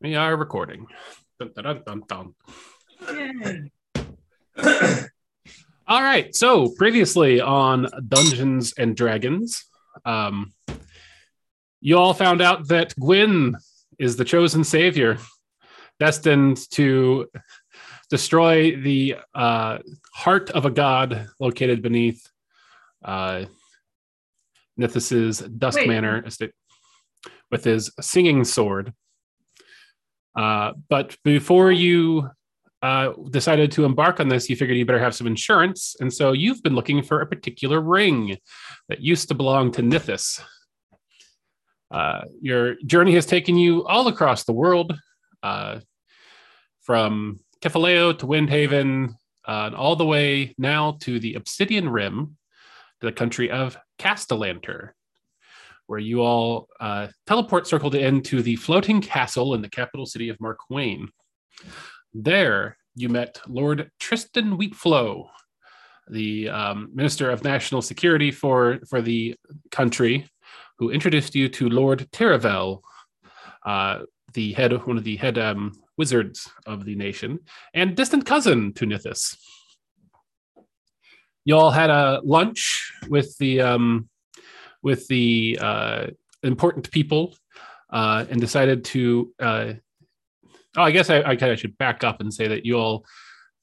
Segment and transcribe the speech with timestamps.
[0.00, 0.86] We are recording.
[1.40, 3.70] Dun, dun, dun, dun,
[5.88, 6.32] All right.
[6.36, 9.64] So previously on Dungeons and Dragons,
[10.04, 10.52] um,
[11.80, 13.56] you all found out that Gwyn
[13.98, 15.18] is the chosen savior,
[15.98, 17.26] destined to
[18.08, 19.78] destroy the uh,
[20.14, 22.24] heart of a god located beneath
[23.04, 23.46] uh,
[24.78, 25.88] Nithis's Dusk Wait.
[25.88, 26.52] Manor estate
[27.50, 28.92] with his singing sword.
[30.38, 32.30] Uh, but before you
[32.80, 35.96] uh, decided to embark on this, you figured you better have some insurance.
[35.98, 38.38] And so you've been looking for a particular ring
[38.88, 40.40] that used to belong to Nithis.
[41.90, 44.96] Uh, your journey has taken you all across the world,
[45.42, 45.80] uh,
[46.82, 49.14] from Kefaleo to Windhaven,
[49.48, 52.36] uh, and all the way now to the Obsidian Rim,
[53.00, 54.90] to the country of Castellanter,
[55.88, 60.36] where you all uh, teleport circled into the floating castle in the capital city of
[60.38, 61.08] Markwain.
[62.12, 65.28] There, you met Lord Tristan Wheatflow,
[66.10, 69.34] the um, Minister of National Security for, for the
[69.70, 70.28] country,
[70.78, 72.82] who introduced you to Lord Tiravel,
[73.64, 74.00] uh,
[74.34, 77.38] the head of one of the head um, wizards of the nation,
[77.72, 79.38] and distant cousin to Nithis.
[81.46, 84.10] You all had a lunch with the um,
[84.82, 86.06] with the uh,
[86.42, 87.36] important people
[87.90, 89.32] uh, and decided to.
[89.40, 89.72] Uh,
[90.76, 93.04] oh, I guess I, I kind of should back up and say that you all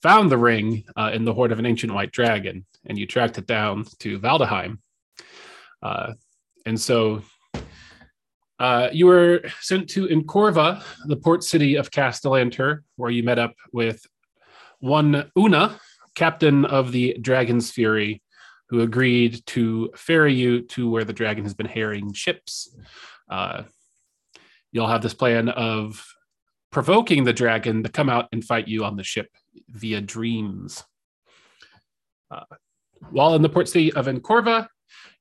[0.01, 3.37] found the ring uh, in the hoard of an ancient white dragon, and you tracked
[3.37, 4.79] it down to Valdeheim.
[5.81, 6.13] Uh,
[6.65, 7.21] and so
[8.59, 13.53] uh, you were sent to Incorva, the port city of Castellanter, where you met up
[13.73, 14.05] with
[14.79, 15.79] one Una,
[16.15, 18.21] captain of the Dragon's Fury,
[18.69, 22.75] who agreed to ferry you to where the dragon has been harrying ships.
[23.29, 23.63] Uh,
[24.71, 26.05] you'll have this plan of
[26.71, 29.29] provoking the dragon to come out and fight you on the ship
[29.69, 30.83] via dreams.
[32.29, 32.43] Uh,
[33.11, 34.67] while in the port city of Encorva,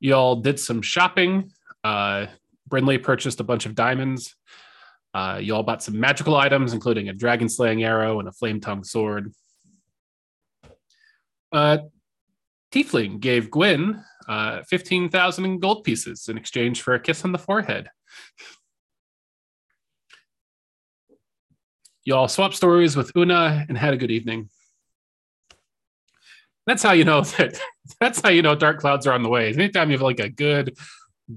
[0.01, 1.51] you all did some shopping.
[1.85, 2.27] Uh,
[2.67, 4.35] Brindley purchased a bunch of diamonds.
[5.13, 8.61] Uh, you all bought some magical items, including a dragon slaying arrow and a flame
[8.61, 9.33] tongue sword.
[11.53, 11.79] Uh,
[12.75, 17.89] Tiefling gave Gwyn uh, 15,000 gold pieces in exchange for a kiss on the forehead.
[22.05, 24.51] You all swapped stories with Una and had a good evening.
[26.67, 27.61] That's how you know that.
[28.01, 29.53] That's how you know dark clouds are on the way.
[29.53, 30.77] Anytime you have like a good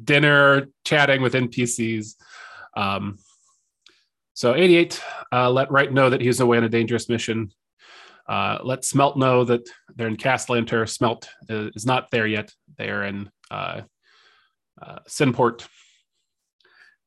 [0.04, 2.16] dinner chatting with NPCs.
[2.76, 3.20] Um,
[4.34, 7.52] so 88 uh, let Wright know that he's away on a dangerous mission.
[8.28, 10.84] Uh, let Smelt know that they're in Castellanter.
[10.88, 12.52] Smelt is, is not there yet.
[12.78, 13.82] They are in uh,
[14.82, 15.66] uh, Sinport.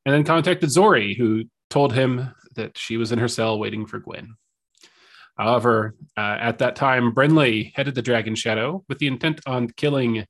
[0.06, 3.98] And then contacted Zori, who told him that she was in her cell waiting for
[3.98, 4.34] Gwen.
[5.36, 10.26] However, uh, at that time, Brenly headed the Dragon Shadow with the intent on killing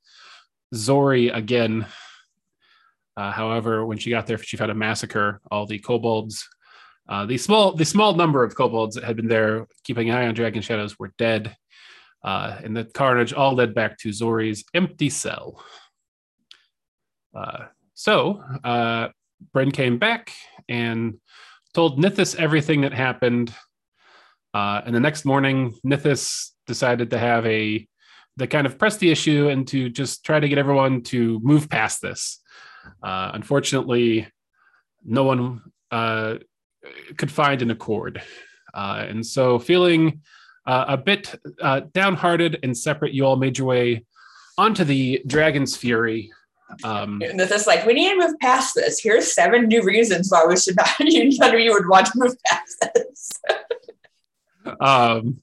[0.74, 1.86] Zori again.
[3.16, 5.40] Uh, however, when she got there, she found a massacre.
[5.50, 6.48] All the kobolds,
[7.10, 10.28] uh, the small, the small number of kobolds that had been there keeping an eye
[10.28, 11.56] on Dragon Shadows, were dead.
[12.22, 15.62] Uh, and the carnage all led back to Zori's empty cell.
[17.34, 19.08] Uh, so, uh,
[19.54, 20.32] Bren came back
[20.68, 21.18] and
[21.74, 23.52] told Nithis everything that happened.
[24.54, 27.86] Uh, and the next morning, Nithis decided to have a
[28.38, 31.68] to kind of press the issue and to just try to get everyone to move
[31.68, 32.40] past this.
[33.02, 34.28] Uh, unfortunately,
[35.04, 35.60] no one
[35.90, 36.36] uh,
[37.16, 38.22] could find an accord,
[38.74, 40.22] uh, and so feeling
[40.66, 44.04] uh, a bit uh, downhearted and separate, you all made your way
[44.58, 46.30] onto the Dragon's Fury.
[46.84, 49.00] Um, And it's like, we need to move past this.
[49.02, 52.12] Here's seven new reasons why we should not, you, none of you would want to
[52.16, 53.30] move past this.
[54.80, 55.40] um,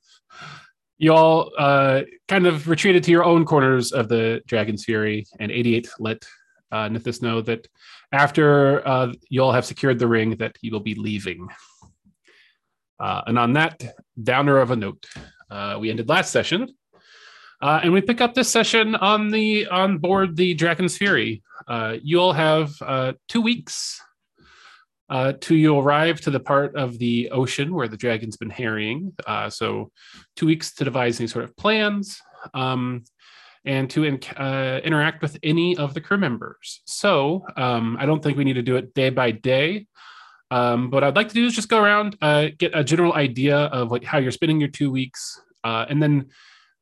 [0.97, 5.51] you all uh, kind of retreated to your own corners of the Dragon's Fury, and
[5.51, 6.25] 88 let
[6.71, 7.67] uh, Nithis know that
[8.11, 11.47] after uh, you all have secured the ring, that he will be leaving.
[12.99, 13.83] Uh, and on that
[14.21, 15.05] downer of a note,
[15.49, 16.67] uh, we ended last session,
[17.61, 21.43] uh, and we pick up this session on the on board the Dragon's Fury.
[21.67, 24.01] Uh, you all have uh, two weeks
[25.09, 29.13] uh, to you arrive to the part of the ocean where the dragon's been harrying.
[29.49, 29.91] So,
[30.35, 32.19] two weeks to devise any sort of plans
[32.53, 33.03] um,
[33.67, 36.81] and to in- uh, interact with any of the crew members.
[36.85, 39.87] So, um, I don't think we need to do it day by day.
[40.49, 43.57] Um, what I'd like to do is just go around, uh, get a general idea
[43.57, 46.29] of like how you're spending your two weeks, uh, and then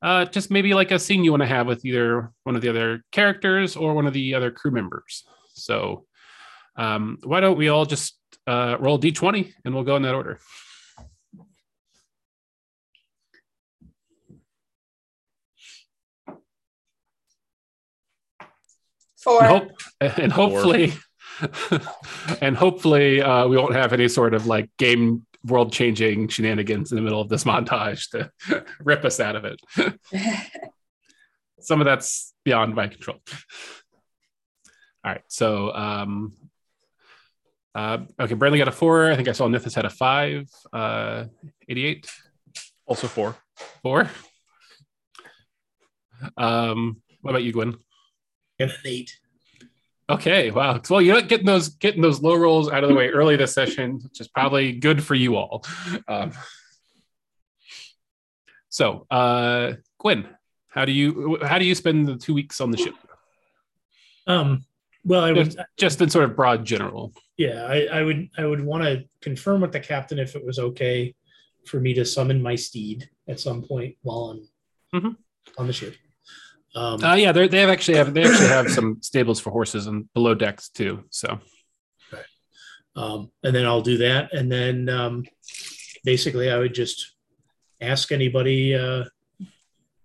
[0.03, 2.69] uh, just maybe like a scene you want to have with either one of the
[2.69, 5.23] other characters or one of the other crew members.
[5.55, 6.05] So,
[6.75, 8.15] um, why don't we all just
[8.45, 10.39] uh, roll d20 and we'll go in that order.
[19.25, 19.43] Four.
[19.43, 19.71] And, hope,
[20.19, 20.93] and hopefully,
[22.41, 26.95] and hopefully, uh, we won't have any sort of like game world changing shenanigans in
[26.95, 28.31] the middle of this montage to
[28.79, 29.59] rip us out of it.
[31.59, 33.17] Some of that's beyond my control.
[35.03, 36.33] All right, so um,
[37.73, 39.11] uh, okay, Brandley got a four.
[39.11, 40.47] I think I saw Nithis had a five.
[40.71, 41.25] Uh,
[41.67, 42.11] 88,
[42.85, 43.35] Also four.
[43.81, 44.07] four.
[46.37, 47.75] Um, what about you, Gwen?
[48.59, 49.19] And an eight.
[50.09, 50.79] Okay, wow.
[50.89, 53.53] Well, you're not getting those getting those low rolls out of the way early this
[53.53, 55.65] session, which is probably good for you all.
[56.07, 56.31] Um,
[58.69, 60.27] so, uh, Gwen,
[60.69, 62.95] how do you how do you spend the two weeks on the ship?
[64.27, 64.65] Um,
[65.03, 67.13] well, I would, Just in sort of broad general.
[67.37, 70.57] yeah, I, I would, I would want to confirm with the captain if it was
[70.57, 71.13] okay
[71.67, 74.39] for me to summon my steed at some point while
[74.93, 75.15] I'm Mhm.
[75.57, 75.95] on the ship.
[76.75, 79.87] Um, Uh, yeah, they they have actually have they actually have some stables for horses
[79.87, 81.05] and below decks too.
[81.09, 81.39] So,
[82.97, 85.23] um, and then I'll do that, and then um,
[86.03, 87.15] basically I would just
[87.81, 89.05] ask anybody, uh,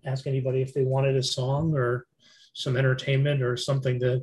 [0.04, 2.06] ask anybody if they wanted a song or
[2.52, 4.22] some entertainment or something to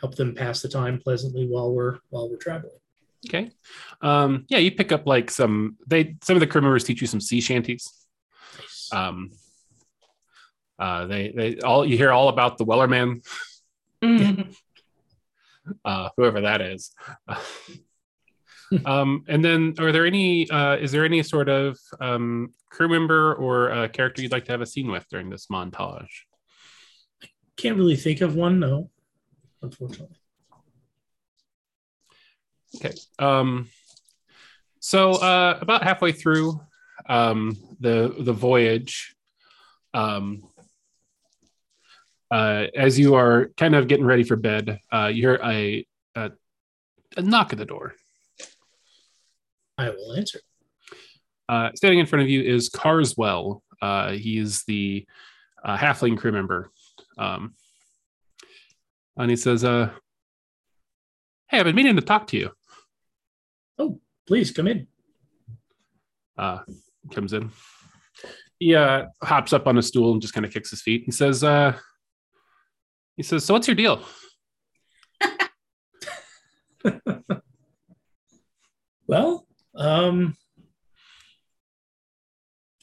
[0.00, 2.78] help them pass the time pleasantly while we're while we're traveling.
[3.28, 3.50] okay,
[4.02, 7.06] um, yeah, you pick up like some they some of the crew members teach you
[7.06, 7.88] some sea shanties.
[8.58, 8.92] Nice.
[10.78, 13.22] Uh, they they all you hear all about the Wellerman
[15.84, 16.92] uh, whoever that is.
[18.84, 20.48] um, and then, are there any?
[20.50, 24.52] Uh, is there any sort of um, crew member or uh, character you'd like to
[24.52, 26.08] have a scene with during this montage?
[27.22, 28.90] I can't really think of one, no,
[29.62, 30.16] unfortunately.
[32.76, 32.94] Okay.
[33.18, 33.68] Um,
[34.80, 36.60] so uh, about halfway through
[37.08, 39.14] um, the the voyage,
[39.94, 40.42] um,
[42.30, 45.86] uh, as you are kind of getting ready for bed, uh, you hear a,
[46.16, 46.30] a
[47.16, 47.94] a knock at the door.
[49.78, 50.40] I will answer.
[51.48, 53.62] Uh, standing in front of you is Carswell.
[53.80, 55.06] Uh, he is the
[55.64, 56.70] uh, halfling crew member.
[57.18, 57.54] Um,
[59.16, 59.90] and he says, uh,
[61.48, 62.50] Hey, I've been meaning to talk to you.
[63.78, 64.86] Oh, please come in.
[66.36, 66.60] Uh,
[67.12, 67.50] comes in.
[68.58, 71.02] He uh, hops up on a stool and just kind of kicks his feet.
[71.04, 71.76] He says, uh,
[73.16, 74.02] he says, so what's your deal?
[79.06, 80.36] Well, um,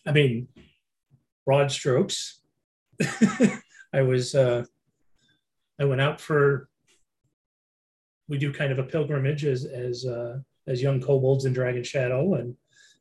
[0.06, 0.48] I mean,
[1.46, 2.42] broad strokes.
[3.94, 4.66] I was, uh,
[5.80, 6.68] I went out for.
[8.28, 10.38] We do kind of a pilgrimage as as uh,
[10.68, 12.56] as young kobolds in Dragon Shadow, and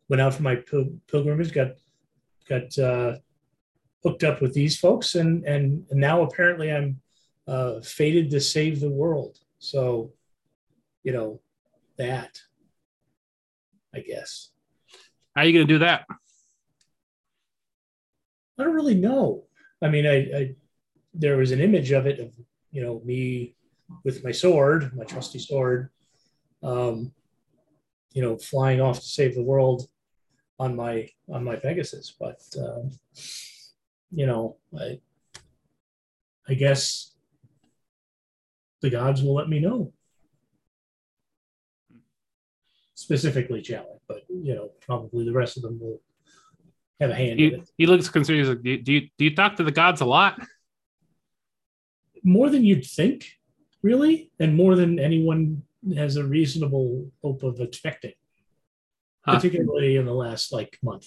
[0.08, 1.52] went out for my pil- pilgrimage.
[1.52, 1.72] Got
[2.48, 3.16] got uh,
[4.02, 7.00] hooked up with these folks, and and now apparently I'm
[7.50, 9.38] uh, fated to save the world.
[9.58, 10.12] So,
[11.02, 11.40] you know,
[11.98, 12.40] that
[13.94, 14.50] I guess.
[15.34, 16.06] How are you going to do that?
[18.58, 19.44] I don't really know.
[19.82, 20.54] I mean, I, I
[21.12, 22.30] there was an image of it of
[22.70, 23.56] you know me
[24.04, 25.90] with my sword, my trusty sword,
[26.62, 27.12] um,
[28.12, 29.88] you know, flying off to save the world
[30.58, 32.14] on my on my Pegasus.
[32.18, 32.90] But um,
[34.12, 35.00] you know, I
[36.48, 37.10] I guess
[38.82, 39.92] the gods will let me know.
[42.94, 46.00] Specifically, Challenge, but you know, probably the rest of them will
[47.00, 47.70] have a hand in He, it.
[47.78, 48.40] he looks concerned.
[48.40, 50.40] He's like, do, do you do you talk to the gods a lot?
[52.22, 53.26] more than you'd think,
[53.82, 55.62] really, and more than anyone
[55.96, 58.12] has a reasonable hope of expecting,
[59.24, 59.36] Huh.
[59.36, 61.06] particularly in the last like month.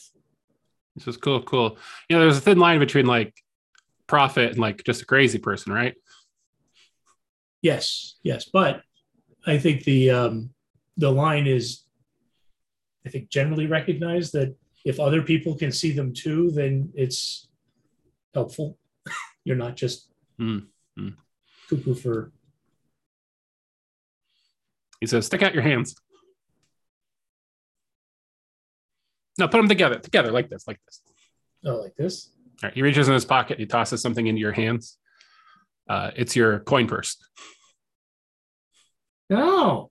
[0.96, 1.78] This is cool, cool.
[2.10, 3.32] You know, there's a thin line between like
[4.08, 5.94] prophet and like just a crazy person, right?
[7.64, 8.82] Yes, yes, but
[9.48, 10.50] I think the um,
[10.98, 11.86] the line is,
[13.06, 14.54] I think, generally recognized that
[14.86, 17.48] if other people can see them too, then it's
[18.34, 18.78] helpful.
[19.46, 20.60] You're not just Hmm,
[20.98, 21.10] hmm.
[21.70, 22.32] cuckoo for
[25.00, 25.96] He says, "Stick out your hands."
[29.40, 31.02] No, put them together, together like this, like this.
[31.66, 32.30] oh like this.
[32.62, 32.74] All right.
[32.74, 33.58] He reaches in his pocket.
[33.58, 34.98] He tosses something into your hands.
[35.90, 37.18] Uh, it's your coin purse.
[39.30, 39.90] No,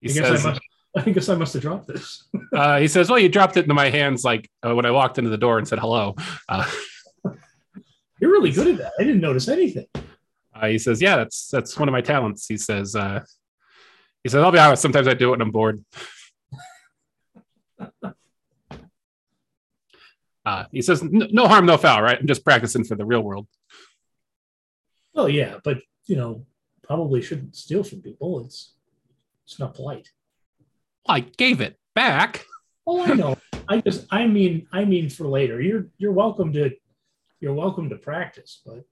[0.00, 0.60] He I guess says, I must.
[0.96, 2.24] I guess I must have dropped this.
[2.54, 5.18] uh, "He says, well, you dropped it into my hands like uh, when I walked
[5.18, 6.14] into the door and said hello."
[6.48, 6.68] Uh,
[8.20, 8.92] You're really good at that.
[8.98, 9.86] I didn't notice anything.
[10.54, 13.20] Uh, he says, "Yeah, that's that's one of my talents." He says, uh,
[14.24, 15.82] He says, I'll be honest, sometimes I do it when I'm bored.
[20.50, 22.18] Uh, he says, no harm, no foul, right?
[22.18, 23.46] I'm just practicing for the real world.
[25.14, 26.44] Well, yeah, but you know,
[26.82, 28.44] probably shouldn't steal from people.
[28.44, 28.74] It's
[29.44, 30.08] it's not polite.
[31.06, 32.46] I gave it back.
[32.84, 33.36] Oh, I know.
[33.68, 35.60] I just I mean I mean for later.
[35.60, 36.72] You're you're welcome to
[37.38, 38.84] you're welcome to practice, but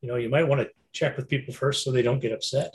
[0.00, 2.74] you know, you might want to check with people first so they don't get upset.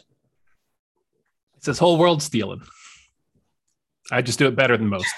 [1.57, 2.61] It's this whole world stealing.
[4.11, 5.11] I just do it better than most.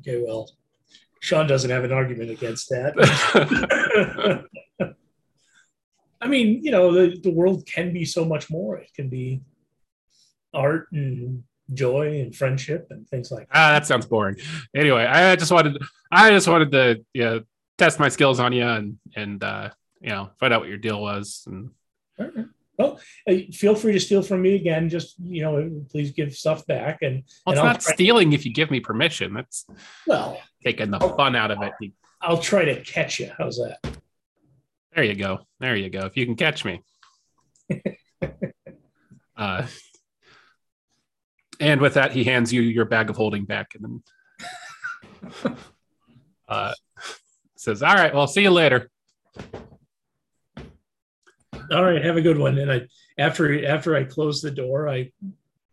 [0.00, 0.50] Okay, well,
[1.20, 2.94] Sean doesn't have an argument against that.
[6.22, 8.78] I mean, you know, the, the world can be so much more.
[8.78, 9.40] It can be
[10.52, 11.42] art and
[11.72, 13.56] joy and friendship and things like that.
[13.56, 14.36] ah, that sounds boring.
[14.74, 15.80] Anyway, I just wanted,
[16.10, 17.40] I just wanted to, you know,
[17.80, 21.00] test my skills on you and and uh, you know find out what your deal
[21.00, 21.44] was.
[21.46, 21.70] And
[22.18, 22.46] All right.
[22.80, 24.88] Well, uh, feel free to steal from me again.
[24.88, 27.02] Just you know, please give stuff back.
[27.02, 29.34] And well, it's I'll not stealing if you give me permission.
[29.34, 29.66] That's
[30.06, 31.92] well, taking the fun out of it.
[32.22, 33.30] I'll try to catch you.
[33.36, 33.98] How's that?
[34.94, 35.40] There you go.
[35.58, 36.06] There you go.
[36.06, 36.82] If you can catch me.
[39.36, 39.66] uh,
[41.60, 44.02] and with that, he hands you your bag of holding back and
[45.44, 45.56] then
[46.48, 46.72] uh,
[47.56, 48.90] says, All right, well, see you later.
[51.70, 52.58] All right, have a good one.
[52.58, 52.82] And I
[53.18, 55.10] after after I close the door, I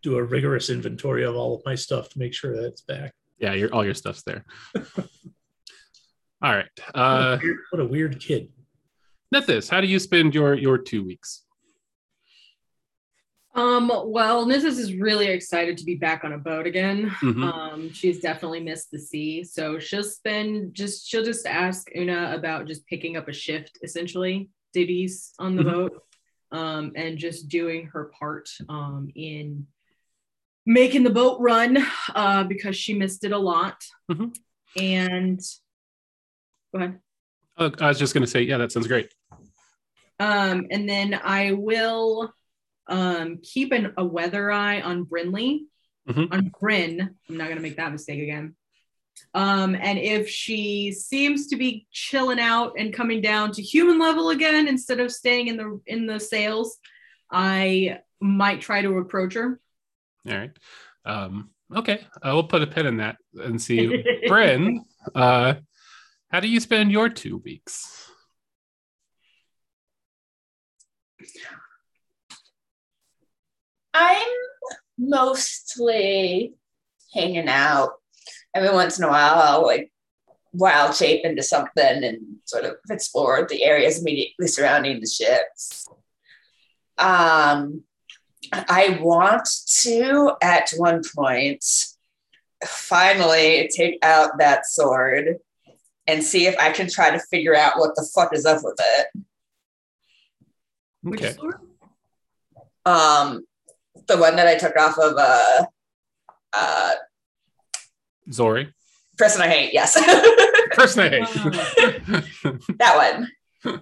[0.04, 3.14] do a rigorous inventory of all of my stuff to make sure that it's back.
[3.40, 4.46] Yeah, your, all your stuff's there.
[6.42, 6.66] all right.
[6.94, 8.50] Uh, Weird- what a weird kid.
[9.34, 11.44] Nithis, how do you spend your, your two weeks?
[13.56, 17.10] Um, well, Nithis is really excited to be back on a boat again.
[17.22, 17.44] Mhm.
[17.44, 19.44] Um, she's definitely missed the sea.
[19.44, 24.50] So she'll spend just she'll just ask Una about just picking up a shift, essentially,
[24.74, 25.72] duties on the Mhm.
[25.72, 26.04] boat.
[26.50, 29.68] Um, and just doing her part um in
[30.66, 31.78] making the boat run
[32.16, 33.84] uh because she missed it a lot.
[34.10, 34.34] Mhm.
[34.78, 35.40] And
[36.74, 37.00] go ahead.
[37.58, 39.12] Oh, I was just going to say, yeah, that sounds great.
[40.20, 42.34] Um, and then I will
[42.88, 45.66] um, keep an, a weather eye on Brinley,
[46.08, 46.32] Mhm.
[46.32, 47.16] on Bryn.
[47.28, 48.56] I'm not going to make that mistake again.
[49.34, 54.30] Um, and if she seems to be chilling out and coming down to human level
[54.30, 56.78] again instead of staying in the in the sails,
[57.32, 59.60] I might try to approach her.
[60.28, 60.52] All right.
[61.06, 62.06] Um, okay.
[62.16, 64.04] Uh, we'll put a pin in that and see.
[64.28, 64.84] Bryn,
[65.16, 65.56] uh,
[66.30, 68.10] how do you spend your two weeks?
[73.94, 74.28] I'm
[74.98, 76.54] mostly
[77.14, 77.94] hanging out.
[78.58, 79.92] Every once in a while, I'll like
[80.52, 85.88] wild shape into something and sort of explore the areas immediately surrounding the ships.
[86.98, 87.84] Um,
[88.52, 89.48] I want
[89.84, 91.64] to, at one point,
[92.66, 95.36] finally take out that sword
[96.08, 98.80] and see if I can try to figure out what the fuck is up with
[98.80, 99.08] it.
[101.04, 101.34] Which Okay.
[101.34, 101.58] sword?
[102.88, 103.46] Um,
[104.08, 105.66] the one that I took off of uh,
[106.54, 106.92] uh,
[108.32, 108.74] Zori.
[109.18, 109.74] person I hate.
[109.74, 109.94] Yes,
[110.72, 111.28] Person I hate.
[112.78, 113.24] that
[113.64, 113.82] one.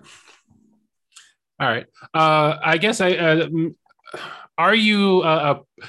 [1.59, 1.85] All right.
[2.13, 3.11] Uh, I guess I.
[3.11, 3.47] Uh,
[4.57, 5.85] are you uh, uh,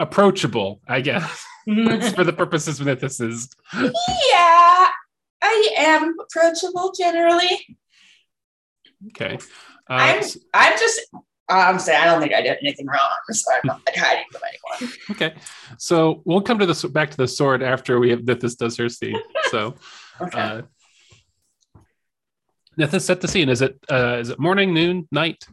[0.00, 0.80] approachable?
[0.88, 3.48] I guess for the purposes of this is.
[3.72, 4.88] Yeah,
[5.42, 7.78] I am approachable generally.
[9.08, 9.38] Okay.
[9.88, 10.24] Uh, I'm
[10.54, 11.00] I'm just
[11.48, 14.40] I'm saying I don't think I did anything wrong, so I'm not like hiding from
[14.48, 14.96] anyone.
[15.10, 15.34] okay.
[15.78, 18.88] So we'll come to this back to the sword after we have Nithis does her
[18.88, 19.20] scene.
[19.50, 19.74] So
[20.22, 20.38] Okay.
[20.40, 20.62] uh,
[22.78, 23.48] Nithis, set the scene.
[23.48, 25.44] Is it uh, is it morning, noon, night?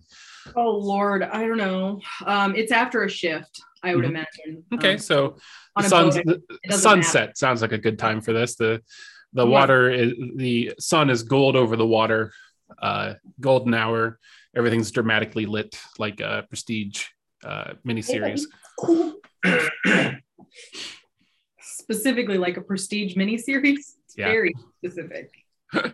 [0.56, 2.02] Oh Lord, I don't know.
[2.26, 4.10] Um, it's after a shift, I would Mhm.
[4.10, 4.64] imagine.
[4.74, 5.38] Okay, Um, so
[5.78, 8.56] the sun's the it doesn't sunset sounds like a good time for this.
[8.56, 8.82] The
[9.34, 9.52] the Yeah.
[9.52, 12.34] water is the sun is gold over the water,
[12.82, 14.20] uh, golden hour.
[14.56, 17.06] Everything's dramatically lit like a prestige
[17.44, 18.44] uh, miniseries.
[21.62, 23.96] specifically like a prestige miniseries.
[24.06, 24.32] It's Yeah.
[24.32, 25.32] very specific.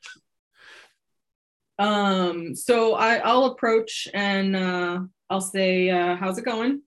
[1.79, 6.81] um, so I, I'll approach and uh, I'll say, uh, "How's it going?"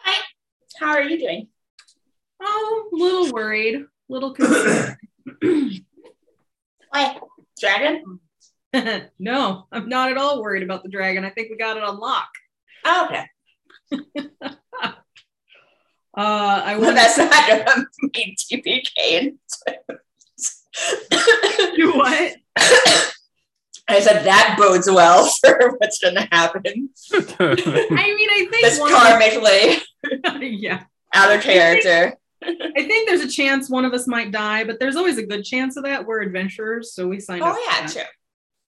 [0.00, 0.22] Hi.
[0.78, 1.48] How are you doing?
[2.40, 4.96] Oh, a little worried, little concerned.
[6.90, 7.18] Why,
[7.58, 8.20] dragon?
[9.18, 11.24] no, I'm not at all worried about the dragon.
[11.24, 12.28] I think we got it on lock.
[12.84, 13.26] Oh, okay.
[16.16, 19.36] Uh, I Well, want that's not gonna TPK.
[21.10, 22.34] to do what?
[23.88, 26.90] I said that bodes well for what's going to happen.
[27.12, 29.80] I mean, I think This one of karmically
[30.40, 30.82] yeah.
[31.14, 32.14] out of character.
[32.42, 35.44] I think there's a chance one of us might die, but there's always a good
[35.44, 36.04] chance of that.
[36.04, 37.54] We're adventurers, so we signed up.
[37.56, 37.92] Oh yeah, that.
[37.92, 38.02] true.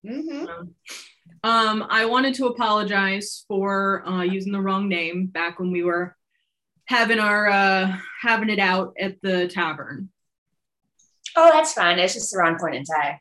[0.07, 0.45] Hmm
[1.43, 6.17] Um, I wanted to apologize for uh, using the wrong name back when we were
[6.87, 10.11] having our uh, having it out at the tavern.
[11.37, 11.99] Oh, that's fine.
[11.99, 13.19] It's just the wrong point in time.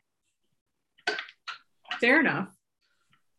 [2.00, 2.48] Fair enough.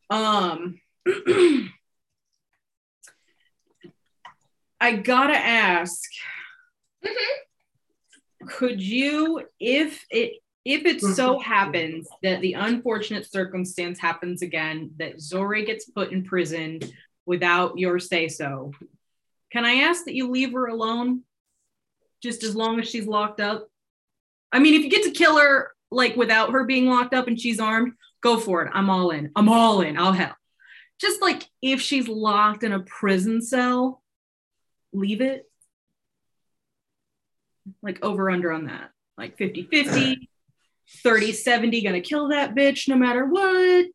[0.09, 0.79] Um,
[4.79, 6.01] I gotta ask,
[8.47, 11.43] could you, if it if it so mm-hmm.
[11.43, 16.79] happens that the unfortunate circumstance happens again that Zori gets put in prison
[17.25, 18.71] without your say so,
[19.51, 21.21] can I ask that you leave her alone
[22.21, 23.67] just as long as she's locked up?
[24.51, 27.39] I mean, if you get to kill her like without her being locked up and
[27.39, 28.71] she's armed, go for it.
[28.73, 29.31] I'm all in.
[29.35, 29.97] I'm all in.
[29.97, 30.35] I'll help.
[30.99, 34.03] Just like if she's locked in a prison cell,
[34.93, 35.49] leave it.
[37.81, 38.91] Like over under on that.
[39.17, 40.29] Like 50 50,
[41.03, 43.87] 30 70, gonna kill that bitch no matter what.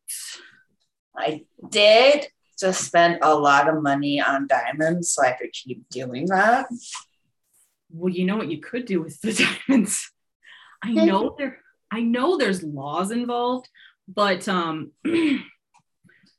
[1.15, 2.27] I did
[2.59, 6.67] just spend a lot of money on diamonds, so I could keep doing that.
[7.89, 9.33] Well, you know what you could do with the
[9.67, 10.11] diamonds.
[10.83, 11.59] I know there
[11.91, 13.69] I know there's laws involved,
[14.07, 14.91] but um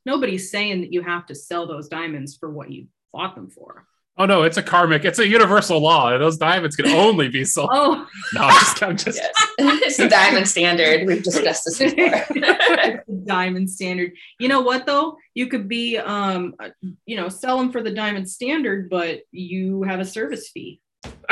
[0.06, 3.86] nobody's saying that you have to sell those diamonds for what you bought them for.
[4.18, 5.04] Oh no, it's a karmic.
[5.04, 6.16] It's a universal law.
[6.18, 7.70] Those diamonds can only be sold.
[7.72, 9.18] Oh, No, I'm just, I'm just.
[9.18, 9.32] Yes.
[9.58, 11.06] it's the diamond standard.
[11.06, 12.24] We've discussed this before.
[12.28, 14.12] The diamond standard.
[14.38, 15.16] You know what though?
[15.34, 16.70] You could be um uh,
[17.06, 20.80] you know, sell them for the diamond standard, but you have a service fee.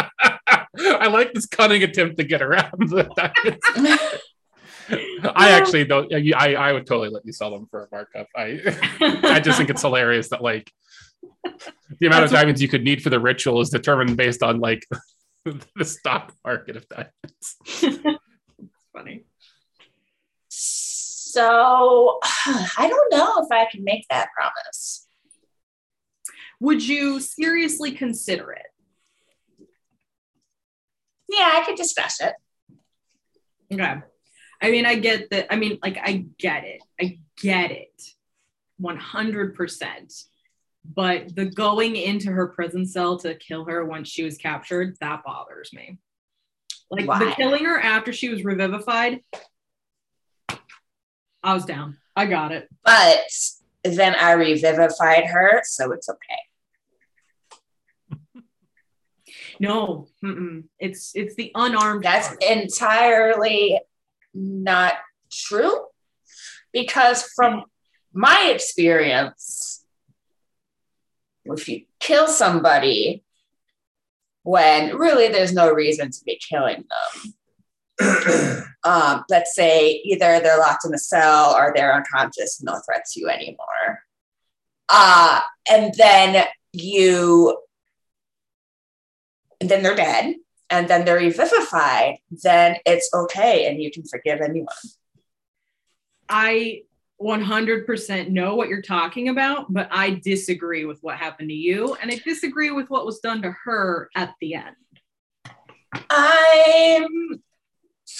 [0.78, 4.22] I like this cunning attempt to get around the diamonds.
[4.88, 6.12] I actually don't.
[6.12, 8.28] I I would totally let you sell them for a markup.
[8.36, 8.60] I
[9.24, 10.70] I just think it's hilarious that like
[11.44, 14.42] the amount of That's what- diamonds you could need for the ritual is determined based
[14.42, 14.86] on like
[15.44, 18.16] the stock market of diamonds.
[18.92, 19.24] Funny.
[20.48, 25.06] so I don't know if I can make that promise.
[26.60, 28.66] Would you seriously consider it?
[31.28, 32.32] Yeah, I could discuss it.
[33.72, 33.96] Okay.
[34.62, 35.52] I mean, I get that.
[35.52, 36.80] I mean, like, I get it.
[36.98, 38.00] I get it.
[38.80, 40.24] 100%.
[40.94, 45.24] But the going into her prison cell to kill her once she was captured, that
[45.24, 45.98] bothers me.
[46.90, 49.20] Like, the killing her after she was revivified,
[51.42, 51.98] I was down.
[52.14, 52.68] I got it.
[52.84, 53.24] But
[53.84, 56.46] then I revivified her, so it's okay.
[59.58, 60.64] No, mm-mm.
[60.78, 62.04] it's it's the unarmed.
[62.04, 62.42] That's part.
[62.42, 63.80] entirely
[64.34, 64.94] not
[65.30, 65.86] true
[66.72, 67.64] because from
[68.12, 69.75] my experience,
[71.52, 73.22] if you kill somebody
[74.42, 77.34] when really there's no reason to be killing them,
[78.84, 83.20] um, let's say either they're locked in a cell or they're unconscious, no threat to
[83.20, 84.02] you anymore.
[84.88, 87.58] Uh, and then you,
[89.60, 90.36] and then they're dead
[90.70, 94.68] and then they're revivified, then it's okay and you can forgive anyone.
[96.28, 96.82] I
[97.20, 101.94] 100% know what you're talking about, but I disagree with what happened to you.
[101.94, 104.76] And I disagree with what was done to her at the end.
[106.10, 107.42] I'm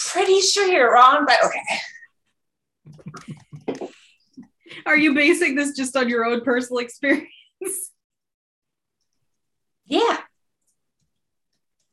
[0.09, 1.61] pretty sure you're wrong, but okay.
[4.87, 7.28] Are you basing this just on your own personal experience?
[9.85, 10.18] Yeah.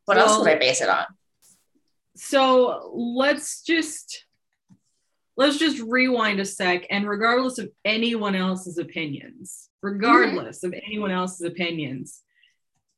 [0.05, 1.05] What else Well- would I base it on?
[2.15, 4.22] So let's just
[5.35, 11.41] let's just rewind a sec and regardless of anyone else's opinions, regardless of anyone else's
[11.41, 12.21] opinions,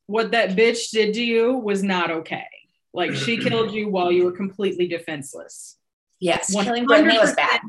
[0.06, 2.46] what that bitch did to you was not okay.
[2.92, 5.76] Like she killed you while you were completely defenseless.
[6.20, 7.36] Yes, killing Brittany was 100%.
[7.36, 7.60] bad.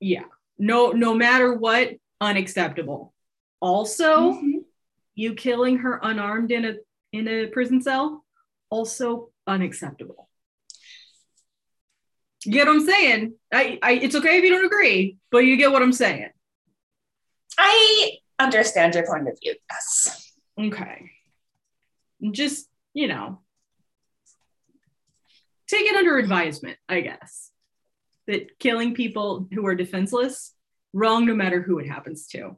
[0.00, 0.24] Yeah.
[0.58, 3.14] No no matter what, unacceptable.
[3.60, 4.64] Also, Mhm.
[5.14, 6.74] you killing her unarmed in a
[7.12, 8.24] in a prison cell,
[8.70, 10.28] also unacceptable.
[12.44, 13.34] You get what I'm saying?
[13.52, 16.28] I, I it's okay if you don't agree, but you get what I'm saying.
[17.58, 19.54] I understand your point of view.
[19.70, 20.32] Yes.
[20.58, 21.10] Okay.
[22.30, 23.40] Just, you know,
[25.68, 27.50] take it under advisement, I guess.
[28.26, 30.54] That killing people who are defenseless,
[30.92, 32.56] wrong no matter who it happens to.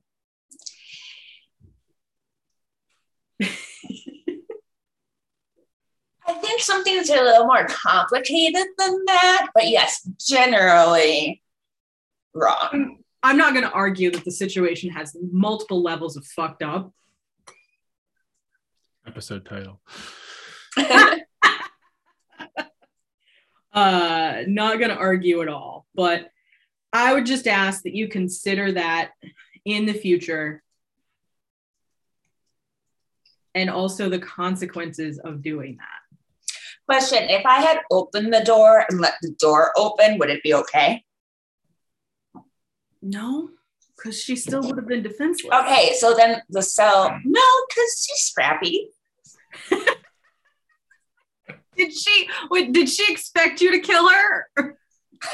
[6.29, 11.43] I think something's a little more complicated than that, but yes, generally,
[12.35, 12.99] wrong.
[13.23, 16.93] I'm not going to argue that the situation has multiple levels of fucked up.
[19.07, 19.81] Episode title.
[23.77, 26.31] Uh, not going to argue at all, but
[26.95, 29.11] I would just ask that you consider that
[29.67, 30.62] in the future
[33.55, 36.06] and also the consequences of doing that.
[36.87, 40.55] Question If I had opened the door and let the door open, would it be
[40.55, 41.05] okay?
[43.03, 43.51] No,
[43.96, 45.53] because she still would have been defenseless.
[45.62, 48.88] Okay, so then the cell, no, because she's scrappy.
[51.77, 52.29] Did she?
[52.51, 54.49] Wait, did she expect you to kill her?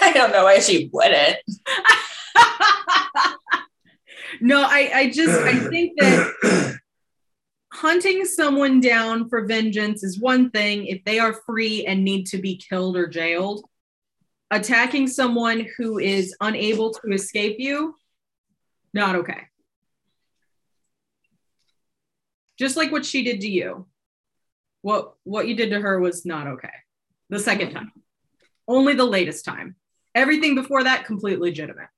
[0.00, 1.36] I don't know why she wouldn't.
[4.40, 6.32] no, I, I just I think that
[7.72, 12.38] hunting someone down for vengeance is one thing if they are free and need to
[12.38, 13.64] be killed or jailed.
[14.50, 17.94] Attacking someone who is unable to escape you,
[18.92, 19.48] not okay.
[22.58, 23.86] Just like what she did to you.
[24.82, 26.68] What what you did to her was not okay.
[27.30, 27.92] The second time.
[28.68, 29.76] Only the latest time.
[30.14, 31.88] Everything before that completely legitimate.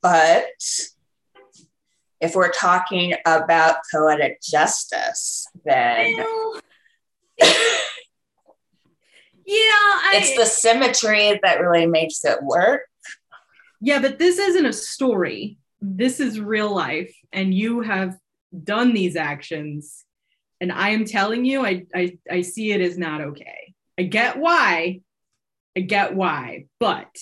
[0.00, 0.46] But
[2.20, 6.60] if we're talking about poetic justice, then Well,
[7.40, 7.46] yeah,
[9.46, 12.82] I, it's the symmetry that really makes it work.
[13.80, 15.58] yeah, but this isn't a story.
[15.80, 18.18] This is real life, and you have
[18.64, 20.04] done these actions.
[20.60, 23.74] And I am telling you, I, I, I see it as not okay.
[23.96, 25.02] I get why.
[25.76, 27.16] I get why, but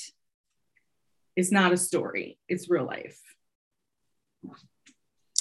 [1.37, 2.39] it's not a story.
[2.49, 3.21] It's real life.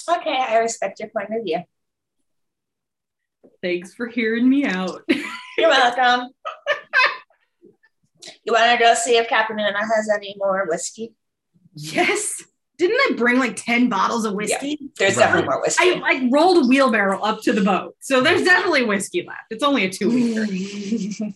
[0.08, 1.60] Okay, I respect your point of view.
[3.62, 5.02] Thanks for hearing me out.
[5.58, 6.30] You're welcome.
[8.44, 11.14] you want to go see if Captain Una has any more whiskey?
[11.74, 12.42] yes.
[12.78, 14.78] Didn't I bring like 10 bottles of whiskey?
[14.98, 15.22] There's Right.
[15.24, 15.92] definitely more whiskey.
[15.92, 17.96] I like rolled a wheelbarrow up to the boat.
[18.00, 19.44] So there's definitely whiskey left.
[19.50, 20.42] It's only a two weeker.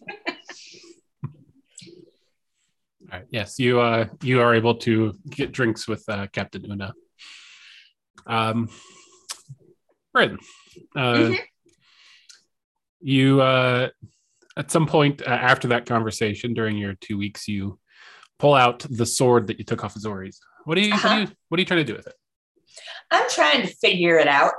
[3.12, 3.24] All right.
[3.30, 6.92] Yes, you uh you are able to get drinks with uh, Captain Una.
[8.26, 8.68] Um,
[10.14, 10.33] right.
[10.96, 11.38] Uh, Mhm.
[13.02, 13.88] You uh,
[14.56, 17.78] at some point uh, after that conversation during your two weeks, you
[18.38, 20.38] pull out the sword that you took off of Zori's.
[20.64, 20.92] What are you?
[20.92, 22.14] What, are you what are you trying to do with it?
[23.11, 24.52] I'm trying to figure it out.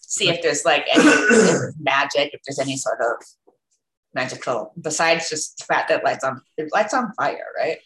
[0.00, 1.04] See if there's like any
[1.80, 3.24] magic, if there's any sort of
[4.12, 7.78] magical, besides just the fact that it lights on it lights on fire, right?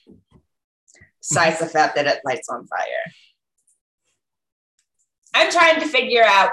[1.22, 3.12] Besides the fact that it lights on fire.
[5.38, 6.50] I'm trying to figure out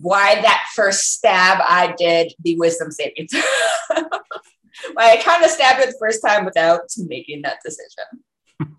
[0.00, 3.28] why that first stab I did the wisdom saving.
[4.94, 8.04] why I kind of stabbed it the first time without making that decision.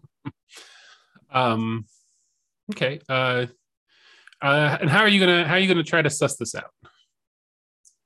[1.35, 1.85] Um,
[2.71, 2.99] okay.
[3.09, 3.47] Uh,
[4.39, 6.69] uh, and how are you gonna how are you gonna try to suss this out?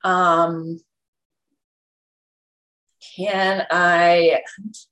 [0.09, 0.79] Um,
[3.17, 4.43] can I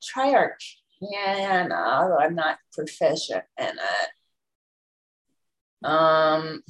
[0.03, 4.09] try Arcana, although I'm not proficient in it?
[5.85, 6.61] Um,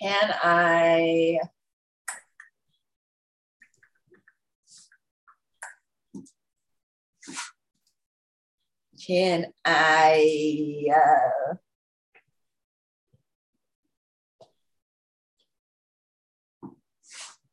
[0.00, 1.38] can I?
[9.06, 10.84] Can I?
[10.94, 11.54] Uh,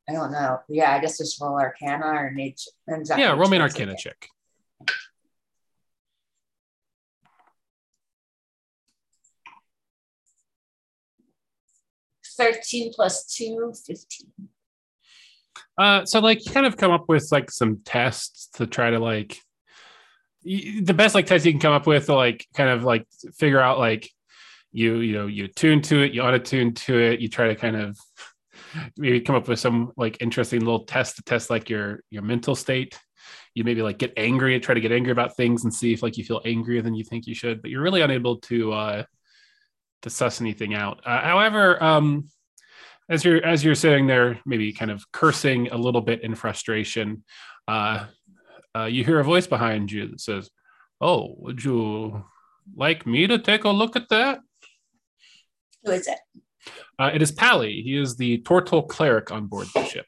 [0.10, 0.60] I don't know.
[0.70, 2.72] Yeah, I guess just roll Arcana or nature.
[3.18, 4.30] Yeah, roll me an Arcana check.
[12.38, 14.30] Thirteen plus two, 15.
[15.78, 19.00] Uh, so like you kind of come up with like some tests to try to
[19.00, 19.38] like
[20.44, 23.60] the best like test you can come up with to like kind of like figure
[23.60, 24.10] out like
[24.72, 27.56] you you know you tune to it you auto tune to it you try to
[27.56, 27.98] kind of
[28.98, 32.56] maybe come up with some like interesting little test to test like your your mental
[32.56, 32.98] state
[33.54, 36.02] you maybe like get angry and try to get angry about things and see if
[36.02, 39.04] like you feel angrier than you think you should but you're really unable to uh
[40.02, 42.28] to suss anything out uh, however um
[43.10, 47.24] as you're as you're sitting there maybe kind of cursing a little bit in frustration
[47.68, 48.06] uh,
[48.76, 50.50] uh, you hear a voice behind you that says
[51.02, 52.24] oh would you
[52.76, 54.40] like me to take a look at that
[55.84, 56.20] Who is it?
[57.00, 60.06] uh, it is pally he is the tortle cleric on board the ship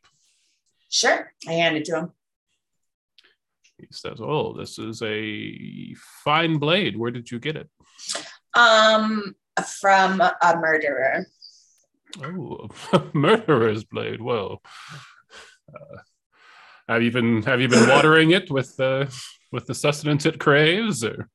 [0.92, 1.32] Sure.
[1.48, 2.12] I hand it to him.
[3.78, 7.70] he says oh this is a fine blade where did you get it
[8.56, 11.26] Um, from a murderer.
[12.24, 12.70] Oh,
[13.14, 14.22] murderer's blade.
[14.22, 14.62] Well,
[15.74, 15.98] uh,
[16.88, 19.14] have you been have you been watering it with the
[19.52, 21.04] with the sustenance it craves?
[21.04, 21.30] Or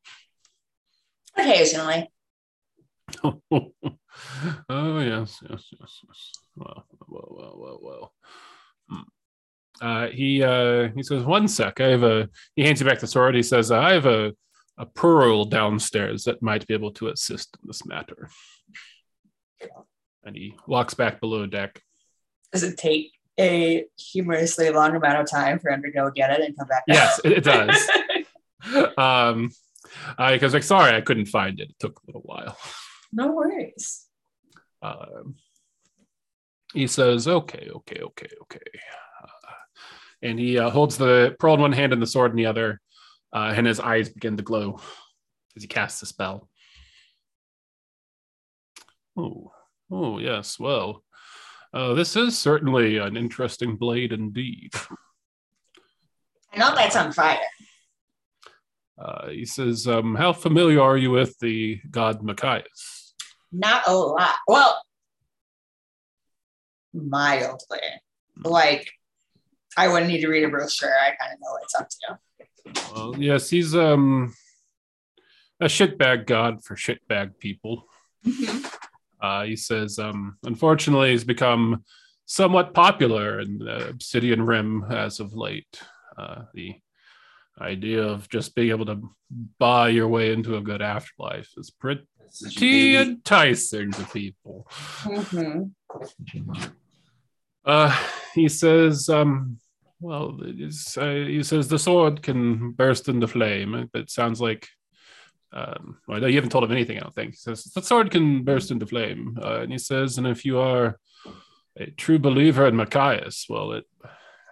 [1.36, 2.10] Occasionally.
[3.24, 3.70] oh
[4.98, 6.32] yes, yes, yes, yes.
[6.56, 8.12] Well, well, well, well, well.
[8.88, 9.02] Hmm.
[9.80, 11.80] Uh, he uh, he says, "One sec.
[11.80, 13.34] I have a." He hands you back the sword.
[13.34, 14.32] He says, "I have a
[14.78, 18.28] a pearl downstairs that might be able to assist in this matter."
[20.24, 21.82] And he walks back below deck.
[22.52, 26.40] Does it take a humorously long amount of time for him to go get it
[26.40, 26.84] and come back?
[26.86, 27.88] Yes, it, it does.
[28.96, 29.50] um,
[30.16, 31.70] because like, sorry, I couldn't find it.
[31.70, 32.56] It took a little while.
[33.12, 34.06] no worries.
[34.82, 35.36] Um,
[36.72, 38.60] he says, "Okay, okay, okay, okay,"
[39.22, 39.52] uh,
[40.22, 42.80] and he uh, holds the pearl in one hand and the sword in the other,
[43.34, 44.80] uh, and his eyes begin to glow
[45.56, 46.48] as he casts the spell.
[49.16, 49.52] Oh,
[49.90, 50.58] oh yes.
[50.58, 51.02] Well,
[51.72, 54.72] uh, this is certainly an interesting blade indeed.
[56.52, 57.38] I know that's on fire.
[58.96, 63.14] Uh, he says, um, "How familiar are you with the god Machias?"
[63.50, 64.36] Not a lot.
[64.46, 64.80] Well,
[66.92, 67.80] mildly.
[68.44, 68.88] Like,
[69.76, 70.94] I wouldn't need to read a brochure.
[70.96, 72.18] I kind of know what it's up to.
[72.94, 74.34] Well, yes, he's um
[75.60, 77.86] a shitbag god for shitbag people.
[79.20, 81.82] Uh, he says, um, unfortunately, he's become
[82.26, 85.80] somewhat popular in the Obsidian Rim as of late.
[86.18, 86.74] Uh, the
[87.60, 89.00] idea of just being able to
[89.58, 92.06] buy your way into a good afterlife is pretty
[92.96, 94.66] enticing to people.
[95.04, 95.72] Mhm.
[97.64, 97.96] Uh,
[98.34, 99.58] he says, um,
[100.00, 103.88] well, uh, he says the sword can burst into flame.
[103.94, 104.68] It sounds like,
[105.52, 107.32] um, well, no, you haven't told him anything, I don't think.
[107.32, 109.38] He says the sword can burst into flame.
[109.42, 110.98] Uh, and he says, and if you are
[111.78, 113.84] a true believer in Machias, well, it,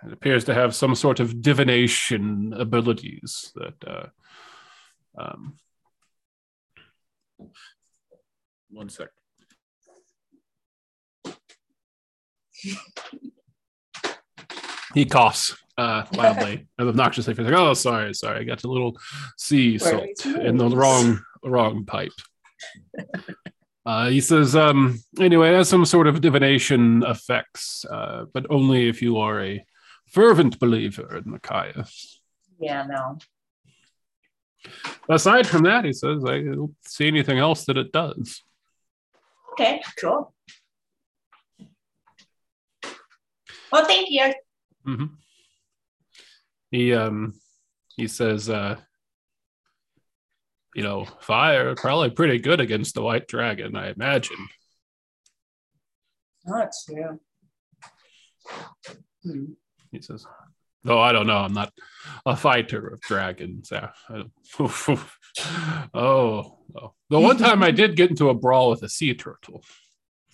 [0.07, 4.07] it appears to have some sort of divination abilities that, uh,
[5.19, 5.59] um,
[8.71, 9.09] one sec.
[14.95, 17.35] He coughs uh, loudly and obnoxiously.
[17.35, 18.99] He's like, "Oh, sorry, sorry, I got a little
[19.37, 22.13] sea salt in the wrong wrong pipe."
[23.85, 28.89] Uh, he says, um, "Anyway, it has some sort of divination effects, uh, but only
[28.89, 29.65] if you are a
[30.07, 32.21] fervent believer in Machias."
[32.61, 33.19] Yeah, no.
[35.09, 38.43] Aside from that, he says, "I don't see anything else that it does."
[39.53, 40.33] Okay, cool.
[43.73, 44.33] Well, thank you.
[44.85, 45.05] Hmm
[46.71, 47.35] He um
[47.97, 48.77] he says uh
[50.75, 54.49] you know fire probably pretty good against the white dragon, I imagine.
[56.49, 57.21] Oh, it's true.
[59.23, 59.45] Hmm.
[59.93, 60.27] He says,
[60.83, 61.73] though I don't know, I'm not
[62.27, 63.69] a fighter of dragons.
[63.71, 63.91] Yeah.
[64.09, 64.25] I
[65.95, 69.63] oh, oh, the one time I did get into a brawl with a sea turtle.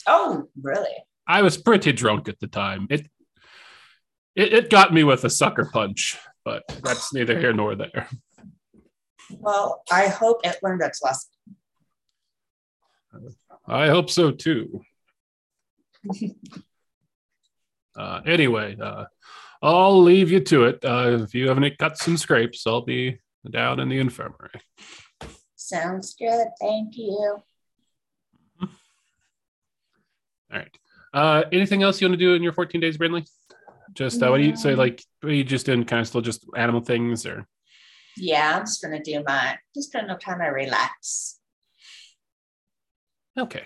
[0.06, 0.94] Oh, really?
[1.26, 2.86] I was pretty drunk at the time.
[2.88, 3.08] It
[4.38, 8.08] it, it got me with a sucker punch, but that's neither here nor there.
[9.30, 11.30] Well, I hope it learned its lesson.
[13.66, 14.82] I hope so too.
[17.98, 19.06] uh, anyway, uh,
[19.60, 20.84] I'll leave you to it.
[20.84, 23.18] Uh, if you have any cuts and scrapes, I'll be
[23.50, 24.50] down in the infirmary.
[25.56, 26.46] Sounds good.
[26.60, 27.42] Thank you.
[28.62, 28.68] All
[30.50, 30.70] right.
[31.12, 33.24] Uh, anything else you want to do in your 14 days, Brindley?
[33.98, 34.70] Just uh, what do you say?
[34.70, 34.76] No.
[34.76, 37.48] Like, are you just doing kind of still just animal things, or
[38.16, 41.40] Yeah, I'm just gonna do my just gonna kind of relax.
[43.36, 43.64] okay?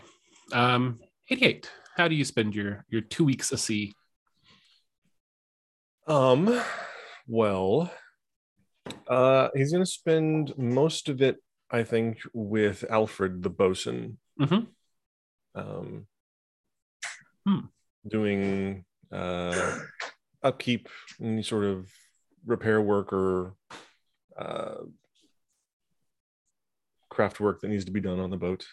[0.53, 1.71] Um, 88.
[1.99, 3.93] How do you spend your your two weeks a sea?
[6.07, 6.63] Um,
[7.27, 7.93] well,
[9.07, 11.37] uh, he's gonna spend most of it,
[11.71, 14.17] I think, with Alfred the bosun.
[14.41, 14.69] Mhm.
[15.55, 16.07] Um,
[17.47, 17.67] Hmm.
[18.09, 19.79] doing uh,
[20.43, 20.89] upkeep,
[21.23, 21.91] any sort of
[22.47, 23.55] repair work or
[24.39, 24.75] uh,
[27.11, 28.67] craft work that needs to be done on the boat.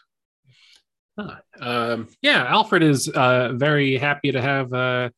[1.60, 5.10] Um, yeah, Alfred is uh, very happy to have uh,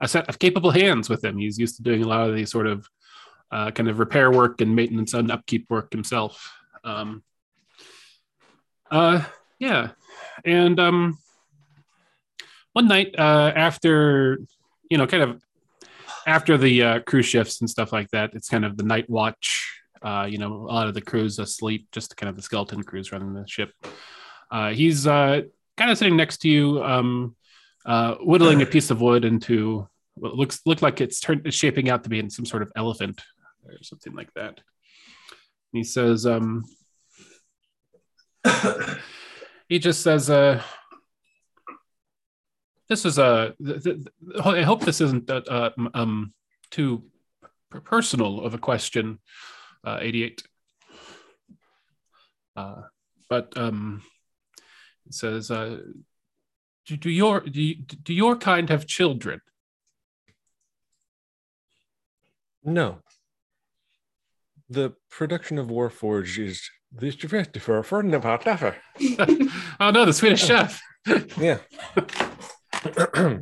[0.00, 1.36] a set of capable hands with him.
[1.36, 2.88] He's used to doing a lot of these sort of
[3.50, 6.50] uh, kind of repair work and maintenance and upkeep work himself.
[6.82, 7.22] Um,
[8.90, 9.22] uh,
[9.58, 9.90] yeah,
[10.44, 11.18] and um,
[12.72, 14.38] one night uh, after,
[14.90, 15.42] you know, kind of
[16.26, 19.80] after the uh, cruise shifts and stuff like that, it's kind of the night watch.
[20.02, 23.12] Uh, you know, a lot of the crew's asleep, just kind of the skeleton crews
[23.12, 23.70] running the ship.
[24.50, 25.42] Uh, he's uh,
[25.76, 27.36] kind of sitting next to you, um,
[27.84, 32.02] uh, whittling a piece of wood into what looks look like it's turned shaping out
[32.02, 33.20] to be in some sort of elephant
[33.64, 34.48] or something like that.
[34.48, 34.58] And
[35.72, 36.64] he says, um,
[39.68, 40.62] he just says, uh,
[42.90, 43.54] "This is a.
[43.64, 44.06] Th- th-
[44.44, 46.34] I hope this isn't uh, um
[46.70, 47.04] too
[47.70, 49.20] personal of a question."
[49.82, 50.42] Uh, Eighty-eight.
[52.54, 52.82] Uh,
[53.30, 54.02] but um,
[55.06, 55.78] it says, uh,
[56.86, 59.40] do, do your do, you, do your kind have children?
[62.64, 62.98] No.
[64.68, 67.16] The production of Warforge is this
[67.60, 67.78] for
[68.44, 68.76] that.
[69.80, 70.80] oh no, the Swedish chef.
[71.38, 71.58] Yeah.
[72.84, 73.40] I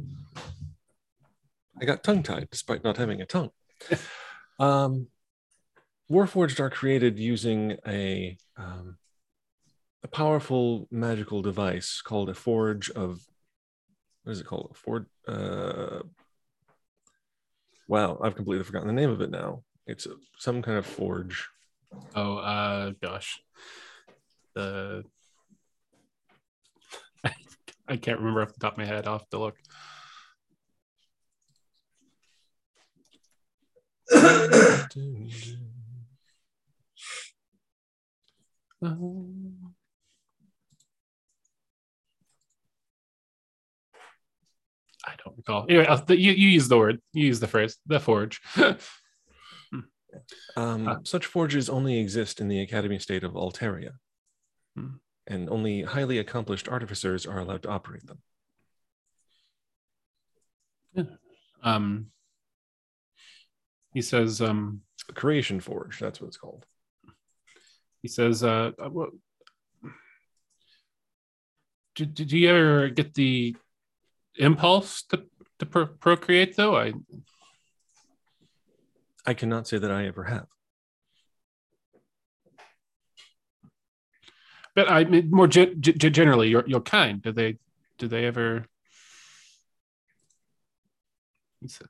[1.85, 3.51] got tongue tied despite not having a tongue.
[4.59, 5.09] Um,
[6.11, 8.97] Warforged are created using a um,
[10.03, 13.21] a powerful magical device called a forge of
[14.25, 14.71] what is it called?
[14.73, 15.05] A forge.
[15.27, 16.01] Uh,
[17.87, 19.63] wow, I've completely forgotten the name of it now.
[19.87, 20.07] It's
[20.39, 21.49] some kind of forge.
[22.15, 23.41] Oh, uh, gosh,
[24.55, 25.05] the
[27.89, 29.07] I can't remember off the top of my head.
[29.07, 29.57] I'll have to look.
[38.83, 39.75] Um,
[45.07, 45.67] I don't recall.
[45.69, 47.01] Anyway, I'll, you you use the word.
[47.13, 47.77] You use the phrase.
[47.87, 48.41] The forge.
[50.57, 50.97] Um, Ah.
[51.05, 53.93] such forges only exist in the Academy state of Alteria.
[54.75, 54.95] Hmm.
[55.29, 58.19] And only highly accomplished artificers are allowed to operate them.
[61.63, 62.07] um,
[63.95, 64.41] he says.
[64.41, 64.83] Um,
[65.15, 66.65] creation forge, that's what it's called.
[68.03, 68.43] he says.
[68.43, 69.11] Uh, uh, what,
[71.95, 73.57] did, did you ever get the
[74.37, 75.25] impulse to
[75.59, 76.57] to pro- procreate?
[76.57, 76.93] Though I
[79.27, 80.47] I cannot say that I ever have.
[84.79, 87.21] But I mean, more gen- g- generally, your your kind.
[87.21, 87.57] Do they
[87.99, 88.65] do they ever?
[91.61, 91.89] He said,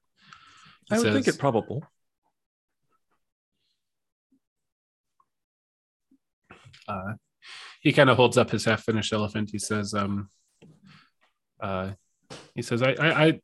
[0.88, 1.84] he I would think it probable.
[6.88, 7.12] uh,
[7.82, 9.50] he kind of holds up his half finished elephant.
[9.52, 10.30] He says, um,
[11.60, 11.90] uh,
[12.54, 13.40] he says, I, I, I,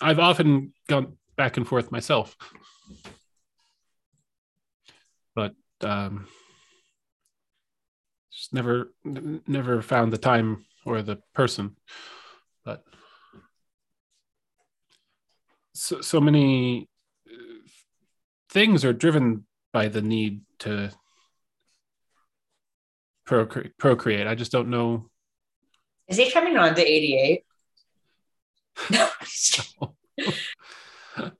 [0.00, 2.36] I've often gone back and forth myself,
[5.36, 6.26] but um,
[8.52, 8.92] just never,
[9.46, 11.76] never found the time or the person.
[12.64, 12.84] But
[15.74, 16.88] so, so many
[17.28, 17.68] uh,
[18.50, 20.90] things are driven by the need to
[23.28, 24.26] procre- procreate.
[24.26, 25.08] I just don't know.
[26.08, 27.44] Is he coming on to 88?
[28.90, 29.08] No.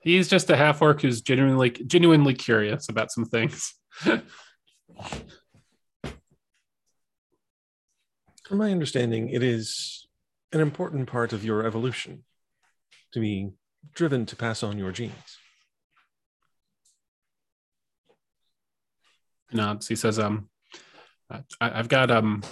[0.03, 3.75] He's just a half orc who's genuinely genuinely curious about some things.
[8.53, 10.07] From my understanding, it is
[10.53, 12.25] an important part of your evolution
[13.15, 13.53] to be
[13.95, 15.39] driven to pass on your genes.
[19.55, 19.89] nods.
[19.89, 20.51] He says, "Um,
[21.31, 22.43] I, I've got um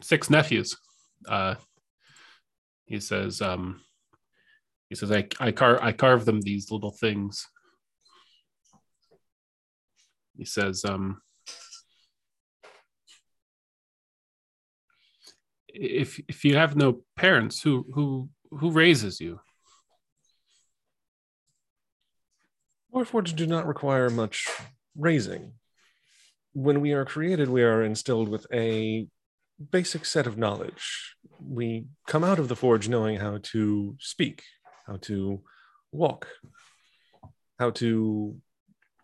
[0.00, 0.74] six nephews."
[1.28, 1.56] Uh,
[2.86, 3.82] he says, "Um,
[4.88, 7.46] he says I I car I carve them these little things."
[10.34, 11.20] He says, "Um,
[15.72, 19.40] if if you have no parents, who who who raises you?"
[22.94, 24.48] Warforged do not require much
[24.96, 25.52] raising.
[26.52, 29.08] When we are created, we are instilled with a
[29.70, 31.16] basic set of knowledge.
[31.40, 34.42] We come out of the forge knowing how to speak,
[34.86, 35.42] how to
[35.90, 36.28] walk,
[37.58, 38.36] how to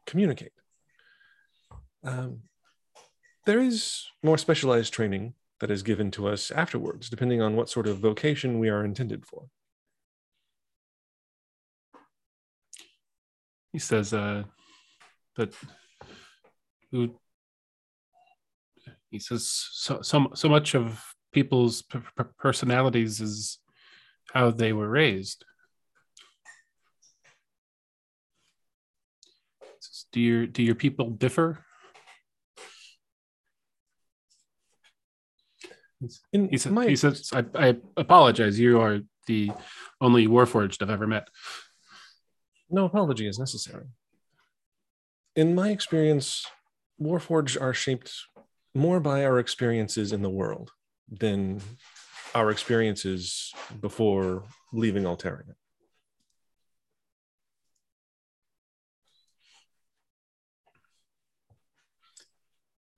[0.06, 0.52] communicate.
[2.04, 2.42] Um,
[3.46, 7.86] there is more specialized training that is given to us afterwards, depending on what sort
[7.86, 9.48] of vocation we are intended for.
[13.72, 14.42] he says uh
[15.36, 15.54] that
[16.90, 17.14] who
[19.10, 23.58] he says so so, so much of people's p- p- personalities is
[24.32, 25.44] how they were raised
[30.12, 31.64] do your do your people differ
[36.32, 39.50] In he, said, my he says I, I apologize you are the
[40.00, 41.28] only warforged i've ever met
[42.70, 43.86] No apology is necessary.
[45.34, 46.46] In my experience,
[47.00, 48.12] Warforged are shaped
[48.74, 50.72] more by our experiences in the world
[51.08, 51.60] than
[52.34, 55.54] our experiences before leaving Altaria.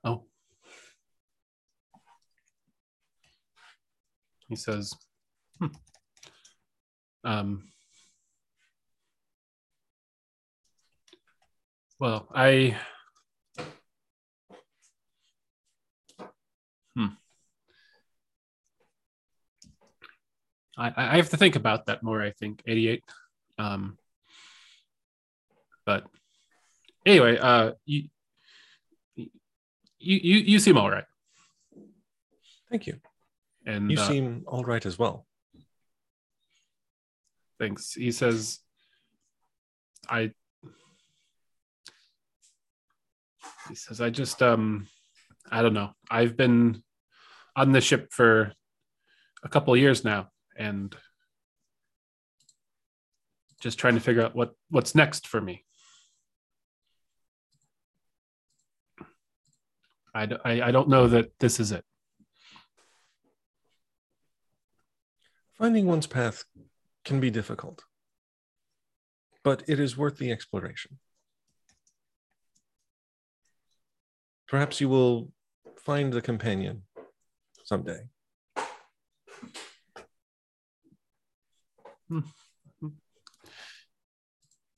[0.03, 0.25] Oh.
[4.51, 4.93] He says,
[5.61, 5.67] hmm.
[7.23, 7.69] um,
[12.01, 12.77] well, I,
[16.97, 17.07] hmm.
[20.77, 23.05] I, I have to think about that more, I think, 88.
[23.57, 23.99] Um,
[25.87, 26.07] but
[27.07, 28.09] anyway, uh, you,
[29.15, 29.29] you,
[30.01, 31.05] you, you seem all right.
[32.69, 33.01] Thank you.
[33.67, 35.27] And You uh, seem all right as well.
[37.59, 37.93] thanks.
[37.93, 38.61] He says,
[40.09, 40.33] I,
[43.69, 44.89] he says, I just, um,
[45.51, 45.91] I don't know.
[46.11, 46.83] I've been
[47.55, 48.55] on the ship for
[49.43, 50.97] a couple of years now and
[53.61, 55.65] just trying to figure out what, what's next for me.
[60.15, 61.85] I, I don't know that this is it.
[65.61, 66.45] Finding one's path
[67.05, 67.85] can be difficult,
[69.45, 70.99] but it is worth the exploration.
[74.49, 75.31] Perhaps you will
[75.79, 76.85] find the companion
[77.63, 78.01] someday.
[82.09, 82.21] Hmm.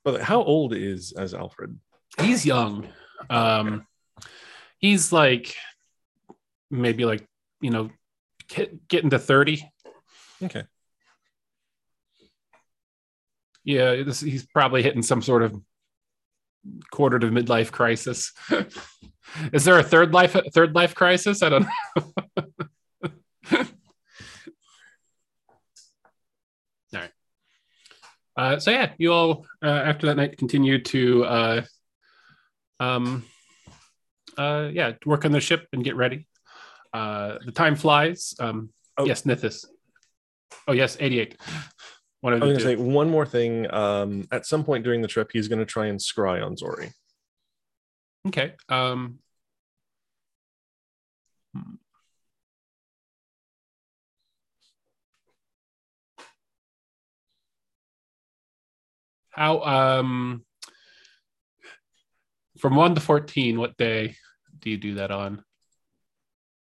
[0.03, 1.79] But how old is as Alfred?
[2.19, 2.87] he's young
[3.29, 3.87] um
[4.77, 5.55] he's like
[6.69, 7.25] maybe like
[7.59, 7.89] you know
[8.47, 9.67] get, getting to 30
[10.43, 10.63] Okay.
[13.63, 15.59] Yeah this, he's probably hitting some sort of
[16.91, 18.31] quarter to midlife crisis.
[19.51, 21.41] Is there a third life third life crisis?
[21.41, 22.43] I don't know.
[26.93, 27.11] All right.
[28.37, 31.61] Uh so yeah you all uh, after that night continue to uh
[32.79, 33.25] um
[34.37, 36.27] uh yeah work on the ship and get ready.
[36.93, 38.35] Uh the time flies.
[38.39, 39.05] Um Oh.
[39.05, 39.65] yes nithis.
[40.67, 41.37] Oh yes 88
[42.31, 43.71] I was going to say one more thing.
[43.73, 46.91] Um, at some point during the trip, he's going to try and scry on Zori.
[48.27, 49.19] okay um
[51.53, 51.75] hmm.
[59.31, 60.45] how um
[62.59, 64.15] from 1 to 14 what day
[64.59, 65.43] do you do that on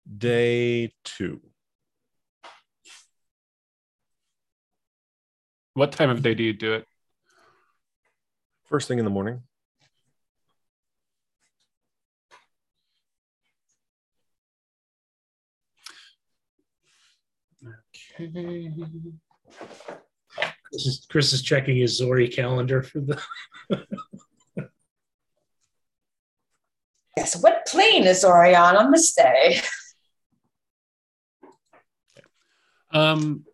[0.07, 1.41] Day two.
[5.77, 6.87] What time of day do you do it
[8.65, 9.43] First thing in the morning.
[18.19, 18.73] okay
[20.65, 23.23] Chris is, Chris is checking his Zori calendar for the.
[27.17, 27.35] Yes.
[27.43, 29.59] What plane is Orion on this day?
[32.91, 33.47] Um,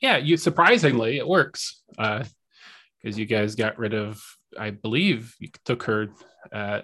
[0.00, 4.22] yeah, you surprisingly it works because you guys got rid of,
[4.58, 6.08] I believe, you took her
[6.52, 6.82] uh,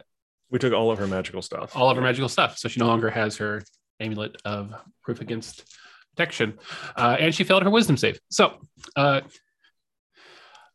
[0.50, 1.76] We took all of her magical stuff.
[1.76, 3.62] all of her magical stuff, so she no longer has her
[4.00, 5.64] amulet of proof against
[6.14, 6.58] protection,
[6.96, 8.20] uh, and she failed her wisdom save.
[8.30, 8.58] So,
[8.96, 9.22] uh,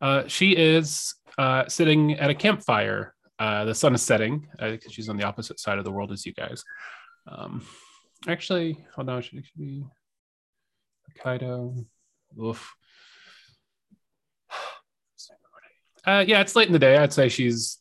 [0.02, 3.14] uh, she is uh, sitting at a campfire.
[3.40, 4.48] Uh, the sun is setting
[4.90, 6.64] she's on the opposite side of the world as you guys.
[7.28, 7.64] Um,
[8.28, 9.86] actually, hold on, should should be
[11.24, 11.86] Hokkaido.
[12.40, 12.76] Oof.
[16.06, 16.96] Uh, yeah, it's late in the day.
[16.98, 17.80] I'd say she's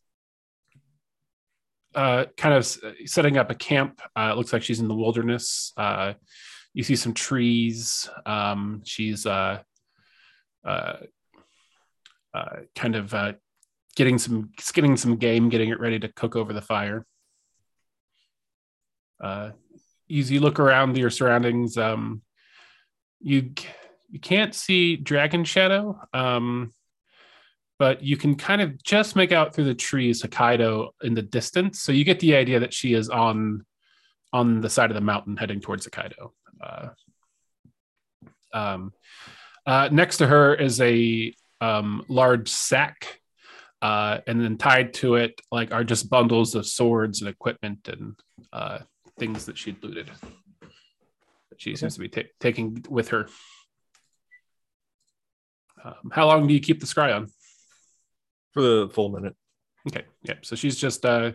[1.95, 2.67] uh, kind of
[3.07, 4.01] setting up a camp.
[4.17, 5.73] Uh, it looks like she's in the wilderness.
[5.77, 6.15] Uh,
[6.75, 8.11] you see some trees.
[8.27, 9.63] Um, she's uh,
[10.65, 10.97] uh,
[12.35, 13.15] uh, kind of
[13.95, 17.07] getting some skinning some game, getting it ready to cook over the fire.
[19.23, 19.53] As
[20.09, 22.23] you look around your surroundings, um,
[23.21, 23.53] you
[24.17, 26.73] you can't see Dragon Shadow, um,
[27.79, 31.83] but you can kind of just make out through the trees Hokkaido in the distance.
[31.83, 33.67] So you get the idea that she is on
[34.33, 36.31] on the side of the mountain heading towards Hokkaido.
[36.63, 36.89] Uh,
[38.55, 38.95] um,
[39.67, 43.21] uh, next to her is a um, large sack,
[43.83, 48.19] uh, and then tied to it like are just bundles of swords and equipment and
[48.51, 48.79] uh,
[49.19, 50.11] things that she'd looted.
[51.51, 53.29] That she seems to be ta- taking with her.
[55.87, 57.29] Um, how long do you keep the scry on?
[58.53, 59.37] For the full minute.
[59.87, 60.35] Okay, yeah.
[60.43, 61.33] So she's just uh,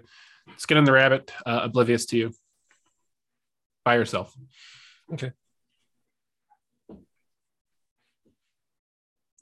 [0.58, 2.34] skinning the rabbit, uh, oblivious to you,
[3.86, 4.36] by herself.
[5.14, 5.32] Okay.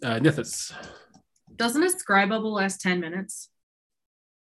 [0.03, 0.74] Uh, Nithis.
[1.55, 3.49] Doesn't a scribe bubble last 10 minutes?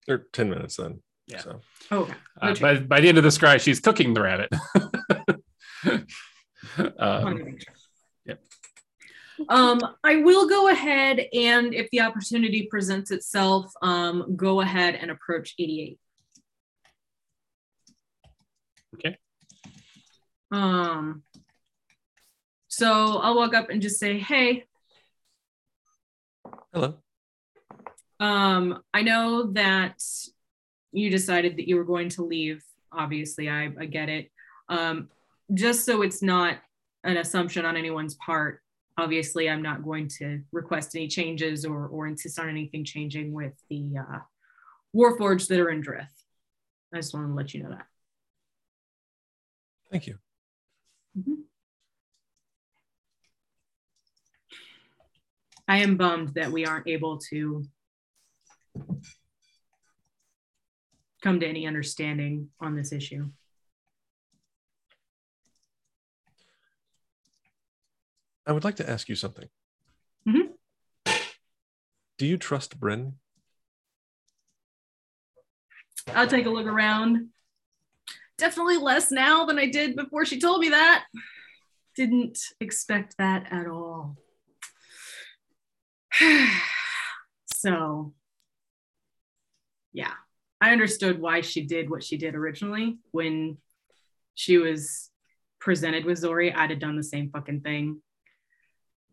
[0.08, 1.00] Or 10 minutes then.
[1.26, 1.40] Yeah.
[1.40, 1.60] So
[1.90, 2.14] Oh, okay.
[2.40, 4.50] Uh, by, by the end of the scry, she's cooking the rabbit.
[6.98, 7.74] um, Wanted to make sure.
[8.26, 8.42] Yep.
[9.48, 15.10] Um, I will go ahead and if the opportunity presents itself, um, go ahead and
[15.10, 15.98] approach 88.
[18.94, 19.16] Okay.
[20.50, 21.22] Um,
[22.68, 24.64] so I'll walk up and just say, hey,
[26.72, 26.94] hello.
[28.20, 30.02] um, I know that
[30.92, 32.64] you decided that you were going to leave.
[32.92, 34.30] Obviously, I, I get it.
[34.68, 35.08] Um,
[35.54, 36.58] just so it's not
[37.04, 38.62] an assumption on anyone's part,
[38.98, 43.54] obviously, I'm not going to request any changes or, or insist on anything changing with
[43.70, 44.18] the uh,
[44.94, 46.08] Warforged that are in Drith.
[46.92, 47.86] I just wanted to let you know that.
[49.90, 50.18] Thank you.
[55.66, 57.64] I am bummed that we aren't able to
[61.22, 63.28] come to any understanding on this issue.
[68.48, 69.48] I would like to ask you something.
[70.26, 70.54] Mhm.
[72.16, 73.18] Do you trust Bryn?
[76.08, 77.30] I'll take a look around.
[78.38, 81.06] Definitely less now than I did before she told me that.
[81.94, 84.16] Didn't expect that at all.
[87.52, 88.14] so,
[89.92, 90.14] yeah,
[90.58, 93.58] I understood why she did what she did originally when
[94.34, 95.10] she was
[95.60, 96.50] presented with Zori.
[96.52, 98.00] I'd have done the same fucking thing.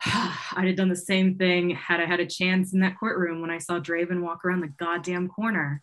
[0.55, 3.49] I'd have done the same thing had I had a chance in that courtroom when
[3.49, 5.81] I saw Draven walk around the goddamn corner.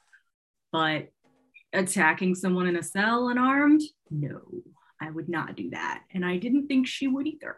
[0.70, 1.08] But
[1.72, 4.40] attacking someone in a cell unarmed, no,
[5.00, 6.04] I would not do that.
[6.12, 7.56] And I didn't think she would either.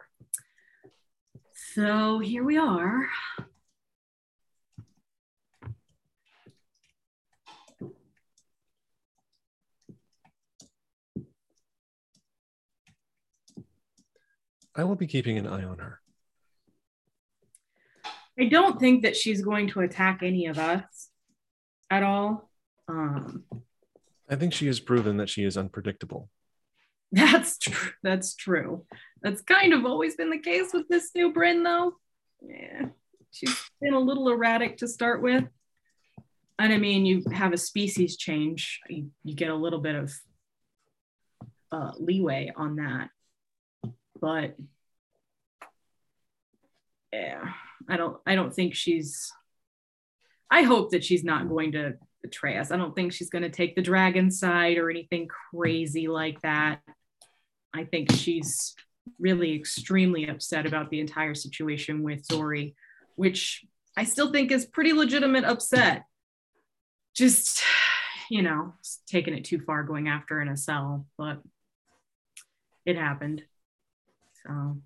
[1.73, 3.07] So here we are.
[14.77, 16.01] I will be keeping an eye on her.
[18.39, 21.09] I don't think that she's going to attack any of us
[21.89, 22.49] at all.
[22.87, 23.43] Um,
[24.29, 26.29] I think she has proven that she is unpredictable.
[27.11, 27.91] That's true.
[28.03, 28.85] That's true.
[29.21, 31.93] That's kind of always been the case with this new Bryn, though.
[32.41, 32.87] Yeah,
[33.31, 35.45] she's been a little erratic to start with.
[36.57, 40.13] And I mean, you have a species change, you, you get a little bit of
[41.71, 43.09] uh, leeway on that.
[44.19, 44.55] But
[47.11, 47.53] yeah,
[47.89, 48.17] I don't.
[48.25, 49.31] I don't think she's.
[50.49, 52.71] I hope that she's not going to betray us.
[52.71, 56.81] I don't think she's going to take the dragon side or anything crazy like that.
[57.73, 58.75] I think she's
[59.19, 62.75] really extremely upset about the entire situation with Zori,
[63.15, 63.65] which
[63.97, 66.05] I still think is pretty legitimate upset.
[67.15, 67.63] Just,
[68.29, 68.73] you know,
[69.07, 71.41] taking it too far going after in a cell, but
[72.85, 73.43] it happened.
[74.45, 74.81] So,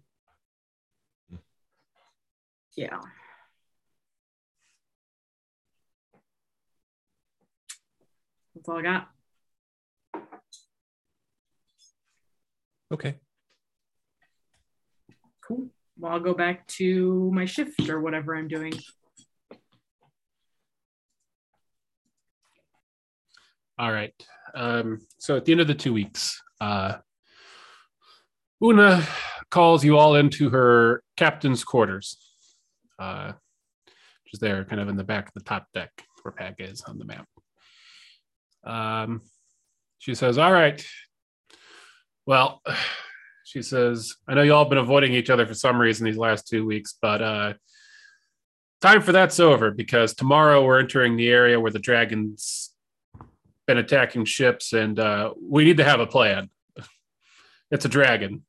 [2.80, 2.98] yeah.
[8.56, 9.10] That's all I got.
[12.94, 13.16] Okay.
[15.46, 15.68] Cool.
[15.98, 18.72] Well, I'll go back to my shift or whatever I'm doing.
[23.78, 24.14] All right.
[24.56, 27.00] Um, so at the end of the two weeks, uh,
[28.64, 29.06] Una
[29.52, 32.29] calls you all into her captain's quarters,
[33.00, 33.34] uh,
[34.24, 35.92] which is there kind of in the back of the top deck
[36.22, 37.28] where Pag is on the map.
[38.64, 39.22] Um,
[39.98, 40.86] she says, All right.
[42.26, 42.62] Well,
[43.46, 46.18] she says, I know you all have been avoiding each other for some reason these
[46.18, 47.54] last two weeks, but uh,
[48.82, 52.72] time for that's over because tomorrow we're entering the area where the dragons
[53.66, 56.50] been attacking ships, and uh, we need to have a plan.
[57.72, 58.44] It's a dragon.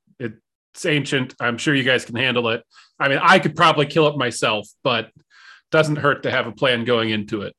[0.74, 1.34] It's ancient.
[1.40, 2.62] I'm sure you guys can handle it.
[2.98, 5.10] I mean, I could probably kill it myself, but
[5.70, 7.54] doesn't hurt to have a plan going into it.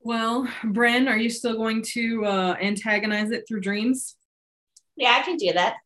[0.00, 4.16] Well, Bryn, are you still going to uh, antagonize it through dreams?
[4.96, 5.76] Yeah, I can do that.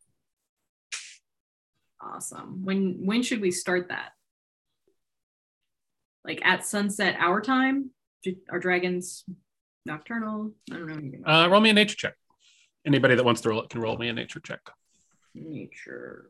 [2.00, 2.64] Awesome.
[2.64, 4.10] When when should we start that?
[6.24, 7.90] Like at sunset our time?
[8.22, 9.24] Do- Are dragons
[9.84, 10.52] nocturnal?
[10.70, 10.86] I don't
[11.22, 12.14] know Uh, roll me a nature check.
[12.86, 14.60] Anybody that wants to roll it can roll me a nature check.
[15.34, 16.26] nature.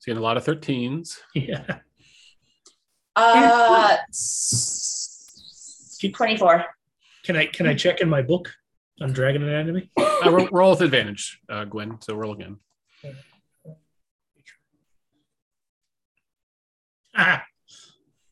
[0.00, 1.18] Seeing a lot of 13s.
[1.34, 1.78] Yeah.
[3.16, 6.64] Uh, s- 24.
[7.24, 8.52] Can I can I check in my book
[9.00, 9.90] on dragon anatomy?
[9.98, 11.98] Uh, roll, roll with advantage, uh, Gwen.
[12.02, 12.58] So roll again.
[17.16, 17.42] Ah,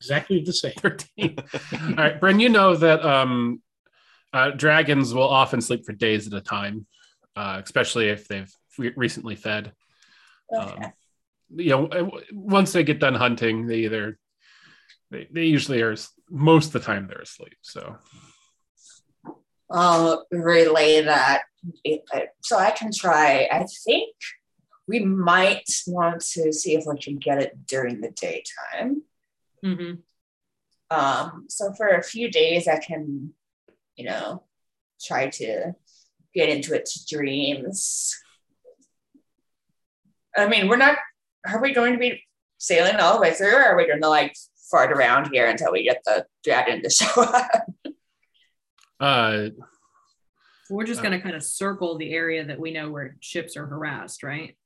[0.05, 0.73] exactly the same.
[0.79, 1.37] 13.
[1.73, 3.63] All right, Bryn, you know that um,
[4.33, 6.87] uh, dragons will often sleep for days at a time,
[7.37, 9.73] uh, especially if they've re- recently fed.
[10.53, 10.85] Okay.
[10.85, 10.93] Um,
[11.57, 14.19] you know, uh, once they get done hunting, they either
[15.11, 15.95] they, they usually are
[16.31, 17.57] most of the time they're asleep.
[17.63, 17.97] So
[19.71, 21.43] I'll relay that.
[22.43, 23.49] So I can try.
[23.51, 24.15] I think
[24.87, 29.03] we might want to see if we can get it during the daytime.
[29.65, 29.93] Hmm
[30.91, 33.33] Um, so for a few days, I can,
[33.97, 34.45] you know,
[35.03, 35.73] try to
[36.35, 38.15] get into its dreams.
[40.37, 40.99] I mean, we're not.
[41.47, 42.23] Are we going to be
[42.59, 44.35] sailing all the way through, or are we going to like
[44.71, 47.51] fart around here until we get the dragon to show up?
[49.01, 49.49] uh,
[50.71, 54.23] We're just gonna kind of circle the area that we know where ships are harassed,
[54.23, 54.57] right?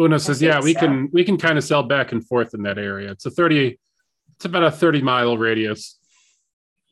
[0.00, 0.80] Una says, think "Yeah, we so.
[0.80, 3.10] can we can kind of sail back and forth in that area.
[3.10, 3.78] It's a thirty,
[4.36, 5.98] it's about a thirty mile radius.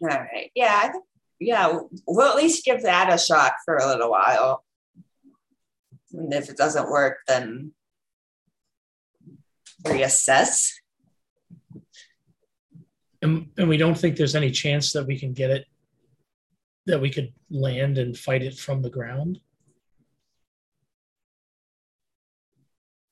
[0.02, 0.50] All right.
[0.54, 1.04] Yeah, I think.
[1.40, 4.64] Yeah, we'll at least give that a shot for a little while.
[6.12, 7.72] And if it doesn't work, then
[9.84, 10.72] reassess.
[13.22, 15.66] And, and we don't think there's any chance that we can get it,
[16.86, 19.40] that we could land and fight it from the ground.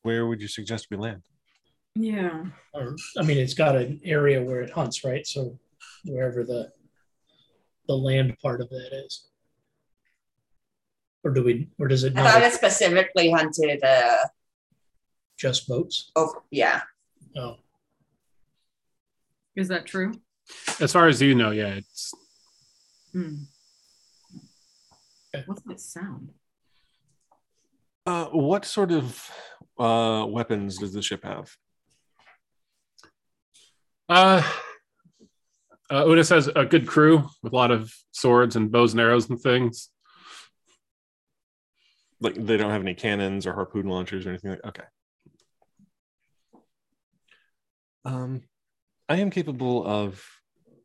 [0.07, 1.23] Where would you suggest we land?
[1.97, 2.45] Yeah.
[2.73, 5.27] Or, I mean, it's got an area where it hunts, right?
[5.27, 5.59] So
[6.05, 6.71] wherever the,
[7.89, 9.27] the land part of that is.
[11.25, 14.29] Or do we, or does it I thought it specifically hunted uh
[15.37, 16.13] just boats?
[16.15, 16.83] over yeah.
[17.37, 17.57] Oh,
[19.57, 20.13] Is that true?
[20.79, 22.15] As far as you know, yeah, it's
[23.13, 23.35] Hmm.
[25.35, 25.43] Okay.
[25.47, 26.29] What's that sound?
[28.07, 29.29] Uh, what sort of
[29.79, 31.51] uh, weapons does the ship have?
[34.09, 34.43] uh,
[35.91, 39.29] uh Una says a good crew with a lot of swords and bows and arrows
[39.29, 39.91] and things.
[42.21, 44.65] Like they don't have any cannons or harpoon launchers or anything like.
[44.65, 44.85] Okay.
[48.05, 48.43] Um,
[49.09, 50.25] I am capable of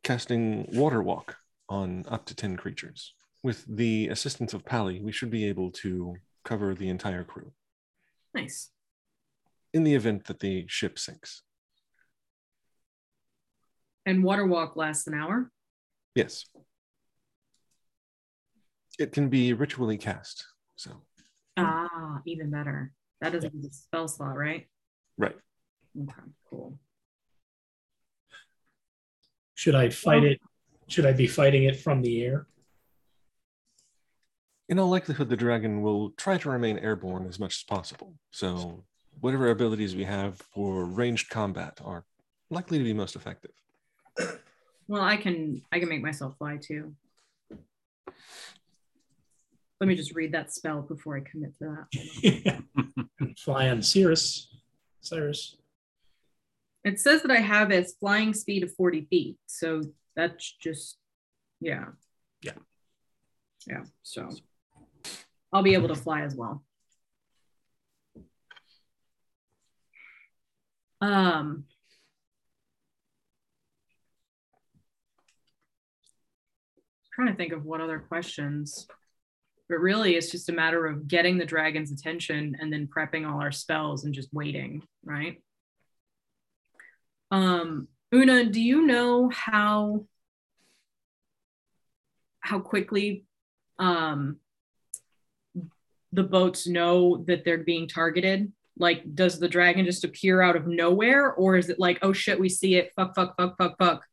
[0.02, 1.36] casting water walk
[1.68, 3.14] on up to ten creatures.
[3.42, 7.52] With the assistance of Pally, we should be able to cover the entire crew
[8.34, 8.70] Nice.
[9.72, 11.42] In the event that the ship sinks.
[14.04, 15.50] And water walk lasts an hour.
[16.14, 16.44] Yes.
[18.98, 20.44] It can be ritually cast.
[20.76, 20.90] So,
[21.56, 22.92] Ah, even better.
[23.20, 24.66] That is a spell slot, right?
[25.16, 25.36] right.
[26.00, 26.12] Okay,
[26.48, 26.78] cool.
[29.54, 30.40] should I fight it?
[30.88, 32.46] Should I be fighting it from the air?
[34.68, 38.14] In all likelihood, the dragon will try to remain airborne as much as possible.
[38.30, 38.84] So,
[39.20, 42.04] whatever abilities we have for ranged combat are
[42.50, 43.52] likely to be most effective.
[44.88, 46.94] Well, I can I can make myself fly too.
[49.80, 51.86] Let me just read that spell before I commit to
[52.22, 52.64] that.
[53.38, 54.48] Fly on Cirrus.
[55.00, 55.56] Cyrus.
[56.84, 59.38] It says that I have a flying speed of 40 feet.
[59.46, 59.82] So
[60.14, 60.98] that's just,
[61.60, 61.86] yeah.
[62.42, 62.52] Yeah.
[63.66, 63.82] Yeah.
[64.02, 64.28] So
[65.52, 66.62] I'll be able to fly as well.
[71.02, 71.64] Um,
[77.12, 78.86] trying to think of what other questions,
[79.68, 83.40] but really it's just a matter of getting the dragon's attention and then prepping all
[83.40, 85.42] our spells and just waiting, right?
[87.32, 90.06] Um, Una, do you know how
[92.40, 93.24] how quickly
[93.80, 94.36] um,
[96.12, 98.52] the boats know that they're being targeted?
[98.78, 102.40] Like, does the dragon just appear out of nowhere, or is it like, oh shit,
[102.40, 104.04] we see it, fuck, fuck, fuck, fuck, fuck,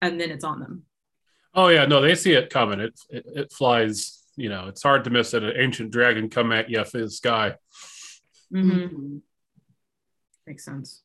[0.00, 0.84] and then it's on them?
[1.54, 2.80] Oh yeah, no, they see it coming.
[2.80, 4.20] It it, it flies.
[4.36, 7.54] You know, it's hard to miss an ancient dragon come at you through the sky.
[8.52, 9.20] Mhm.
[10.46, 11.02] Makes sense.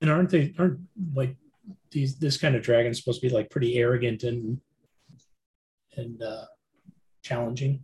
[0.00, 0.80] And aren't they aren't
[1.14, 1.36] like
[1.90, 4.60] these this kind of dragon supposed to be like pretty arrogant and
[5.96, 6.44] and uh
[7.22, 7.82] challenging?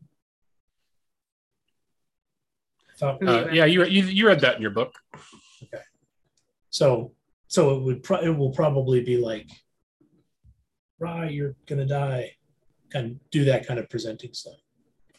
[2.96, 4.94] I thought Uh, yeah, you, you you read that in your book.
[5.62, 5.82] Okay.
[6.70, 7.12] So
[7.48, 9.48] so it would pro- it will probably be like
[10.98, 12.32] Rye, you're gonna die.
[12.90, 14.54] Kind of do that kind of presenting stuff,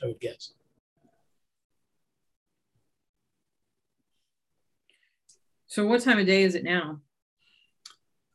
[0.02, 0.54] I would guess.
[5.68, 7.02] So, what time of day is it now?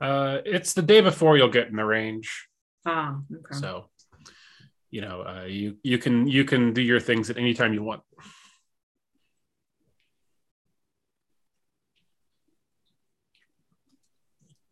[0.00, 2.48] Uh, it's the day before you'll get in the range.
[2.86, 3.58] Ah, okay.
[3.58, 3.88] So,
[4.90, 7.82] you know, uh, you you can you can do your things at any time you
[7.82, 8.02] want.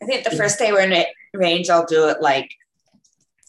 [0.03, 2.51] I think the first day we're in it- range, I'll do it like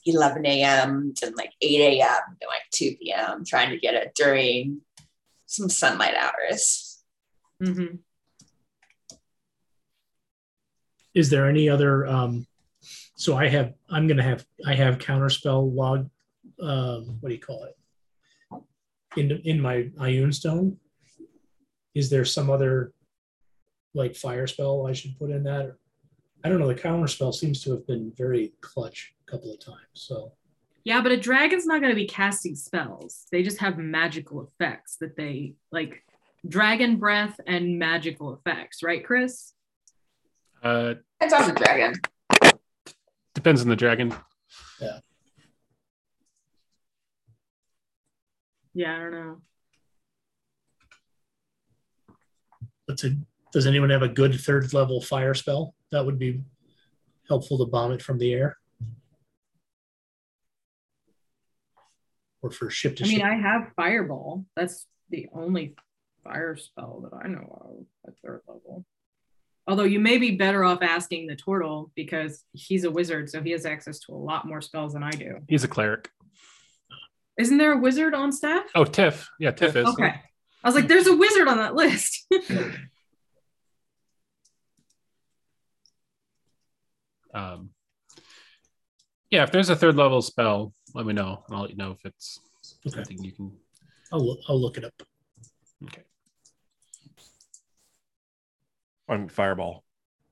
[0.06, 1.14] 11 a.m.
[1.18, 2.38] to like 8 a.m.
[2.42, 3.44] to like 2 p.m.
[3.46, 4.82] Trying to get it during
[5.46, 7.04] some sunlight hours.
[7.64, 7.96] hmm
[11.14, 12.06] Is there any other?
[12.08, 12.48] Um,
[13.16, 13.74] so I have.
[13.90, 14.46] I'm gonna have.
[14.66, 16.10] I have counterspell log.
[16.62, 17.76] Um, what do you call it?
[19.18, 20.78] In in my Ioun stone.
[21.94, 22.94] Is there some other
[23.94, 25.76] like fire spell I should put in that?
[26.44, 26.68] I don't know.
[26.68, 29.78] The counterspell seems to have been very clutch a couple of times.
[29.94, 30.34] So
[30.84, 33.28] Yeah, but a dragon's not going to be casting spells.
[33.32, 36.04] They just have magical effects that they like
[36.48, 39.54] dragon breath and magical effects, right, Chris?
[40.64, 41.94] Uh, It's on the dragon.
[43.36, 44.14] depends on the dragon.
[44.82, 45.00] Yeah,
[48.74, 49.38] Yeah, I don't know.
[52.88, 53.06] Let's.
[53.54, 55.76] Does anyone have a good third level fire spell?
[55.92, 56.42] That would be
[57.28, 58.58] helpful to bomb it from the air.
[62.42, 63.08] Or for ship to ship.
[63.08, 63.46] I mean, ship.
[63.46, 64.46] I have fireball.
[64.56, 65.76] That's the only
[66.24, 68.86] fire spell that I know of at third level.
[69.68, 73.52] Although you may be better off asking the turtle because he's a wizard, so he
[73.52, 75.38] has access to a lot more spells than I do.
[75.48, 76.10] He's a cleric.
[77.38, 78.64] Isn't there a wizard on staff?
[78.76, 79.30] Oh, Tiff.
[79.40, 79.88] Yeah, Tiff is.
[79.88, 80.14] Okay.
[80.64, 82.28] I was like, there's a wizard on that list.
[87.34, 87.70] Um,
[89.30, 91.92] yeah, if there's a third level spell, let me know, and I'll let you know
[91.92, 92.40] if it's
[92.86, 92.96] Okay.
[92.96, 93.52] something you can.
[94.12, 94.94] I'll, loo- I'll look it up.
[95.86, 96.04] Okay.
[99.08, 99.84] On fireball.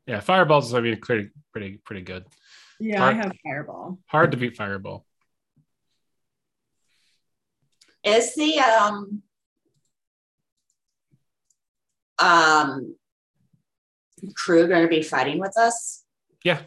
[0.05, 0.73] Yeah, fireballs.
[0.73, 2.25] I mean, pretty, pretty, pretty good.
[2.79, 3.99] yeah, I have fireball.
[4.07, 5.05] Hard to beat fireball.
[8.03, 9.21] Is the um
[12.17, 12.95] um
[14.35, 16.03] crew going to be fighting with us?
[16.43, 16.61] Yeah.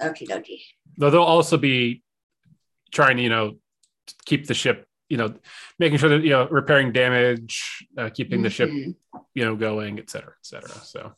[0.00, 0.60] Okie dokie.
[0.96, 2.02] Though they'll also be
[2.92, 3.56] trying to, you know,
[4.24, 5.34] keep the ship, you know,
[5.78, 8.94] making sure that you know repairing damage, uh, keeping the ship, Mhm.
[9.34, 10.70] you know, going, et cetera, et cetera.
[10.84, 11.14] So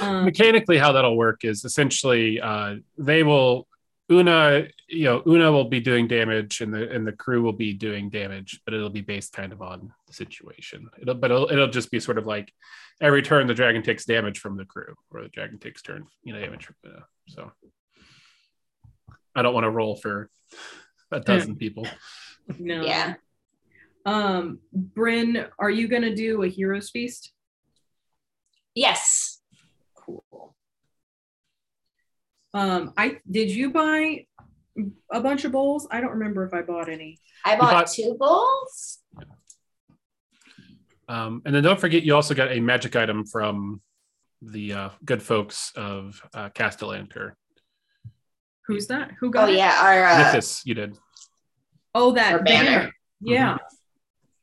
[0.00, 3.68] Um, mechanically, how that'll work is essentially uh, they will
[4.12, 7.72] Una, you know, Una will be doing damage, and the and the crew will be
[7.72, 10.90] doing damage, but it'll be based kind of on the situation.
[11.00, 12.52] It'll, but it'll, it'll just be sort of like
[13.00, 16.34] every turn the dragon takes damage from the crew, or the dragon takes turn, you
[16.34, 17.04] know, damage from Una.
[17.28, 17.52] So
[19.34, 20.28] I don't want to roll for
[21.10, 21.86] a dozen people.
[22.58, 22.84] no.
[22.84, 23.14] Yeah.
[24.04, 27.32] Um, Bryn, are you gonna do a hero's feast?
[28.74, 29.40] Yes.
[29.94, 30.54] Cool.
[32.54, 34.26] Um, I did you buy
[35.10, 35.86] a bunch of bowls?
[35.90, 37.18] I don't remember if I bought any.
[37.44, 38.98] I bought bought- two bowls.
[41.08, 43.82] Um, and then don't forget, you also got a magic item from
[44.40, 47.32] the uh, good folks of uh, Castellanter.
[48.66, 49.10] Who's that?
[49.20, 49.56] Who Oh got it?
[49.56, 50.96] yeah, our uh, Mythos, you did.
[51.94, 52.70] Oh, that our banner.
[52.70, 52.92] banner.
[53.20, 53.58] Yeah.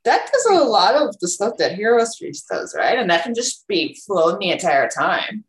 [0.06, 2.98] That does a lot of the stuff that Heroes Feast does, right?
[3.00, 5.44] And that can just be flown the entire time.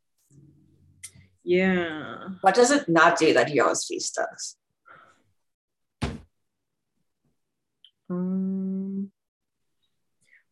[1.45, 2.28] Yeah.
[2.40, 4.57] What does it not do that Heroes Feast does?
[8.11, 9.11] Um,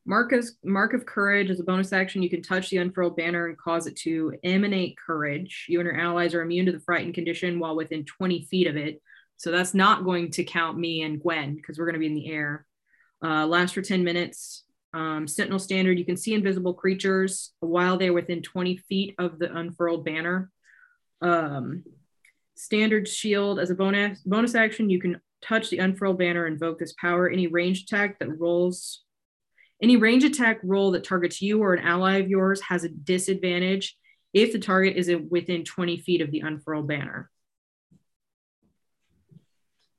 [0.05, 2.23] mark as mark of courage is a bonus action.
[2.23, 5.67] You can touch the unfurled banner and cause it to emanate courage.
[5.69, 8.77] You and your allies are immune to the frightened condition while within 20 feet of
[8.77, 9.01] it.
[9.37, 12.15] So that's not going to count me and Gwen because we're going to be in
[12.15, 12.67] the air.
[13.23, 14.65] Uh, lasts for 10 minutes.
[14.93, 19.55] Um, Sentinel standard, you can see invisible creatures while they're within 20 feet of the
[19.55, 20.51] unfurled banner.
[21.21, 21.85] Um,
[22.55, 26.95] standard shield as a bonus bonus action, you can touch the unfurled banner, invoke this
[26.95, 27.29] power.
[27.29, 29.03] Any range attack that rolls,
[29.83, 33.97] any range attack roll that targets you or an ally of yours has a disadvantage
[34.33, 37.31] if the target is within 20 feet of the unfurled banner.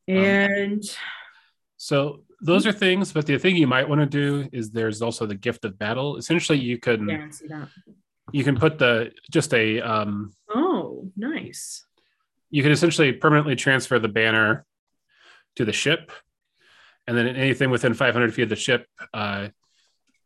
[0.07, 0.83] And
[1.77, 5.25] So those are things, but the thing you might want to do is there's also
[5.25, 6.17] the gift of battle.
[6.17, 7.67] Essentially, you can yeah, see that.
[8.31, 10.70] you can put the just a um, Oh,
[11.29, 11.85] nice.
[12.49, 14.65] you can essentially permanently transfer the banner
[15.55, 16.11] to the ship,
[17.07, 19.47] and then anything within 500 feet of the ship, uh,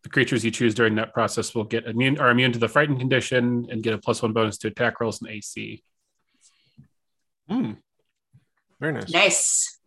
[0.04, 3.00] the creatures you choose during that process will get immune are immune to the frightened
[3.00, 5.84] condition and get a plus one bonus to attack rolls and AC.
[7.50, 7.72] Hmm.
[8.80, 9.12] Very nice.
[9.12, 9.80] Nice.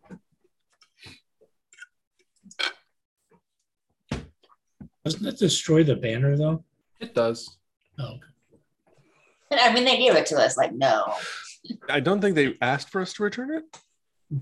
[5.05, 6.63] Doesn't that destroy the banner though?
[6.99, 7.57] It does.
[7.97, 8.21] Oh, And
[9.51, 11.13] I mean, they gave it to us like, no.
[11.89, 14.41] I don't think they asked for us to return it.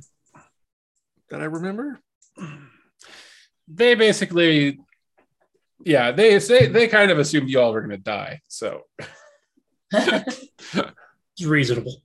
[1.29, 1.99] That I remember.
[3.67, 4.79] They basically,
[5.83, 8.41] yeah, they say they kind of assumed you all were going to die.
[8.47, 8.83] So
[9.93, 12.01] It's reasonable.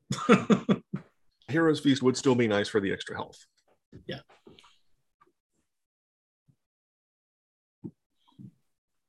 [1.49, 3.47] Heroes Feast would still be nice for the extra health.
[4.07, 4.21] Yeah.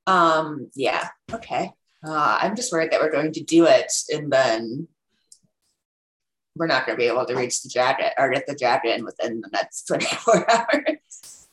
[0.06, 1.72] Um, yeah, okay.
[2.06, 4.88] Uh, I'm just worried that we're going to do it and then
[6.56, 9.04] we're not going to be able to reach the jacket or get the jacket in
[9.04, 11.48] within the next 24 hours.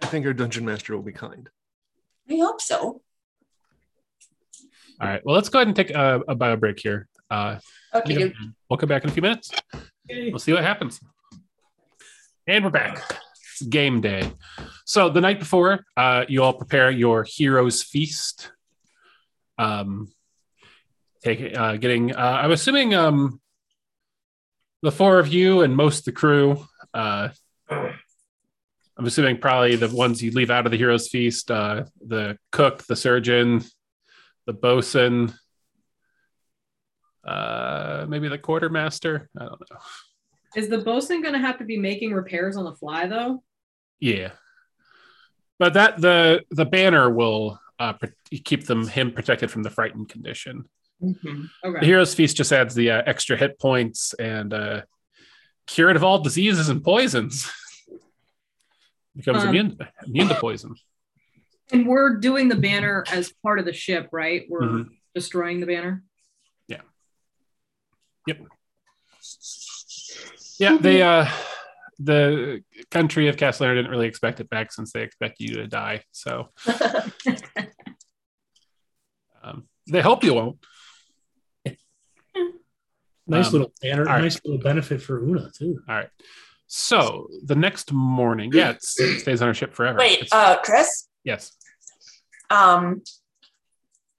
[0.00, 1.48] I think our dungeon master will be kind.
[2.30, 2.78] I hope so.
[2.78, 3.02] all
[5.00, 7.08] right, well, let's go ahead and take a, a bio break here.
[7.30, 7.58] Uh,
[7.94, 8.28] Okay, yeah,
[8.68, 9.50] we'll come back in a few minutes.
[10.10, 11.00] We'll see what happens.
[12.46, 13.02] And we're back.
[13.60, 14.30] Game day.
[14.84, 18.52] So the night before, uh, you all prepare your hero's feast.
[19.58, 20.08] Um,
[21.24, 22.14] take uh, getting.
[22.14, 23.40] Uh, I'm assuming um,
[24.82, 26.66] the four of you and most of the crew.
[26.94, 27.30] Uh,
[27.70, 31.50] I'm assuming probably the ones you leave out of the hero's feast.
[31.50, 33.62] Uh, the cook, the surgeon,
[34.46, 35.34] the bosun.
[37.26, 39.28] Uh, maybe the quartermaster.
[39.38, 39.78] I don't know.
[40.56, 43.42] Is the bosun going to have to be making repairs on the fly though?
[44.00, 44.30] Yeah,
[45.58, 47.92] but that the the banner will uh,
[48.44, 50.64] keep them him protected from the frightened condition.
[51.02, 51.48] Mhm.
[51.62, 54.82] The hero's feast just adds the uh, extra hit points and uh,
[55.96, 57.50] of all diseases and poisons.
[59.14, 60.74] Becomes Um, immune immune to poison.
[61.72, 64.46] And we're doing the banner as part of the ship, right?
[64.48, 64.88] We're Mhm.
[65.14, 66.02] destroying the banner.
[68.26, 68.34] Yeah,
[70.58, 71.26] they uh,
[71.98, 76.02] the country of Castellar didn't really expect it back since they expect you to die.
[76.12, 76.48] So
[79.42, 80.58] um, they hope you won't.
[83.28, 84.22] Nice Um, little banner, all right.
[84.22, 85.80] nice little benefit for Una too.
[85.88, 86.08] All right.
[86.68, 89.98] So the next morning, yeah, it's, it stays on our ship forever.
[89.98, 91.50] Wait, It's- uh, Chris, yes.
[92.50, 93.02] um,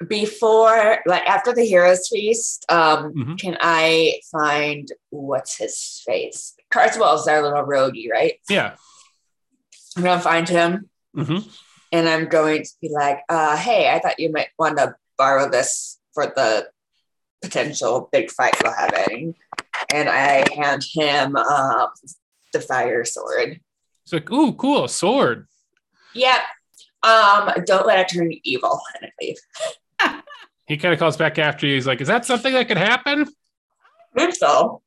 [0.08, 3.40] before, like after the heroes feast, um, Mhm.
[3.40, 6.54] can I find what's his face?
[6.70, 8.40] Carswell's our little roadie, right?
[8.50, 8.76] Yeah.
[9.96, 11.40] I'm gonna find him hmm
[11.92, 15.50] and I'm going to be like, uh, hey, I thought you might want to borrow
[15.50, 16.70] this for the
[17.42, 19.36] potential big fight we're having.
[19.94, 21.88] And I hand him um,
[22.52, 23.62] the fire sword.
[24.04, 25.48] It's like, ooh, cool, sword.
[26.14, 26.40] Yep.
[27.04, 29.38] Um, don't let it turn evil and I leave.
[30.68, 31.76] He kind of calls back after you.
[31.76, 33.28] He's like, is that something that could happen?
[34.16, 34.82] Good so.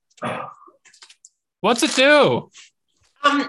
[1.61, 2.51] What's it do?
[3.23, 3.49] Um,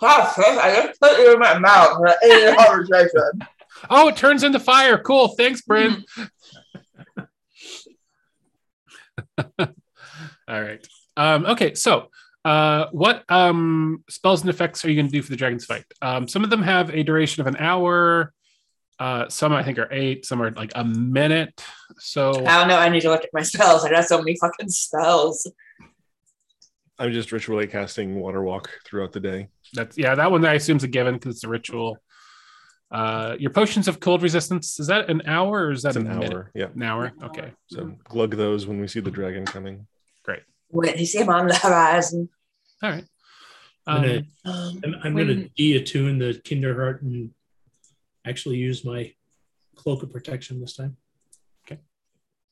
[0.00, 3.46] gosh, I just put in my mouth in a conversation.
[3.88, 4.98] Oh, it turns into fire.
[4.98, 5.28] Cool.
[5.28, 6.04] Thanks, Bryn.
[9.58, 9.66] All
[10.48, 10.86] right.
[11.16, 12.08] Um, okay, so
[12.44, 15.84] uh, what um, spells and effects are you going to do for the dragon's fight?
[16.00, 18.32] Um, some of them have a duration of an hour.
[18.98, 20.26] Uh, some I think are eight.
[20.26, 21.62] Some are like a minute.
[21.98, 22.76] So I don't know.
[22.78, 23.84] I need to look at my spells.
[23.84, 25.50] I got so many fucking spells.
[26.98, 29.48] I'm just ritually casting water walk throughout the day.
[29.72, 31.96] that's yeah, that one I assume is a given because it's a ritual.
[32.90, 36.10] Uh, your potions of cold resistance is that an hour or is that That's a
[36.10, 36.34] an minute?
[36.34, 36.50] hour.
[36.54, 36.66] Yeah.
[36.74, 37.04] An hour.
[37.06, 37.28] An hour.
[37.30, 37.52] Okay.
[37.68, 39.86] So glug those when we see the dragon coming.
[40.70, 42.28] When you see him on the horizon.
[42.82, 43.04] All right.
[43.86, 47.34] I'm gonna- Um, Um, I'm, I'm When- going to de-attune the Kinderheart and
[48.24, 49.14] actually use my
[49.74, 50.96] cloak of protection this time.
[51.66, 51.80] Okay.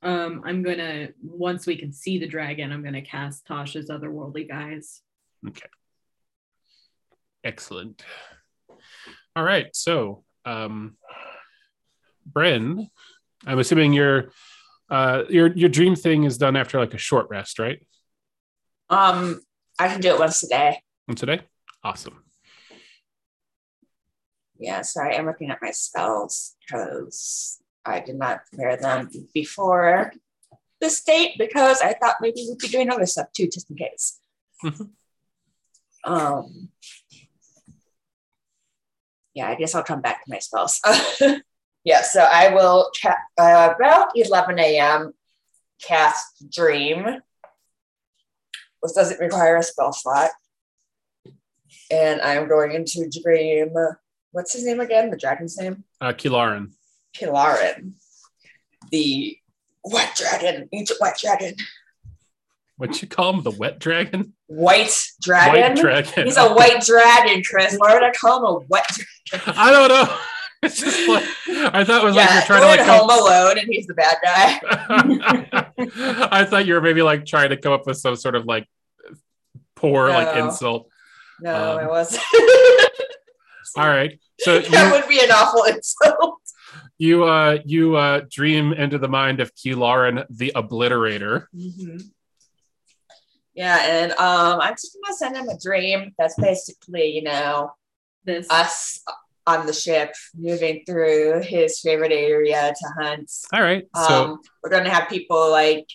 [0.02, 5.02] Um, I'm gonna once we can see the dragon, I'm gonna cast Tasha's otherworldly guise.
[5.46, 5.66] Okay.
[7.44, 8.02] Excellent.
[9.36, 9.66] All right.
[9.74, 10.96] So, um,
[12.26, 12.88] Bryn,
[13.46, 14.32] I'm assuming your
[14.90, 17.86] uh, your your dream thing is done after like a short rest, right?
[18.90, 19.40] Um,
[19.78, 20.82] I can do it once a day.
[21.06, 21.40] Once a day?
[21.84, 22.24] awesome.
[24.58, 30.12] Yeah, sorry, I'm looking at my spells because I did not prepare them before
[30.80, 34.20] this date because I thought maybe we'd be doing other stuff too, just in case.
[36.04, 36.70] Um,
[39.34, 40.80] yeah, I guess I'll come back to my spells.
[41.84, 45.12] yeah, so I will ca- uh, about 11 a.m.
[45.82, 47.20] cast Dream.
[48.82, 50.30] This doesn't require a spell slot.
[51.90, 53.74] And I'm going into Dream.
[54.32, 55.10] What's his name again?
[55.10, 55.84] The dragon's name?
[56.00, 56.72] Uh, Kilarin.
[57.16, 57.92] Pilarin.
[58.90, 59.36] The
[59.84, 60.68] wet dragon.
[60.72, 61.54] Ancient wet dragon.
[62.76, 63.42] What you call him?
[63.42, 64.34] The wet dragon?
[64.46, 65.60] White dragon?
[65.60, 66.24] White dragon.
[66.26, 67.74] He's a white dragon, Chris.
[67.76, 68.86] Why would I call him a wet
[69.26, 69.54] dragon?
[69.56, 70.16] I don't know.
[70.62, 71.24] It's just like
[71.72, 74.16] I thought it was like you're trying to like Home Alone, and he's the bad
[74.24, 74.58] guy.
[76.32, 78.66] I thought you were maybe like trying to come up with some sort of like
[79.76, 80.88] poor like insult.
[81.40, 82.22] No, Um, I wasn't.
[83.76, 84.18] All right.
[84.40, 86.40] So that you would be an awful insult.
[86.98, 91.46] you uh you uh dream into the mind of Kilarin, the obliterator.
[93.54, 96.14] Yeah, and um, I'm just gonna send him a dream.
[96.18, 97.72] That's basically, you know,
[98.24, 98.48] This.
[98.50, 99.00] us
[99.48, 103.32] on the ship moving through his favorite area to hunt.
[103.52, 103.84] All right.
[103.96, 105.86] So Um, we're gonna have people like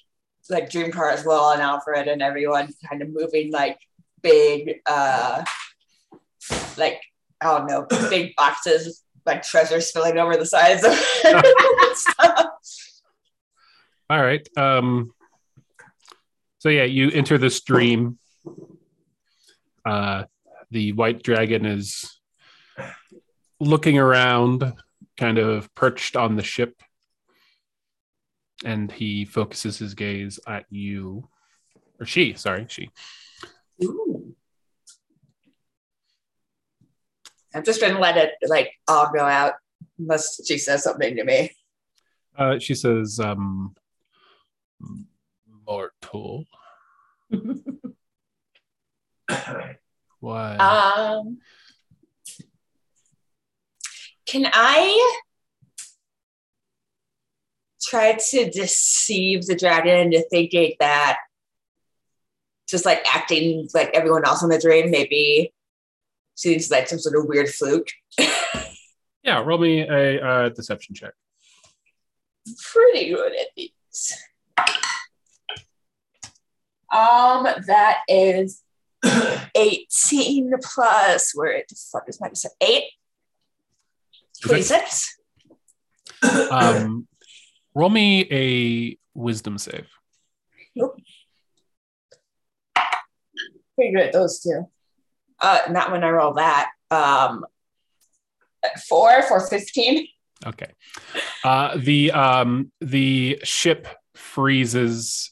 [0.49, 3.77] like Dream Car as well and Alfred and everyone kind of moving like
[4.23, 5.45] big uh
[6.77, 6.99] like
[7.39, 10.93] I don't know, big boxes like treasure spilling over the sides of
[11.93, 12.45] stuff.
[14.09, 14.45] all right.
[14.57, 15.13] Um
[16.57, 18.17] so yeah, you enter this dream.
[19.85, 20.23] Uh
[20.71, 22.12] the white dragon is
[23.63, 24.73] looking around,
[25.17, 26.81] kind of perched on the ship.
[28.65, 31.27] And he focuses his gaze at you.
[31.99, 32.89] Or she, sorry, she.
[33.83, 34.35] Ooh.
[37.53, 39.53] I'm just gonna let it like all go out
[39.99, 41.51] unless she says something to me.
[42.37, 43.75] Uh, she says, um,
[45.67, 46.45] mortal.
[50.19, 50.55] Why?
[50.57, 51.37] Um,
[54.33, 55.19] can I
[57.79, 61.19] try to deceive the dragon into thinking that
[62.67, 65.53] just like acting like everyone else in the dream, maybe
[66.33, 67.89] seems like some sort of weird fluke?
[69.23, 71.13] yeah, roll me a uh, deception check.
[72.71, 74.17] Pretty good at these.
[76.91, 78.63] Um, that is
[79.55, 82.55] 18 plus where the fuck is my percent?
[82.61, 82.85] Eight?
[84.43, 85.17] 26?
[86.51, 87.07] Um,
[87.75, 89.87] roll me a wisdom save.
[90.75, 90.97] Nope.
[93.75, 94.69] Pretty good at those two.
[95.41, 96.69] Uh, not when I roll that.
[96.91, 97.45] Um,
[98.87, 100.07] four for 15.
[100.45, 100.71] Okay.
[101.43, 105.31] Uh, the um, the ship freezes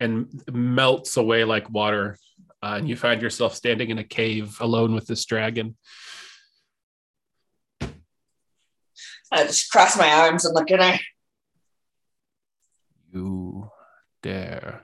[0.00, 2.16] and melts away like water,
[2.62, 5.76] uh, and you find yourself standing in a cave alone with this dragon.
[9.32, 10.98] I just cross my arms and look at her.
[13.12, 13.70] You
[14.22, 14.82] dare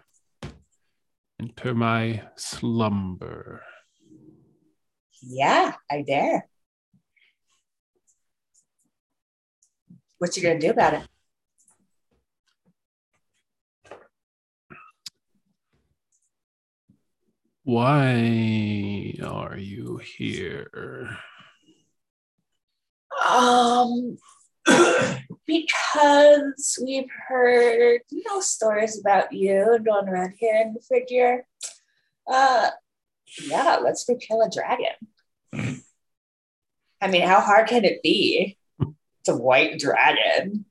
[1.41, 3.63] enter my slumber.
[5.21, 6.49] Yeah, I dare.
[10.19, 11.07] What you gonna do about it?
[17.65, 21.19] Why are you here?
[23.29, 24.19] Um,
[25.47, 31.47] because we've heard, you know, stories about you going around here and figure,
[32.27, 32.71] uh,
[33.47, 35.83] yeah, let's go kill a dragon.
[37.01, 38.57] I mean, how hard can it be?
[38.81, 40.65] It's a white dragon.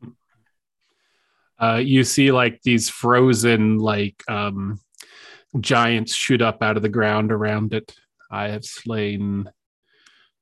[1.62, 4.80] Uh, you see like these frozen like um,
[5.60, 7.96] giants shoot up out of the ground around it.
[8.32, 9.50] I have slain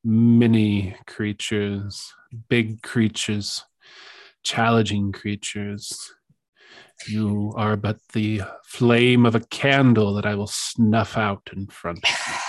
[0.03, 2.13] many creatures,
[2.47, 3.63] big creatures,
[4.43, 6.13] challenging creatures.
[7.07, 11.99] You are but the flame of a candle that I will snuff out in front
[11.99, 12.15] of you.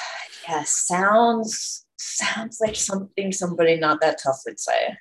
[0.49, 4.97] Yeah, sounds sounds like something somebody not that tough would say.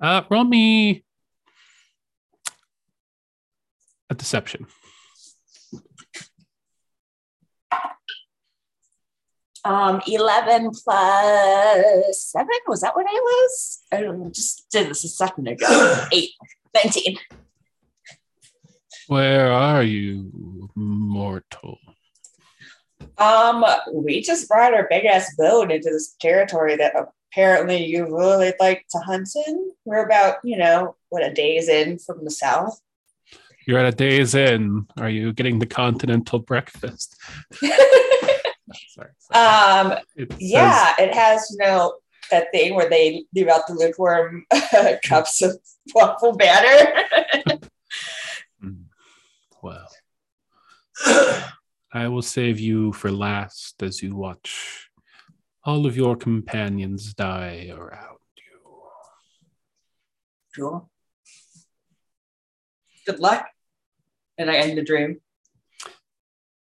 [0.00, 1.04] Uh, roll me
[4.08, 4.66] a deception.
[9.64, 13.82] Um, 11 plus 7, was that what I was?
[13.90, 16.04] I don't know, just did this a second ago.
[16.12, 16.30] 8,
[16.84, 17.16] 19.
[19.06, 21.78] Where are you, mortal?
[23.18, 26.94] Um, we just brought our big ass boat into this territory that
[27.32, 29.70] apparently you really like to hunt in.
[29.84, 32.80] We're about, you know, what a day's in from the south.
[33.66, 34.86] You're at a day's inn.
[34.98, 37.16] Are you getting the continental breakfast?
[38.88, 39.10] Sorry.
[39.18, 39.90] sorry.
[39.92, 41.94] um, It says- yeah, it has, you know,
[42.30, 44.46] that thing where they leave out the lukewarm
[45.04, 45.58] cups of
[45.94, 47.04] waffle batter.
[49.62, 49.88] Well,
[51.90, 54.90] I will save you for last as you watch
[55.64, 58.60] all of your companions die around you.
[60.54, 60.90] cool.
[63.06, 63.46] Good luck.
[64.36, 65.20] And I end the dream.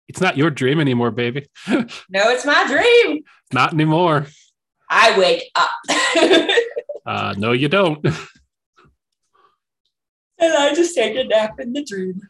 [0.08, 1.48] It's not your dream anymore, baby.
[1.68, 3.24] No, it's my dream.
[3.54, 4.28] Not anymore.
[4.90, 5.72] I wake up.
[7.06, 8.00] Uh, no, you don't.
[8.06, 8.14] and
[10.40, 12.22] I just take a nap in the dream.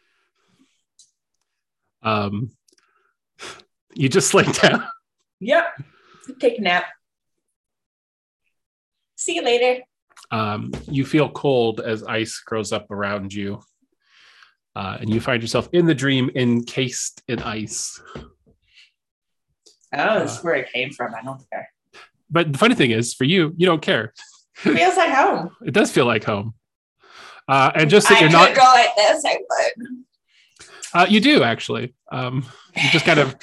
[2.02, 2.50] Um,
[3.94, 4.84] you just lay down.
[5.38, 5.64] Yep.
[6.40, 6.86] Take a nap.
[9.14, 9.82] See you later.
[10.32, 13.62] Um, you feel cold as ice grows up around you.
[14.76, 18.00] Uh, and you find yourself in the dream encased in ice.
[19.96, 21.14] Oh, this is where it came from.
[21.14, 21.68] I don't care.
[22.30, 24.12] But the funny thing is, for you, you don't care.
[24.64, 25.50] It Feels like home.
[25.64, 26.54] It does feel like home.
[27.46, 29.22] Uh, and just that I you're could not, go like this.
[29.24, 29.88] I would.
[30.94, 31.94] uh, you do actually.
[32.10, 32.44] Um,
[32.76, 33.36] you just kind of,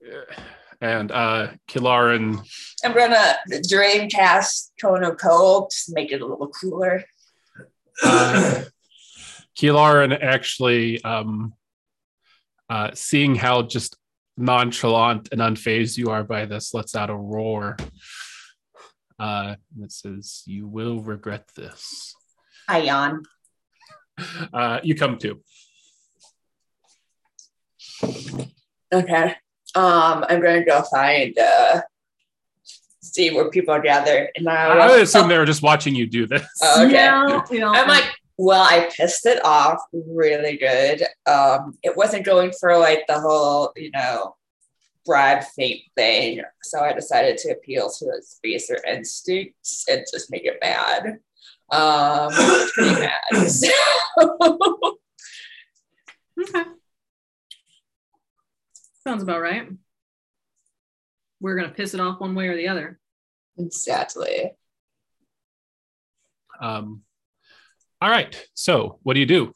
[0.80, 2.40] and uh, Kilarin
[2.84, 3.34] I'm gonna
[3.68, 7.04] dream cast cone of cold, make it a little cooler.
[8.04, 8.62] uh,
[9.56, 11.54] Kilarin actually um,
[12.68, 13.96] uh, seeing how just
[14.36, 17.76] nonchalant and unfazed you are by this lets out a roar.
[19.18, 22.14] Uh, that says, "You will regret this."
[22.68, 23.22] I yawn.
[24.52, 25.40] Uh, you come to.
[28.92, 29.34] Okay.
[29.74, 31.80] Um, I'm gonna go find uh
[33.00, 34.28] see where people are gathered.
[34.36, 36.46] And I, I would assume they were just watching you do this.
[36.62, 37.06] Oh, okay.
[37.06, 38.04] No, you know, I'm like,
[38.38, 41.02] well, I pissed it off really good.
[41.26, 44.36] Um, it wasn't going for like the whole, you know,
[45.06, 46.42] bribe fate thing.
[46.62, 51.18] So I decided to appeal to his baser instincts and just make it mad.
[51.70, 52.30] Um,
[52.74, 53.48] pretty mad.
[53.48, 53.68] So,
[56.40, 56.64] okay.
[59.06, 59.68] Sounds about right.
[61.40, 62.98] We're gonna piss it off one way or the other.
[63.56, 64.52] exactly.
[66.60, 67.02] Um,
[68.00, 68.46] all right.
[68.54, 69.52] So, what do you do?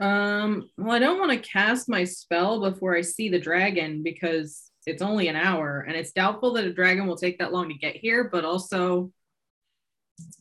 [0.00, 4.70] Um, well, I don't want to cast my spell before I see the dragon because
[4.86, 7.74] it's only an hour and it's doubtful that a dragon will take that long to
[7.74, 9.12] get here, but also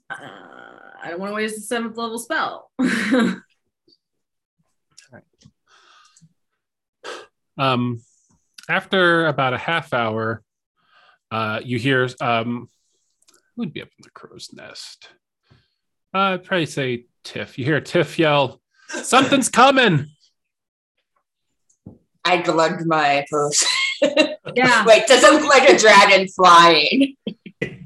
[0.09, 0.15] uh,
[1.01, 2.71] I don't want to waste a seventh level spell.
[2.79, 2.87] All
[5.11, 5.23] right.
[7.59, 8.01] Um,
[8.69, 10.43] after about a half hour,
[11.31, 12.69] uh, you hear um,
[13.55, 15.09] who'd be up in the crow's nest?
[16.17, 17.59] Uh, I'd probably say Tiff.
[17.59, 18.59] You hear Tiff yell,
[18.89, 20.07] "Something's coming!"
[22.25, 23.65] I glugged my post.
[24.01, 24.83] yeah.
[24.85, 27.15] Wait, does it look like a dragon flying?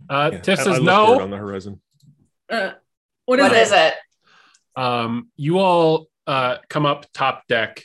[0.09, 1.81] Uh, Yeah, Tiff I- I says, "No." on the horizon.
[2.49, 2.71] Uh,
[3.25, 3.61] what is What it?
[3.61, 3.93] is it?
[4.77, 7.83] um, you all uh, come up top deck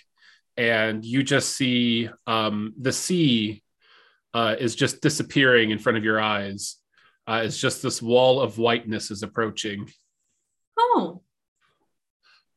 [0.57, 3.63] and you just see um, the sea
[4.33, 6.77] uh, is just disappearing in front of your eyes.
[7.27, 9.91] Uh, it's just this wall of whiteness is approaching.
[10.79, 11.23] Oh,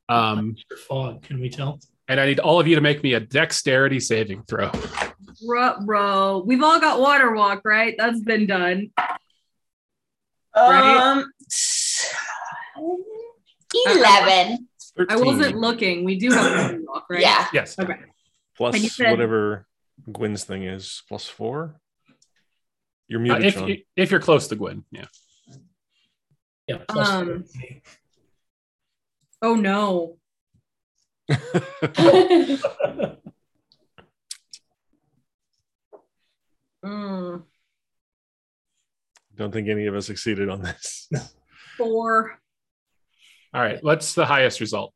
[0.10, 0.56] Um,
[0.88, 1.80] Fog, can we tell?
[2.08, 4.72] and I need all of you to make me a dexterity saving throw.
[5.48, 6.44] bro, bro.
[6.46, 7.96] We've all got water walk, right?
[7.98, 8.92] That's been done.
[10.56, 11.32] Um,
[13.86, 14.68] eleven.
[15.08, 16.04] I wasn't looking.
[16.04, 17.22] We do have water walk, right?
[17.22, 17.48] Yeah.
[17.54, 17.78] Yes.
[17.80, 17.96] Okay.
[18.58, 19.66] Plus And you said- whatever
[20.12, 21.80] Gwen's thing is, plus four.
[23.08, 23.78] You're Uh, muted, if, Sean.
[23.96, 25.06] if you're close to Gwen, yeah.
[26.68, 26.78] Yeah.
[26.88, 27.82] plus Um, four.
[29.42, 30.18] Oh no.
[36.86, 37.44] Mm,
[39.36, 41.10] Don't think any of us succeeded on this.
[41.78, 42.40] four.
[43.54, 43.84] All right.
[43.84, 44.94] What's the highest result?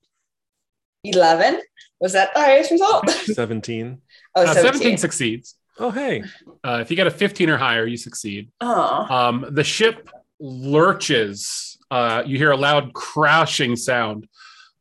[1.03, 1.59] Eleven.
[1.99, 3.09] Was that the highest result?
[3.09, 4.01] 17.
[4.35, 4.73] Oh, Uh, 17.
[4.73, 5.55] 17 succeeds.
[5.79, 6.23] Oh, hey.
[6.63, 8.51] Uh, if you get a 15 or higher, you succeed.
[8.61, 9.05] Oh.
[9.09, 10.09] Um, the ship
[10.39, 11.72] lurches.
[11.93, 14.27] Uh, you hear a loud crashing sound,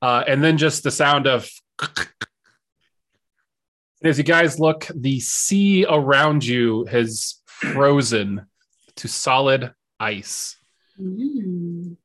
[0.00, 1.46] uh, and then just the sound of.
[4.02, 8.46] As you guys look, the sea around you has frozen
[8.96, 10.56] to solid ice.
[10.98, 11.98] Mm.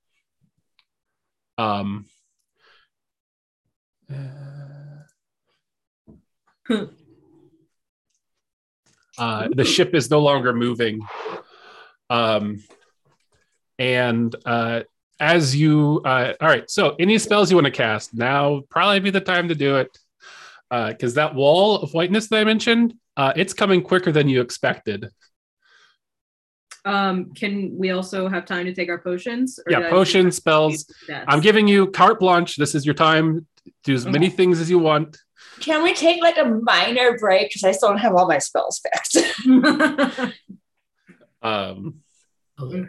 [1.58, 2.06] Um,
[9.18, 11.00] uh, the ship is no longer moving.
[12.10, 12.62] Um,
[13.80, 14.82] and uh,
[15.20, 19.10] as you, uh, all right, so any spells you want to cast now, probably be
[19.10, 19.98] the time to do it.
[20.70, 25.10] Because that wall of whiteness that I mentioned, uh, it's coming quicker than you expected.
[26.86, 29.60] Um, can we also have time to take our potions?
[29.66, 30.86] Or Yeah, I- potion spells.
[31.08, 31.26] Yes.
[31.28, 32.56] I'm giving you carte blanche.
[32.58, 33.48] This is your time.
[33.84, 35.18] Do as many things as you want.
[35.60, 37.50] Can we take like a minor break?
[37.50, 39.18] Because I still don't have all my spells fixed.
[41.42, 42.02] Um,
[42.60, 42.84] Okay.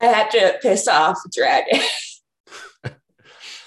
[0.00, 1.80] I had to piss off the dragon.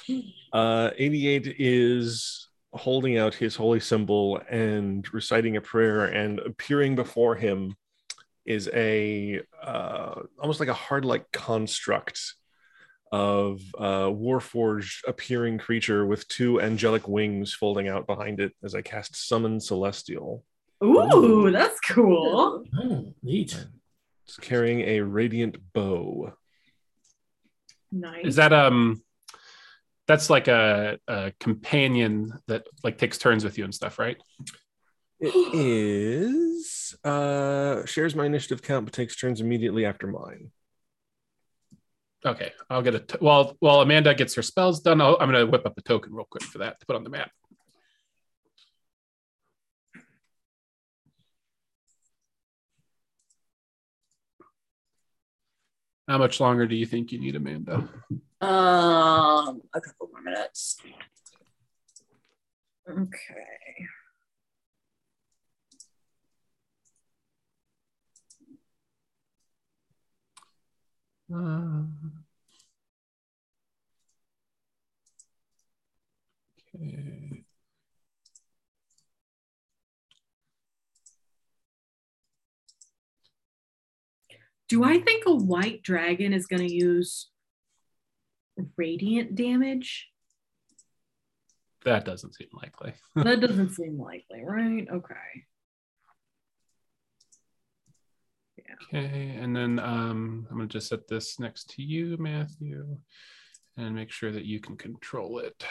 [0.51, 7.35] Uh, 88 is holding out his holy symbol and reciting a prayer, and appearing before
[7.35, 7.76] him
[8.45, 12.34] is a uh, almost like a hard like construct
[13.11, 18.81] of uh, Warforged appearing creature with two angelic wings folding out behind it as I
[18.81, 20.43] cast Summon Celestial.
[20.84, 22.64] Ooh, that's cool.
[22.81, 23.65] Oh, neat.
[24.30, 26.34] It's carrying a radiant bow.
[27.91, 28.26] Nice.
[28.26, 29.01] Is that um
[30.07, 34.18] that's like a, a companion that like takes turns with you and stuff, right?
[35.19, 40.51] It is uh shares my initiative count but takes turns immediately after mine.
[42.23, 43.56] Okay, I'll get a t- well.
[43.60, 46.27] While Amanda gets her spells done, I'll, I'm going to whip up a token real
[46.30, 47.31] quick for that to put on the map.
[56.10, 57.88] How much longer do you think you need, Amanda?
[58.41, 60.81] Um, a couple more minutes.
[62.90, 63.86] okay.
[71.31, 71.84] Uh,
[76.76, 77.09] okay.
[84.69, 87.29] Do I think a white dragon is going to use
[88.77, 90.07] radiant damage?
[91.85, 92.93] That doesn't seem likely.
[93.15, 94.87] That doesn't seem likely, right?
[94.91, 95.45] Okay.
[98.93, 102.97] Okay, and then um, I'm going to just set this next to you, Matthew,
[103.77, 105.65] and make sure that you can control it.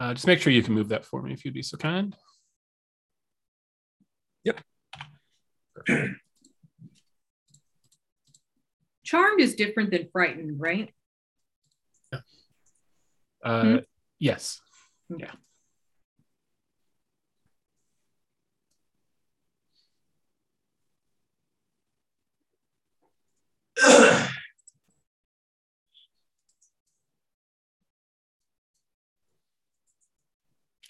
[0.00, 2.16] Uh, just make sure you can move that for me if you'd be so kind.
[4.44, 4.60] Yep.
[9.04, 10.90] Charmed is different than frightened, right?
[12.12, 12.20] Uh,
[13.44, 13.76] Hmm?
[14.18, 14.60] Yes.
[15.12, 15.28] Okay,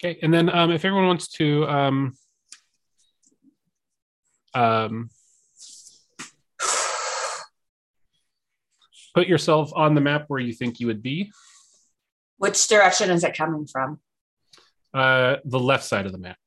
[0.03, 2.13] and then um, if everyone wants to um,
[4.53, 5.09] um,
[9.13, 11.31] put yourself on the map where you think you would be,
[12.37, 13.99] Which direction is it coming from?
[14.93, 16.37] uh, the left side of the map.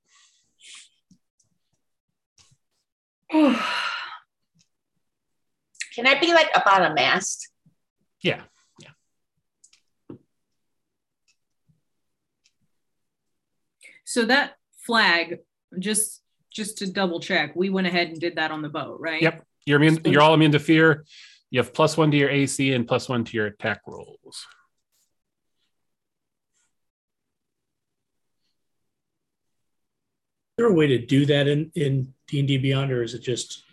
[5.95, 7.49] Can I be like up on a mast?
[8.23, 8.43] Yeah.
[14.05, 14.53] So that
[14.87, 15.39] flag,
[15.79, 16.21] just
[16.51, 19.21] just to double check, we went ahead and did that on the boat, right?
[19.21, 19.45] Yep.
[19.67, 21.05] You're immune, you're all immune to fear.
[21.51, 24.47] You have plus one to your AC and plus one to your attack rolls.
[30.57, 33.15] Is there a way to do that in in D and D Beyond, or is
[33.15, 33.65] it just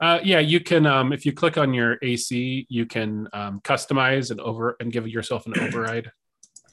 [0.00, 0.84] Uh, yeah, you can.
[0.86, 5.08] Um, if you click on your AC, you can um, customize and over and give
[5.08, 6.12] yourself an override.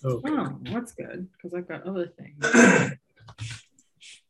[0.03, 2.43] Oh, Oh, that's good because I've got other things.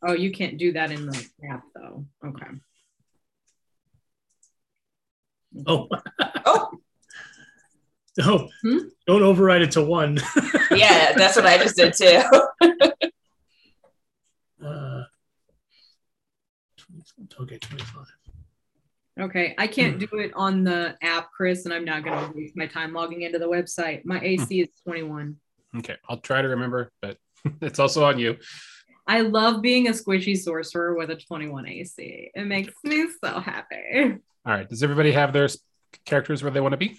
[0.04, 2.06] oh, you can't do that in the app though.
[2.26, 2.48] Okay.
[5.68, 5.88] oh
[6.46, 6.70] Oh,
[8.18, 8.50] no?
[8.62, 8.78] Hmm?
[9.08, 10.20] Don't override it to one.
[10.72, 12.22] yeah, that's what I just did too.
[14.66, 15.04] uh,
[17.42, 18.06] okay, twenty-five.
[19.20, 22.58] Okay, I can't do it on the app, Chris, and I'm not going to waste
[22.58, 24.04] my time logging into the website.
[24.06, 25.36] My AC is 21.
[25.78, 27.18] Okay, I'll try to remember, but
[27.62, 28.38] it's also on you.
[29.08, 32.32] I love being a squishy sorcerer with a 21 AC.
[32.34, 34.18] It makes me so happy.
[34.46, 34.70] All right.
[34.70, 35.50] Does everybody have their
[36.06, 36.98] characters where they want to be?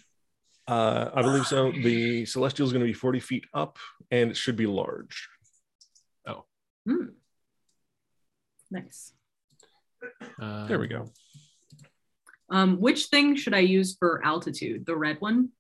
[0.69, 1.73] Uh, I believe so.
[1.73, 3.79] The celestial is going to be 40 feet up
[4.11, 5.29] and it should be large.
[6.87, 7.07] Hmm.
[8.71, 9.13] Nice.
[10.41, 11.11] Uh, There we go.
[12.51, 14.85] Um, which thing should I use for altitude?
[14.85, 15.51] The red one?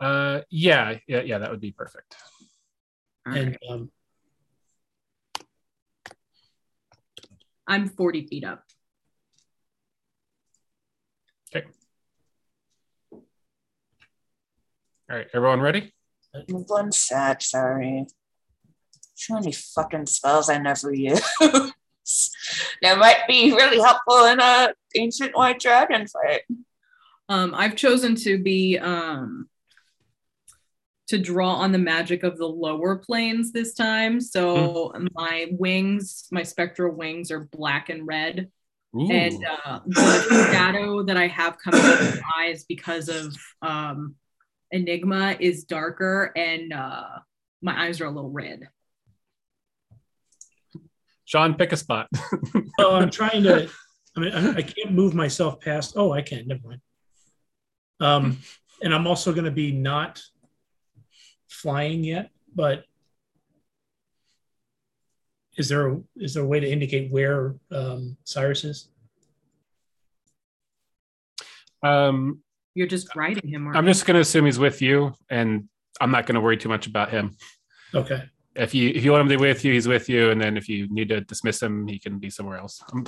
[0.00, 1.38] Uh, yeah, yeah, yeah.
[1.38, 2.16] That would be perfect.
[3.26, 3.70] All And right.
[3.70, 3.90] um,
[7.66, 8.62] I'm 40 feet up.
[11.54, 11.66] Okay.
[15.10, 15.92] All right, everyone ready?
[16.48, 18.06] One sec, sorry.
[19.14, 21.22] So many fucking spells I never use.
[21.40, 26.42] that might be really helpful in a ancient white dragon fight.
[27.28, 29.48] Um, I've chosen to be um,
[31.08, 34.20] to draw on the magic of the lower planes this time.
[34.20, 38.50] So my wings, my spectral wings, are black and red
[38.96, 39.10] Ooh.
[39.10, 44.14] and uh, the shadow that I have coming out of my eyes because of um,
[44.70, 47.04] Enigma is darker, and uh,
[47.62, 48.68] my eyes are a little red.
[51.24, 52.08] Sean, pick a spot.
[52.80, 53.70] Oh, I'm trying to.
[54.16, 55.94] I mean, I, I can't move myself past.
[55.96, 56.48] Oh, I can.
[56.48, 56.80] Never mind.
[58.00, 58.38] Um,
[58.82, 60.20] and I'm also going to be not
[61.54, 62.30] flying yet.
[62.54, 62.84] But
[65.56, 68.88] is there a, is there a way to indicate where um, Cyrus is?
[71.82, 72.40] um,
[72.74, 73.68] You're just riding him.
[73.68, 73.92] I'm you?
[73.92, 75.68] just going to assume he's with you, and
[76.00, 77.36] I'm not going to worry too much about him.
[77.94, 78.24] Okay.
[78.56, 80.56] If you if you want him to be with you, he's with you, and then
[80.56, 82.82] if you need to dismiss him, he can be somewhere else.
[82.92, 83.04] Um,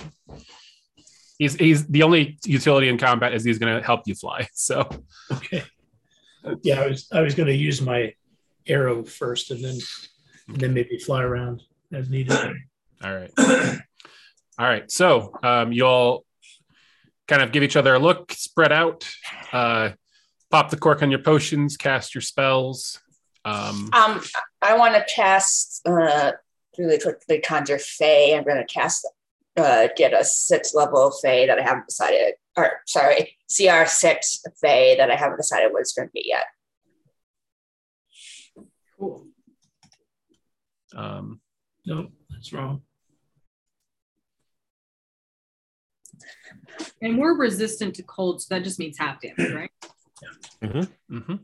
[1.39, 4.49] he's he's the only utility in combat is he's going to help you fly.
[4.55, 4.89] So
[5.33, 5.63] Okay.
[6.63, 8.13] Yeah, I was I was going to use my
[8.67, 9.79] arrow first, and then
[10.49, 11.63] and then maybe fly around
[11.93, 12.33] as needed.
[13.03, 14.91] all right, all right.
[14.91, 16.25] So um, you'll
[17.29, 19.09] kind of give each other a look, spread out,
[19.53, 19.91] uh,
[20.51, 23.01] pop the cork on your potions, cast your spells.
[23.45, 24.23] Um, Um,
[24.63, 26.33] I want to cast uh
[26.79, 28.37] really quickly conjure Fey.
[28.37, 29.09] I'm going to cast
[29.57, 34.97] uh get a six level Fey that I haven't decided, or sorry, CR six Fey
[34.99, 36.45] that I haven't decided what it's going to be yet.
[38.99, 39.27] Cool.
[40.97, 41.41] um,
[41.85, 42.83] No, that's wrong.
[47.03, 49.71] And we're resistant to cold, so that just means half damage, right?
[50.63, 51.17] Mm-hmm.
[51.19, 51.35] Mm-hmm.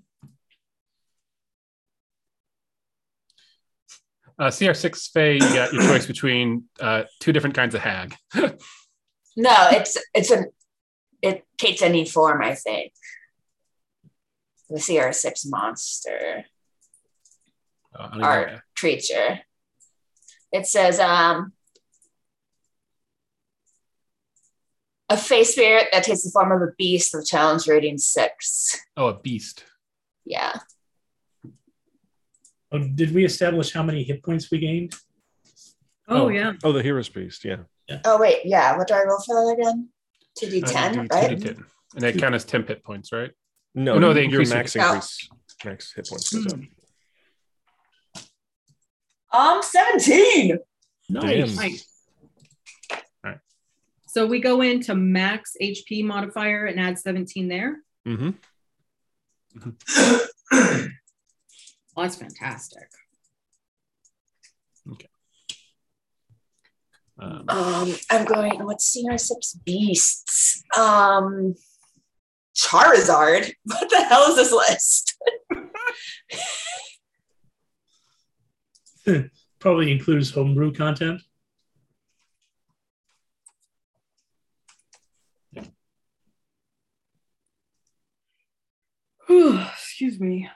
[4.39, 8.15] Uh, CR6 Fey, you got your choice between uh, two different kinds of hag.
[9.35, 10.45] No, it's it's a
[11.23, 12.43] it takes any form.
[12.43, 12.93] I think
[14.69, 16.45] the CR six monster.
[17.99, 18.61] Uh, Art.
[18.77, 19.41] creature.
[20.53, 21.53] It says um
[25.09, 28.79] a fey spirit that takes the form of a beast with challenge rating six.
[28.97, 29.65] Oh, a beast.
[30.25, 30.53] Yeah.
[32.71, 34.95] Oh, did we establish how many hit points we gained?
[36.09, 36.29] Oh, Oh.
[36.29, 36.53] yeah.
[36.65, 37.45] Oh, the Heroes Feast.
[37.45, 37.57] Yeah.
[38.07, 38.77] Oh wait, yeah.
[38.79, 39.89] What do I roll for that again?
[40.39, 41.31] Two D Uh, ten, right?
[41.39, 41.65] 2d10.
[41.95, 43.31] And they count as 10 hit points, right?
[43.75, 45.29] No, Oh, no, they your increase max your- increase,
[45.65, 46.61] max hit points goes up.
[49.33, 50.59] Um, seventeen.
[51.09, 51.57] Nice.
[51.57, 51.89] Nice.
[53.25, 53.41] Alright.
[54.07, 57.79] So we go into max HP modifier and add 17 there.
[58.07, 58.31] Mm-hmm.
[61.95, 62.85] Oh, that's fantastic.
[67.19, 68.65] Um, Um, I'm going.
[68.65, 70.63] What's CR six beasts?
[70.77, 71.55] Um,
[72.57, 73.53] Charizard.
[73.65, 75.17] What the hell is this list?
[79.59, 81.23] Probably includes homebrew content.
[89.29, 90.49] Excuse me.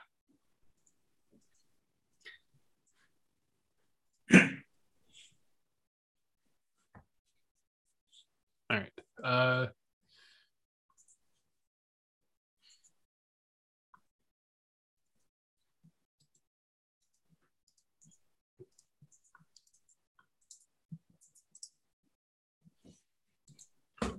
[8.69, 8.91] all right.
[9.23, 9.67] Uh,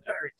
[0.09, 0.33] all right.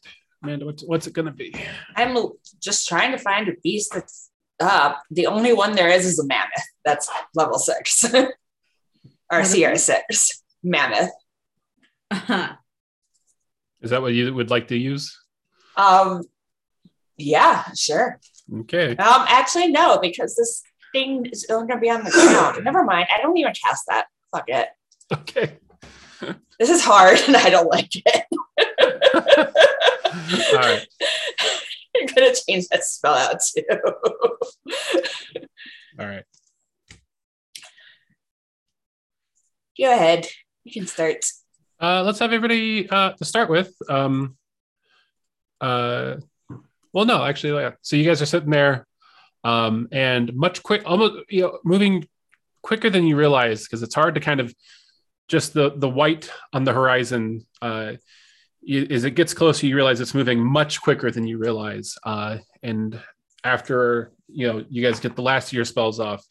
[0.43, 1.55] Amanda, what's, what's it going to be?
[1.97, 2.17] I'm
[2.61, 4.31] just trying to find a beast that's
[4.61, 6.51] uh the only one there is is a mammoth.
[6.85, 8.05] That's level six.
[8.15, 10.43] or CR six.
[10.63, 11.11] Mammoth.
[12.11, 12.55] Uh-huh.
[13.81, 15.17] Is that what you would like to use?
[15.77, 16.23] Um
[17.17, 18.21] yeah, sure.
[18.61, 18.91] Okay.
[18.97, 20.63] Um actually no, because this
[20.93, 22.59] thing is only gonna be on the ground.
[22.65, 23.07] Never mind.
[23.17, 24.07] I don't even cast that.
[24.33, 24.69] Fuck it.
[25.13, 25.59] Okay.
[26.59, 29.48] This is hard and I don't like it.
[30.53, 30.87] All right.
[31.97, 33.65] I'm gonna change that spell out too.
[35.99, 36.25] All right.
[39.79, 40.27] Go ahead.
[40.65, 41.25] You can start.
[41.81, 43.73] Uh, let's have everybody uh, to start with.
[43.89, 44.37] Um,
[45.61, 46.17] uh,
[46.93, 47.73] well, no, actually, yeah.
[47.83, 48.87] so you guys are sitting there,
[49.45, 52.07] um, and much quick, almost you know, moving
[52.63, 54.53] quicker than you realize because it's hard to kind of
[55.29, 57.47] just the the white on the horizon.
[57.63, 57.93] Uh,
[58.69, 61.95] you, as it gets closer, you realize it's moving much quicker than you realize.
[62.05, 63.01] Uh, and
[63.43, 66.23] after you know, you guys get the last of your spells off.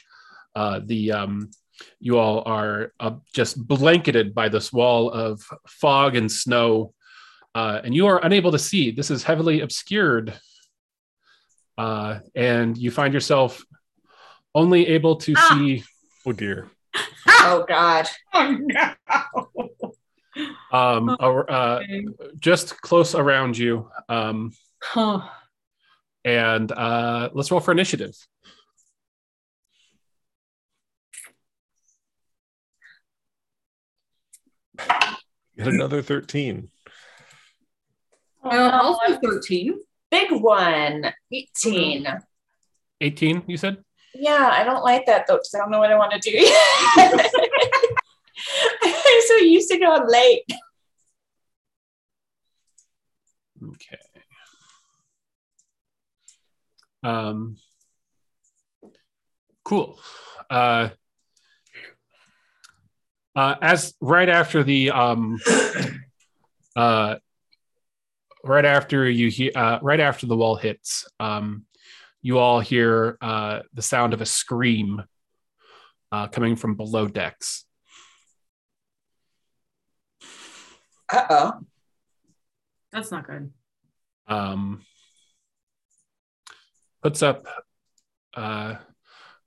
[0.55, 1.49] Uh, the um,
[1.99, 6.93] you all are uh, just blanketed by this wall of fog and snow,
[7.55, 8.91] uh, and you are unable to see.
[8.91, 10.33] This is heavily obscured,
[11.77, 13.63] uh, and you find yourself
[14.53, 15.55] only able to Ah.
[15.57, 15.83] see.
[16.25, 16.69] Oh dear.
[17.27, 18.07] Oh God.
[18.33, 19.66] Oh no.
[20.71, 22.05] Um, ar- uh, Okay.
[22.39, 23.89] just close around you.
[24.09, 24.51] Um,
[24.83, 25.21] Huh.
[26.25, 28.15] and uh, let's roll for initiative.
[35.57, 36.69] Get another 13.
[38.43, 39.79] Uh, also 13.
[40.11, 41.11] Big one.
[41.31, 42.07] 18.
[43.01, 43.77] 18, you said?
[44.13, 46.37] Yeah, I don't like that though, because I don't know what I want to do.
[49.27, 50.43] So used to going late.
[53.61, 53.97] Okay.
[57.03, 57.57] Um,
[59.65, 59.99] cool.
[60.49, 60.89] Uh,
[63.35, 65.39] uh, as right after the um,
[66.75, 67.15] uh,
[68.43, 71.65] right after you hear uh, right after the wall hits, um,
[72.21, 75.03] you all hear uh, the sound of a scream
[76.11, 77.66] uh, coming from below decks.
[81.11, 81.51] Uh oh.
[82.91, 83.51] That's not good.
[84.27, 84.81] um,
[87.01, 87.45] puts up
[88.35, 88.75] uh,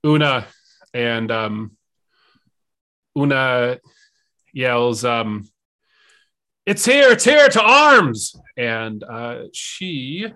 [0.05, 0.47] Una,
[0.93, 1.77] and um,
[3.17, 3.79] Una
[4.53, 5.47] yells, um,
[6.65, 7.11] "It's here!
[7.11, 7.47] It's here!
[7.49, 10.27] To arms!" And uh, she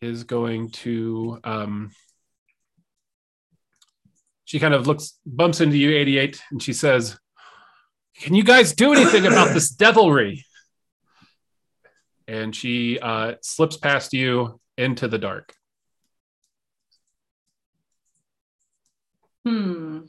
[0.00, 1.40] is going to.
[1.44, 1.90] Um,
[4.44, 7.18] she kind of looks, bumps into you, 88, and she says,
[8.20, 10.44] "Can you guys do anything about this devilry?"
[12.28, 15.54] and she uh, slips past you into the dark.
[19.44, 20.00] Hmm.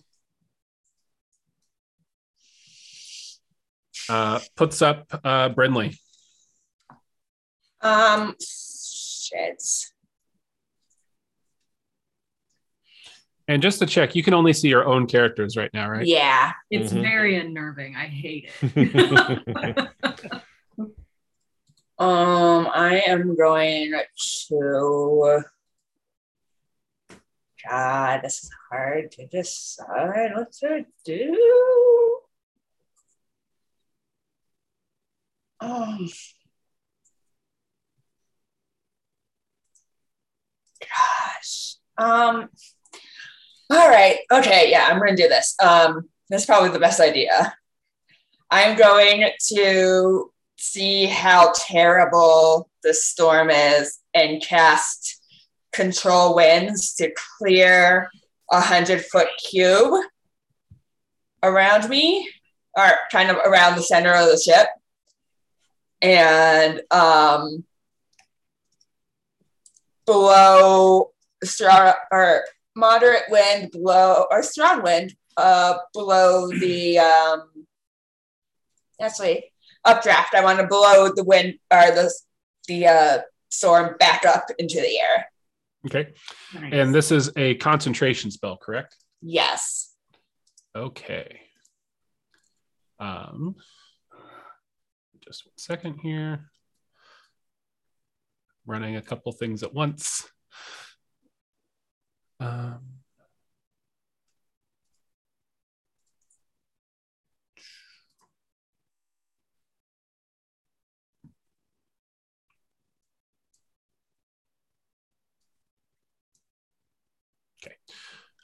[4.09, 5.97] Uh, puts up uh, Brinley.
[7.81, 9.61] Um, shit.
[13.47, 16.05] And just to check, you can only see your own characters right now, right?
[16.05, 16.51] Yeah.
[16.69, 17.01] It's Mhm.
[17.01, 17.95] very unnerving.
[17.95, 19.89] I hate it.
[21.99, 23.91] Um, I am going
[24.49, 25.43] to.
[27.67, 32.19] God, this is hard to decide what to do.
[35.59, 36.07] Um,
[40.79, 41.75] gosh.
[41.97, 42.49] Um.
[43.69, 44.19] All right.
[44.31, 44.71] Okay.
[44.71, 45.55] Yeah, I'm going to do this.
[45.61, 47.55] Um, that's probably the best idea.
[48.49, 55.21] I'm going to see how terrible the storm is and cast
[55.73, 58.09] control winds to clear
[58.51, 59.93] a hundred foot cube
[61.43, 62.27] around me
[62.75, 64.67] or kind of around the center of the ship
[66.01, 67.63] and um
[70.05, 71.11] blow
[71.43, 72.43] strong or
[72.77, 77.43] moderate wind blow or strong wind uh below the um
[79.01, 79.51] actually
[79.85, 80.35] updraft.
[80.35, 82.13] I want to blow the wind or the
[82.67, 83.17] the uh,
[83.49, 85.27] storm back up into the air.
[85.85, 86.13] Okay.
[86.53, 86.73] Nice.
[86.73, 88.95] And this is a concentration spell, correct?
[89.21, 89.93] Yes.
[90.75, 91.39] Okay.
[92.99, 93.55] Um,
[95.25, 96.49] just one second here.
[98.65, 100.29] Running a couple things at once.
[102.39, 102.97] Um,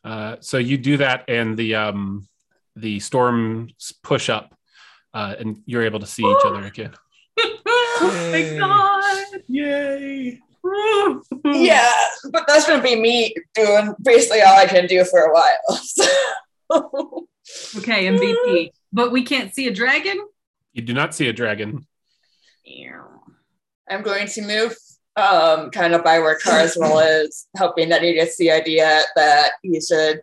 [0.04, 2.28] Uh, so you do that, and the um,
[2.76, 4.54] the storms push up,
[5.14, 6.94] uh, and you're able to see each other again.
[7.40, 9.42] oh my god.
[9.48, 10.40] Yay!
[11.46, 11.92] Yeah,
[12.32, 15.80] but that's gonna be me doing basically all I can do for a while.
[16.72, 17.28] So-
[17.78, 18.72] Okay, MVP.
[18.94, 20.18] But we can't see a dragon?
[20.72, 21.86] You do not see a dragon.
[23.90, 24.76] I'm going to move
[25.16, 29.80] um, kind of by where Carswell is, hoping that he gets the idea that he
[29.82, 30.22] should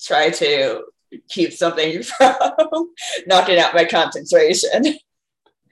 [0.00, 0.84] try to
[1.28, 2.34] keep something from
[3.26, 4.84] knocking out my concentration.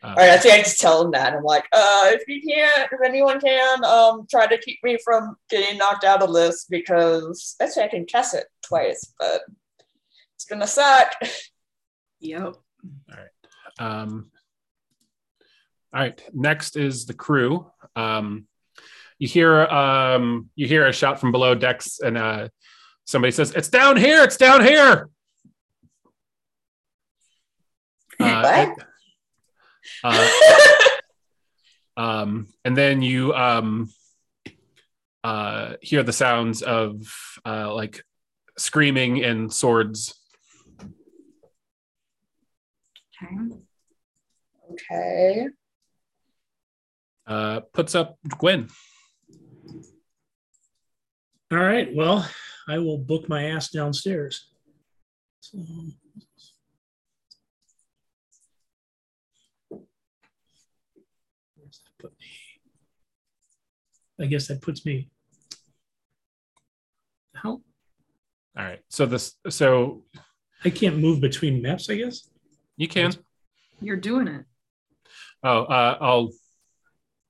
[0.02, 1.34] Uh, Or I think I just tell him that.
[1.34, 5.36] I'm like, uh, if you can't, if anyone can, um, try to keep me from
[5.50, 9.42] getting knocked out of this because actually I can cast it twice, but
[10.36, 11.12] it's gonna suck.
[12.22, 12.42] Yep.
[12.42, 12.54] All
[13.08, 13.78] right.
[13.78, 14.30] Um,
[15.94, 16.22] all right.
[16.34, 17.70] Next is the crew.
[17.96, 18.46] Um,
[19.18, 22.48] you hear um, you hear a shout from below decks, and uh,
[23.06, 24.22] somebody says, "It's down here!
[24.22, 25.08] It's down here!"
[28.20, 28.42] Uh,
[28.76, 28.86] What?
[30.04, 30.28] Uh,
[31.96, 33.90] um, and then you um,
[35.24, 37.02] uh, hear the sounds of
[37.44, 38.04] uh, like
[38.56, 40.14] screaming and swords.
[43.22, 43.56] Okay.
[44.72, 45.48] Okay.
[47.26, 48.68] Uh, puts up Gwen.
[51.52, 51.88] All right.
[51.94, 52.28] Well,
[52.68, 54.48] I will book my ass downstairs.
[55.40, 55.58] So,
[61.56, 62.26] where's that put me?
[64.20, 65.08] I guess that puts me.
[67.34, 67.62] How All
[68.56, 68.80] right.
[68.88, 70.04] So this, so
[70.64, 71.88] I can't move between maps.
[71.88, 72.28] I guess.
[72.76, 73.12] you can.
[73.80, 74.44] You're doing it.
[75.42, 76.30] Oh, uh, I'll,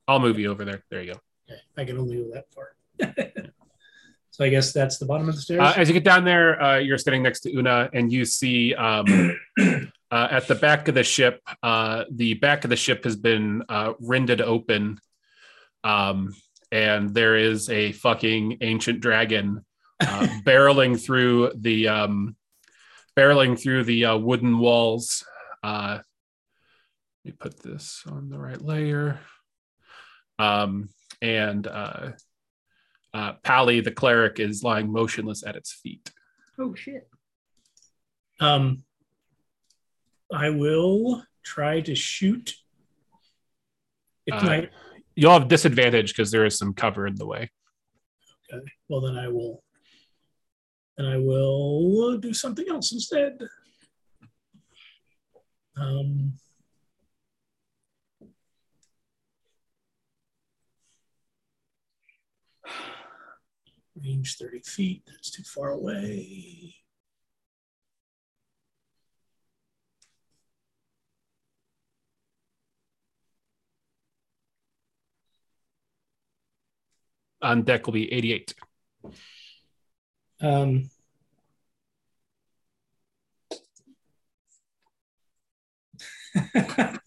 [0.08, 0.82] I'll move you over there.
[0.90, 1.20] There you go.
[1.48, 2.74] Okay, I can only go that far.
[4.30, 5.60] so I guess that's the bottom of the stairs.
[5.60, 8.74] Uh, as you get down there, uh, you're standing next to Una, and you see
[8.74, 9.06] um,
[10.10, 13.62] uh, at the back of the ship, uh, the back of the ship has been
[13.68, 14.98] uh, rended open,
[15.84, 16.34] um,
[16.72, 19.64] and there is a fucking ancient dragon
[20.00, 22.36] uh, barreling through the um,
[23.16, 25.24] barreling through the uh, wooden walls.
[25.62, 25.98] Uh,
[27.24, 29.20] let me put this on the right layer.
[30.38, 30.88] Um,
[31.20, 32.12] and uh,
[33.12, 36.10] uh, Pally, the cleric, is lying motionless at its feet.
[36.58, 37.08] Oh shit.
[38.38, 38.84] Um,
[40.32, 42.54] I will try to shoot.
[44.26, 44.70] If Uh, my
[45.14, 47.50] You'll have disadvantage because there is some cover in the way.
[48.52, 49.62] okay, well then I will.
[50.98, 53.38] And I will do something else instead.
[55.76, 56.34] Um,
[63.96, 65.02] range thirty feet.
[65.06, 66.79] That's too far away.
[77.42, 78.54] On deck will be 88.
[80.42, 80.90] Um,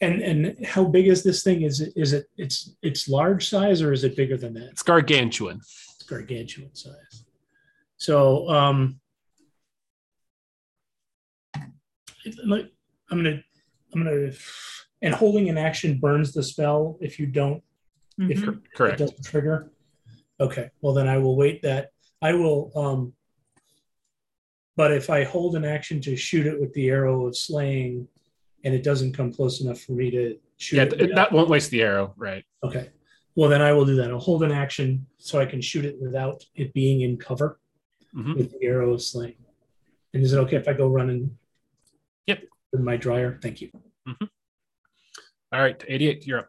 [0.00, 1.62] and and how big is this thing?
[1.62, 4.70] Is it is it it's it's large size or is it bigger than that?
[4.70, 5.56] It's gargantuan.
[5.56, 7.24] It's gargantuan size.
[7.96, 9.00] So um,
[12.24, 12.48] I'm
[13.10, 13.42] gonna
[13.92, 14.30] I'm gonna
[15.02, 17.62] and holding an action burns the spell if you don't
[18.18, 18.56] if Mhm.
[18.64, 18.98] it Correct.
[18.98, 19.70] doesn't trigger.
[20.40, 21.92] Okay, well then I will wait that.
[22.20, 23.14] I will um
[24.76, 28.06] but if I hold an action to shoot it with the arrow of slaying
[28.64, 30.98] and it doesn't come close enough for me to shoot Yeah, it.
[30.98, 32.14] th- that won't waste the arrow.
[32.16, 32.44] Right.
[32.62, 32.90] okay.
[33.36, 34.10] Well then I will do that.
[34.10, 37.60] I'll hold an action so I can shoot it without it being in cover
[38.14, 38.36] Mhm.
[38.36, 39.36] with the arrow of slaying.
[40.12, 41.38] And is it okay if I go running?
[42.26, 42.42] Yep.
[42.72, 43.38] With my dryer.
[43.40, 43.70] Thank you.
[45.50, 45.82] All right.
[45.86, 46.48] 88, you're up.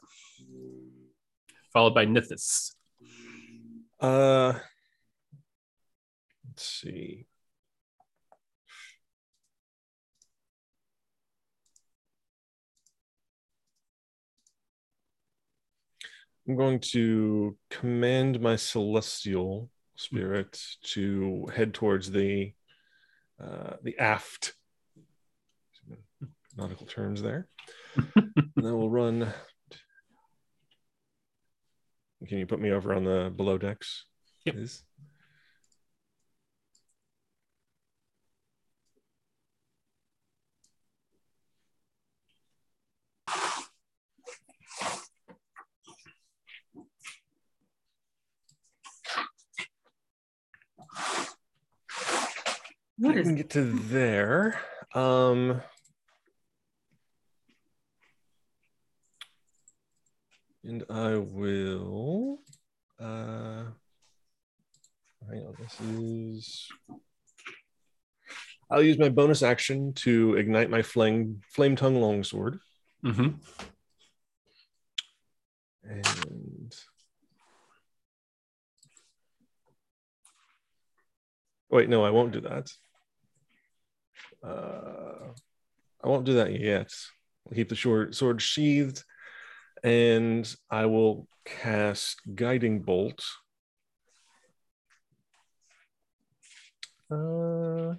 [1.71, 2.73] Followed by Nithis.
[4.01, 4.53] Uh,
[6.45, 7.25] let's see.
[16.45, 22.53] I'm going to command my celestial spirit to head towards the
[23.41, 24.55] uh, the aft.
[26.59, 27.47] Nautical terms there.
[27.95, 29.33] and then we'll run.
[32.27, 34.05] Can you put me over on the below decks?
[34.43, 34.55] Yep.
[34.55, 34.83] please?
[52.97, 54.59] What I can get to there.
[54.93, 55.61] Um,
[60.63, 62.39] and I will.
[62.99, 63.63] Uh,
[65.29, 65.55] hang on.
[65.59, 66.67] This is.
[68.71, 72.59] I'll use my bonus action to ignite my flame flame tongue longsword,
[73.03, 73.29] Mm-hmm.
[75.89, 76.75] and.
[81.71, 82.67] Wait, no, I won't do that.
[84.43, 85.31] Uh,
[86.03, 86.91] I won't do that yet.
[87.47, 89.03] I'll keep the short sword sheathed,
[89.83, 93.23] and I will cast Guiding Bolt.
[97.11, 97.95] Uh,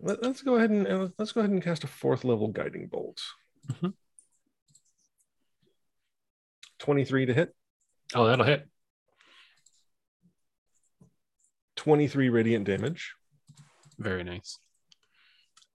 [0.00, 2.88] let, us go ahead and uh, let's go ahead and cast a fourth level Guiding
[2.88, 3.20] Bolt.
[3.72, 3.94] Mhm.
[6.78, 7.54] Twenty-three to hit.
[8.14, 8.68] Oh, that'll hit.
[11.76, 13.14] 23 radiant damage.
[13.98, 14.58] Very nice.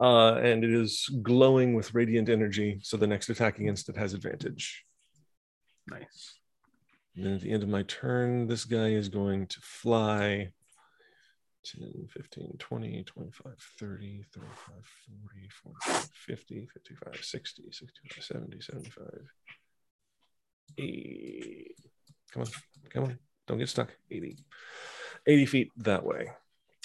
[0.02, 4.16] Uh, and it is glowing with radiant energy, so the next attack against it has
[4.16, 4.84] advantage.
[5.88, 6.40] Nice.
[7.16, 10.54] And then at the end of my turn, this guy is going to fly
[11.66, 14.50] 10, 15, 20, 25, 30, 35,
[15.24, 15.50] 40,
[15.86, 19.06] 45, 50, 55, 60, 65, 70, 75.
[20.80, 21.76] 80.
[22.32, 22.48] Come on,
[22.90, 23.20] come on.
[23.46, 23.90] Don't get stuck.
[24.10, 24.38] 80.
[25.28, 26.32] 80 feet that way.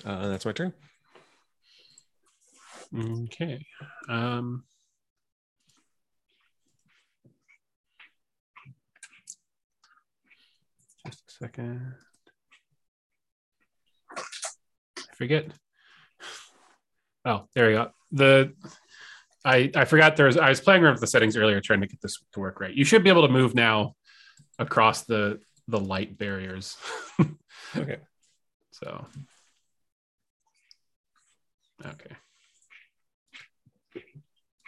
[0.05, 0.75] Uh, that's my turn.
[2.95, 3.65] Okay.
[4.09, 4.65] Um,
[11.07, 11.95] just a second.
[14.17, 15.47] I forget.
[17.25, 17.91] Oh, there you go.
[18.13, 18.55] The
[19.45, 22.01] I I forgot there's I was playing around with the settings earlier trying to get
[22.01, 22.75] this to work right.
[22.75, 23.95] You should be able to move now
[24.59, 26.77] across the the light barriers.
[27.77, 27.99] Okay.
[28.71, 29.07] So
[31.85, 32.17] okay.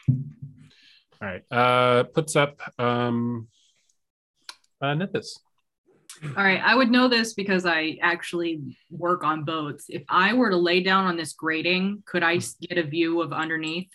[0.09, 1.43] All right.
[1.51, 3.49] Uh puts up um
[4.81, 5.39] uh Nithis.
[6.37, 9.87] All right, I would know this because I actually work on boats.
[9.89, 13.33] If I were to lay down on this grating, could I get a view of
[13.33, 13.89] underneath?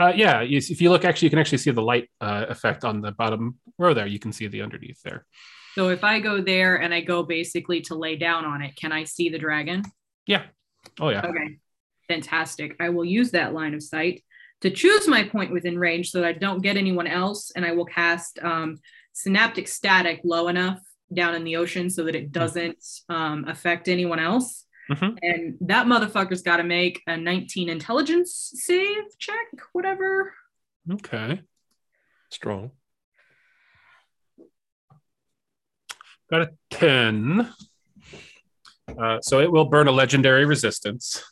[0.00, 2.84] Uh yeah, you, if you look actually you can actually see the light uh, effect
[2.84, 4.06] on the bottom row there.
[4.06, 5.26] You can see the underneath there.
[5.74, 8.92] So if I go there and I go basically to lay down on it, can
[8.92, 9.82] I see the dragon?
[10.26, 10.44] Yeah.
[11.00, 11.26] Oh yeah.
[11.26, 11.58] Okay,
[12.08, 12.76] fantastic.
[12.80, 14.22] I will use that line of sight
[14.64, 17.72] to choose my point within range so that I don't get anyone else, and I
[17.72, 18.78] will cast um,
[19.12, 20.80] synaptic static low enough
[21.12, 24.64] down in the ocean so that it doesn't um, affect anyone else.
[24.90, 25.18] Mhm.
[25.20, 30.32] And that motherfucker's got to make a 19 intelligence save check, whatever.
[30.90, 31.42] Okay.
[32.30, 32.70] Strong.
[36.30, 37.52] Got a 10.
[38.98, 41.22] Uh, so it will burn a legendary resistance.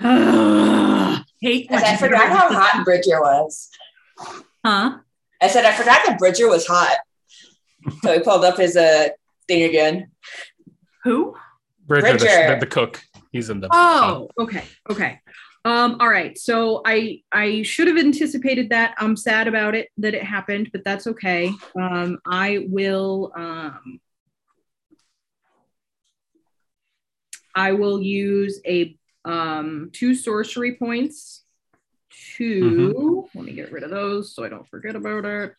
[1.40, 1.68] Hate.
[1.68, 3.70] Because I forgot how hot Bridger was.
[4.64, 4.98] Huh?
[5.40, 6.96] I said I forgot that Bridger was hot.
[8.02, 9.08] So he pulled up his uh
[9.46, 10.10] thing again.
[11.04, 11.36] Who?
[11.86, 12.54] Bridger, Bridger.
[12.54, 13.02] the, the cook.
[13.32, 13.68] He's in the.
[13.70, 15.20] Oh, okay, okay.
[15.64, 16.36] Um, all right.
[16.38, 18.94] So I I should have anticipated that.
[18.98, 21.52] I'm sad about it that it happened, but that's okay.
[21.80, 24.00] Um, I will um
[27.54, 31.42] I will use a um two sorcery points
[32.36, 35.52] to let me get rid of those so I don't forget about it.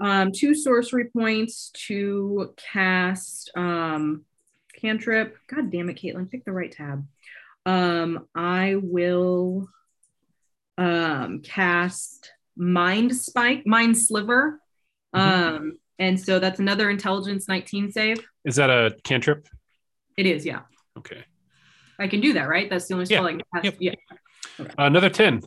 [0.00, 4.24] Um, two sorcery points to cast um
[4.80, 5.36] cantrip.
[5.48, 7.06] God damn it, Caitlin, pick the right tab.
[7.66, 9.68] Um, I will
[10.78, 14.60] um cast mind spike, mind sliver.
[15.14, 18.26] Um, and so that's another intelligence 19 save.
[18.44, 19.46] Is that a cantrip?
[20.16, 20.60] It is, yeah.
[20.98, 21.24] Okay.
[21.98, 22.68] I can do that, right?
[22.68, 23.28] That's the only spell Yeah.
[23.28, 23.80] I can cast.
[23.80, 23.96] Yep.
[24.58, 24.66] Yeah.
[24.78, 25.42] another 10.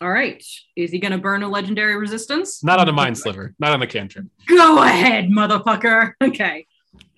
[0.00, 0.42] All right.
[0.76, 2.64] Is he gonna burn a legendary resistance?
[2.64, 3.54] Not on a mind sliver.
[3.58, 4.26] Not on the cantrip.
[4.48, 6.12] Go ahead, motherfucker.
[6.22, 6.66] Okay.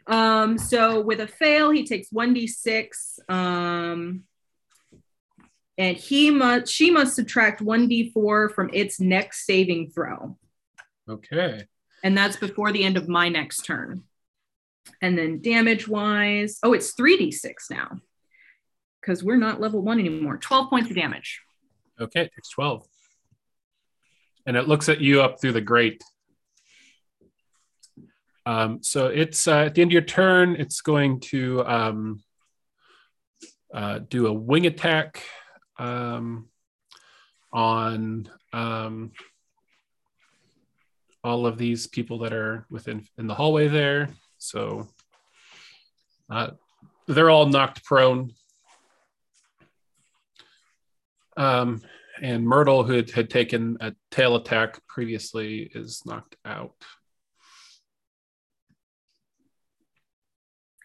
[0.06, 3.30] Um, so with a fail, he takes 1d6.
[3.30, 4.24] Um,
[5.78, 10.36] and he must she must subtract 1d4 from its next saving throw.
[11.08, 11.64] Okay.
[12.02, 14.04] And that's before the end of my next turn.
[15.00, 18.00] And then damage wise, oh, it's 3d6 now.
[19.00, 20.38] Because we're not level one anymore.
[20.38, 21.40] 12 points of damage.
[22.00, 22.22] Okay.
[22.22, 22.86] It takes 12.
[24.46, 26.02] And it looks at you up through the grate.
[28.46, 32.22] Um, so it's uh, at the end of your turn, it's going to um,
[33.72, 35.22] uh, do a wing attack
[35.78, 36.48] um,
[37.52, 39.12] on um,
[41.22, 44.10] all of these people that are within in the hallway there.
[44.44, 44.88] So
[46.30, 46.50] uh,
[47.06, 48.32] they're all knocked prone.
[51.36, 51.80] Um,
[52.20, 56.74] and Myrtle, who had, had taken a tail attack previously, is knocked out.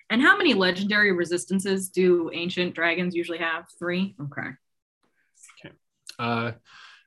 [0.10, 3.66] And how many legendary resistances do ancient dragons usually have?
[3.78, 4.16] Three?
[4.22, 4.50] Okay.
[6.18, 6.54] Uh,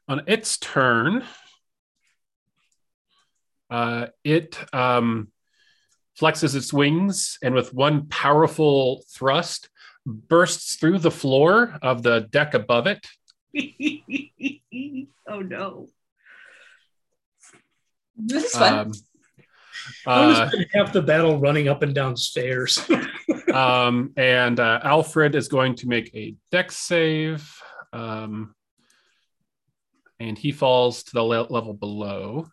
[0.07, 1.25] on its turn,
[3.71, 5.33] uh, it um,
[6.23, 9.69] flexes its wings and with one powerful thrust
[10.07, 13.05] bursts through the floor of the deck above it.
[15.29, 15.89] oh no.
[18.17, 18.75] This is fun.
[18.75, 18.93] Um,
[20.07, 22.89] I was uh, half the battle running up and down stairs.
[23.53, 27.53] um, and uh, Alfred is going to make a dex save.
[27.93, 28.55] Um,
[30.21, 32.47] and he falls to the le- level below.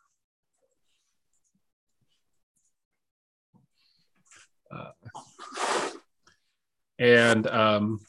[7.00, 8.00] And um,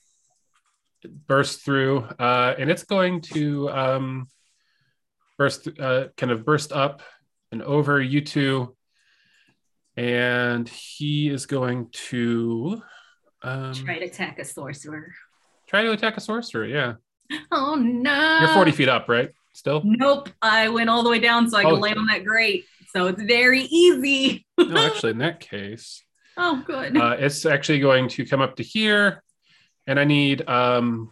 [1.02, 4.28] it bursts through, uh, and it's going to um,
[5.38, 7.00] burst, uh, kind of burst up
[7.52, 8.76] and over you two
[9.96, 12.80] and he is going to
[13.42, 15.12] um, Try to attack a sorcerer.
[15.66, 16.64] try to attack a sorcerer.
[16.66, 16.94] Yeah,
[17.50, 18.38] Oh no.
[18.40, 19.30] you're 40 feet up, right?
[19.52, 19.82] Still?
[19.84, 20.30] Nope.
[20.40, 21.70] I went all the way down so I Oh.
[21.70, 22.64] could lay on that grate.
[22.94, 24.46] So it's very easy.
[24.58, 26.02] No, actually, in that case,
[26.42, 26.96] Oh, good.
[26.96, 29.22] uh, it's actually going to come up to here,
[29.86, 31.10] and I need um.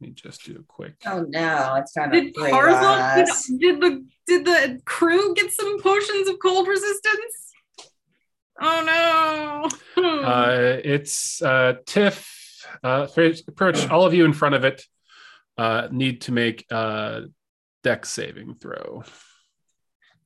[0.00, 0.94] Let me just do a quick.
[1.06, 5.52] Oh no, it's trying did breathe on Tarzan did, did the did the crew get
[5.52, 7.52] some potions of cold resistance?
[8.60, 9.68] Oh no.
[10.24, 12.64] Uh, it's uh, Tiff.
[12.84, 14.84] Uh, pretty pretty all of you in front of it
[15.56, 17.24] uh, need to make a
[17.82, 19.02] deck saving throw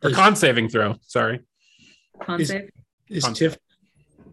[0.02, 0.96] or con saving throw.
[1.02, 1.40] Sorry.
[2.22, 2.70] Con is- save.
[3.09, 3.56] Is Con- Tiff?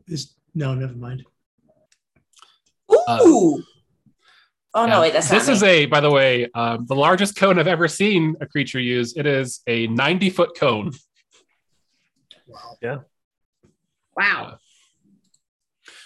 [0.10, 1.23] Is no, never mind.
[2.91, 3.64] Ooh.
[4.73, 4.86] oh Yeah.
[4.86, 5.69] no, wait, that's this not is me.
[5.69, 9.15] a, by the way, um, the largest cone I've ever seen a creature use.
[9.15, 10.91] It is a 90 foot cone.
[12.81, 13.06] Wow.
[14.18, 14.57] Wow.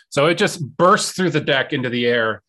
[0.10, 2.44] So it just bursts through the deck into the air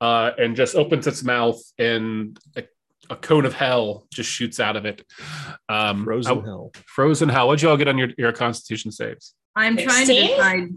[0.00, 2.62] uh, and just opens its mouth, and a,
[3.10, 5.02] a cone of hell just shoots out of it.
[5.68, 6.72] Um, Frozen uh, hell.
[6.86, 7.48] frozen hell.
[7.48, 9.34] What'd you all get on your, your constitution saves?
[9.56, 10.28] I'm trying to 16?
[10.28, 10.68] decide.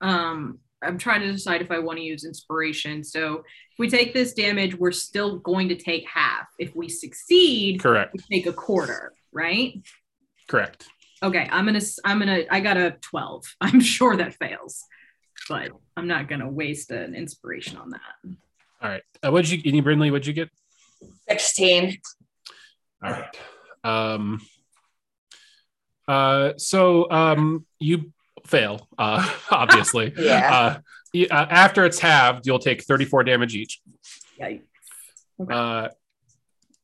[0.00, 3.02] Um, I'm trying to decide if I want to use inspiration.
[3.02, 6.46] So if we take this damage, we're still going to take half.
[6.58, 8.12] If we succeed, Correct.
[8.12, 9.80] we take a quarter, right?
[10.48, 10.86] Correct.
[11.22, 13.44] Okay, I'm gonna I'm gonna I got a 12.
[13.60, 14.84] I'm sure that fails,
[15.48, 18.36] but I'm not gonna waste an inspiration on that.
[18.82, 19.02] All right.
[19.24, 20.50] Uh, what'd you, any Brinley, what'd you get?
[21.28, 21.98] 16.
[23.02, 23.36] All right.
[23.82, 24.40] Um,
[26.06, 28.12] uh, so um, you
[28.46, 30.12] fail, uh, obviously.
[30.18, 30.80] Yeah.
[31.14, 33.80] Uh, uh, after it's halved, you'll take 34 damage each.
[34.38, 34.62] Yikes.
[35.50, 35.88] Uh,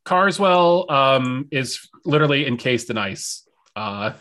[0.05, 4.13] Carswell um, is literally encased in ice uh,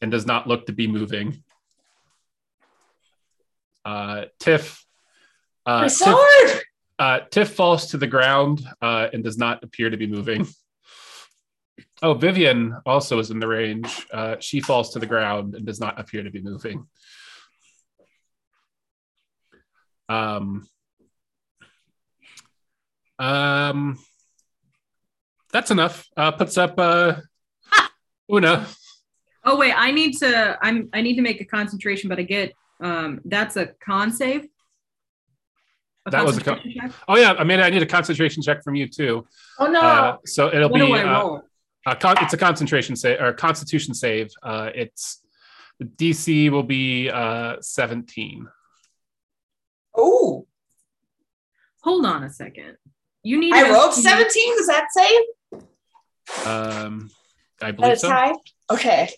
[0.00, 1.42] and does not look to be moving.
[3.84, 4.84] Uh, Tiff,
[5.66, 6.62] uh, My Tiff, sword!
[6.98, 10.46] uh, Tiff falls to the ground uh, and does not appear to be moving.
[12.02, 14.06] Oh, Vivian also is in the range.
[14.10, 16.86] Uh, she falls to the ground and does not appear to be moving.
[20.08, 20.66] Um,
[23.18, 23.98] um,
[25.52, 26.08] that's enough.
[26.16, 27.16] Uh, puts up uh,
[28.32, 28.66] Una.
[29.44, 32.52] Oh wait, I need to I'm I need to make a concentration, but I get
[32.80, 34.48] um that's a con save.
[36.10, 36.92] That was a con- check?
[37.08, 39.26] Oh yeah, Amanda, I need a concentration check from you too.
[39.58, 39.80] Oh no.
[39.80, 41.40] Uh, so it'll What be I uh?
[41.86, 44.30] A con- it's a concentration save or Constitution save.
[44.42, 45.20] Uh, it's
[45.78, 48.46] the DC will be uh, 17.
[49.96, 50.46] Oh,
[51.82, 52.76] Hold on a second.
[53.22, 54.56] You need I to- rolled 17.
[54.58, 55.20] Does that save?
[56.46, 57.10] Um,
[57.62, 58.08] I At believe a so.
[58.08, 58.34] time?
[58.70, 59.08] Okay.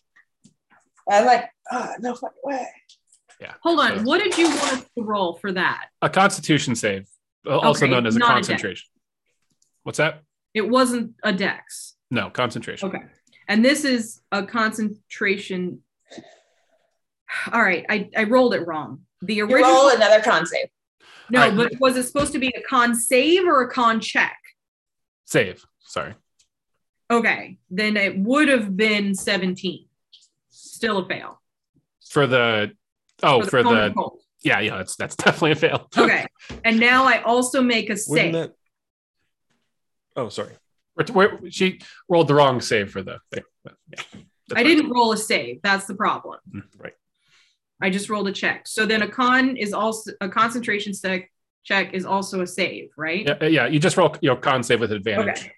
[1.10, 2.66] I'm like, oh, no fucking way.
[3.40, 3.54] Yeah.
[3.64, 3.98] Hold on.
[3.98, 5.86] So- What did you want to roll for that?
[6.02, 7.08] A Constitution save,
[7.44, 8.88] also Okay, known as a not a concentration.
[9.82, 10.22] What's that?
[10.54, 11.96] It wasn't a dex.
[12.12, 12.90] No, concentration.
[12.90, 12.98] Okay.
[13.48, 15.80] And this is a concentration.
[17.50, 19.00] All right, I, I rolled it wrong.
[19.22, 20.66] The You original roll another con save.
[21.30, 21.56] no, All right.
[21.70, 24.36] but was it supposed to be a con save or a con check?
[25.24, 25.64] Save.
[25.86, 26.14] Sorry.
[27.10, 29.86] Okay, then it would have been 17.
[30.50, 31.40] Still a fail.
[32.10, 32.72] For the
[33.22, 34.20] oh, for the, of cold.
[34.42, 35.88] yeah, yeah, that's that's definitely a fail.
[35.96, 36.26] Okay.
[36.62, 38.32] and now I also make a Wouldn't save.
[38.34, 38.52] that?
[40.14, 40.52] Oh, sorry.
[40.96, 43.44] We're- we're- she rolled the wrong save for the thing.
[43.64, 44.02] but, yeah,
[44.52, 44.64] I fine.
[44.66, 45.60] didn't roll a save.
[45.62, 46.38] That's the problem.
[46.54, 46.94] Mm, Right.
[47.80, 48.66] I just rolled a check.
[48.68, 51.30] So then a con is also a concentration check
[51.64, 53.24] check is also a save, right?
[53.26, 53.66] Yeah, yeah.
[53.66, 55.38] You just roll your con save with advantage.
[55.40, 55.52] Okay.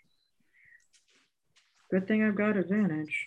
[1.90, 3.26] Good thing I've got advantage.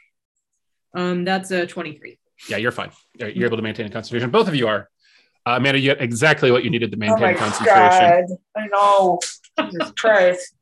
[0.93, 2.17] Um, that's a 23.
[2.49, 2.91] Yeah, you're fine.
[3.15, 4.29] You're, you're able to maintain a concentration.
[4.29, 4.89] Both of you are.
[5.45, 8.27] Uh, Amanda, you get exactly what you needed to Oh maintain my concentration.
[8.27, 8.37] god.
[8.55, 9.19] I know.
[9.71, 10.53] Jesus Christ.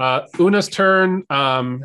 [0.00, 1.24] Uh, Una's turn.
[1.28, 1.84] Um,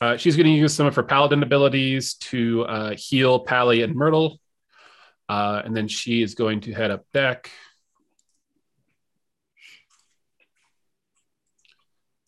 [0.00, 3.94] uh, she's going to use some of her paladin abilities to uh, heal Pally and
[3.94, 4.40] Myrtle.
[5.28, 7.50] Uh, and then she is going to head up deck.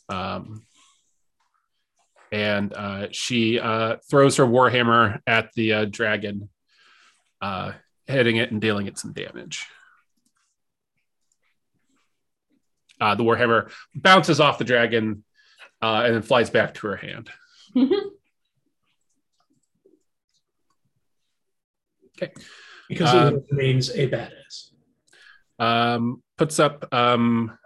[0.08, 0.62] Um,
[2.30, 6.48] and uh, she uh, throws her warhammer at the uh, dragon,
[7.40, 7.72] uh,
[8.06, 9.66] hitting it and dealing it some damage.
[13.02, 15.24] Uh, the warhammer bounces off the dragon
[15.82, 17.28] uh, and then flies back to her hand.
[22.20, 22.32] Okay.
[22.88, 24.70] Because Uh, it remains a badass.
[25.58, 27.58] Um, puts up um,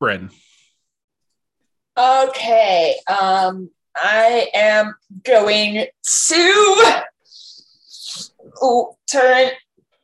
[0.00, 0.30] Bryn.
[1.96, 2.96] Okay.
[3.06, 7.02] Um, I am going to
[8.60, 9.50] oh, turn,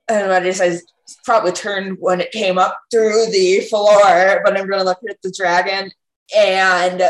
[0.08, 0.82] and I decided
[1.24, 5.32] probably turned when it came up through the floor, but I'm to look at the
[5.36, 5.90] dragon
[6.36, 7.02] and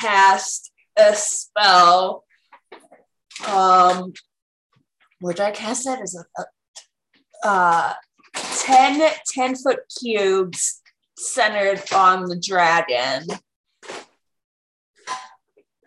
[0.00, 2.24] cast a spell.
[3.48, 4.12] Um,
[5.20, 6.46] which I cast that as a, a
[7.44, 7.92] uh,
[8.34, 10.80] 10, 10 foot cubes
[11.16, 13.26] centered on the dragon.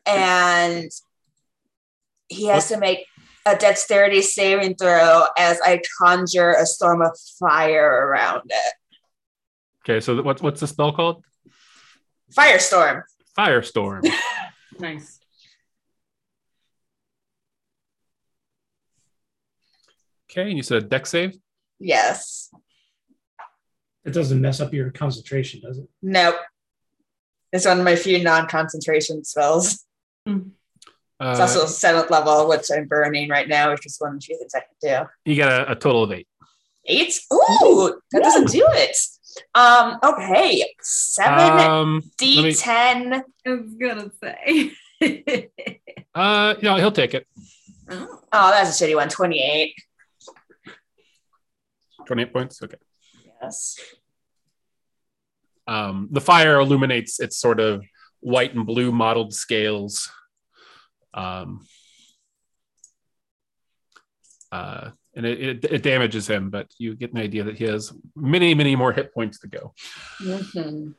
[0.06, 0.90] And
[2.28, 3.06] he has to make
[3.46, 8.74] a dexterity saving throw as I conjure a storm of fire around it.
[9.84, 11.24] Okay, so what's what's the spell called?
[12.36, 13.04] Firestorm.
[13.38, 14.08] Firestorm.
[14.78, 15.22] Nice.
[20.30, 21.38] okay, and you said a deck save.
[21.80, 22.50] Yes.
[24.04, 25.88] It doesn't mess up your concentration, does it?
[26.02, 26.36] Nope.
[27.54, 29.86] It's one of my few non-concentration spells.
[30.26, 30.44] It's
[31.20, 34.38] Uh, also seventh level, which I'm burning right now, which is one of the few
[34.38, 35.32] things I can do.
[35.32, 36.28] you got a, a total of eight.
[36.86, 37.20] Eight?
[37.34, 38.98] Ooh, that doesn't do it.
[39.54, 40.66] Um, okay.
[40.82, 43.24] Seven Um, let me- D10.
[43.46, 44.72] I was gonna say.
[46.16, 47.28] uh, no, he'll take it.
[47.90, 48.20] oh.
[48.34, 49.08] Oh, that's a shitty one.
[49.10, 49.74] 28.
[52.06, 52.62] Twenty-eight points.
[52.62, 52.78] Okay.
[53.42, 53.80] Yes.
[55.68, 57.84] Um, the fire illuminates its sort of
[58.20, 60.12] white and blue mottled scales.
[61.16, 61.66] Um,
[64.52, 67.94] uh, and it, it, it damages him, but you get an idea that he has
[68.16, 69.74] many, many more hit points to go.
[70.22, 70.94] Mhm.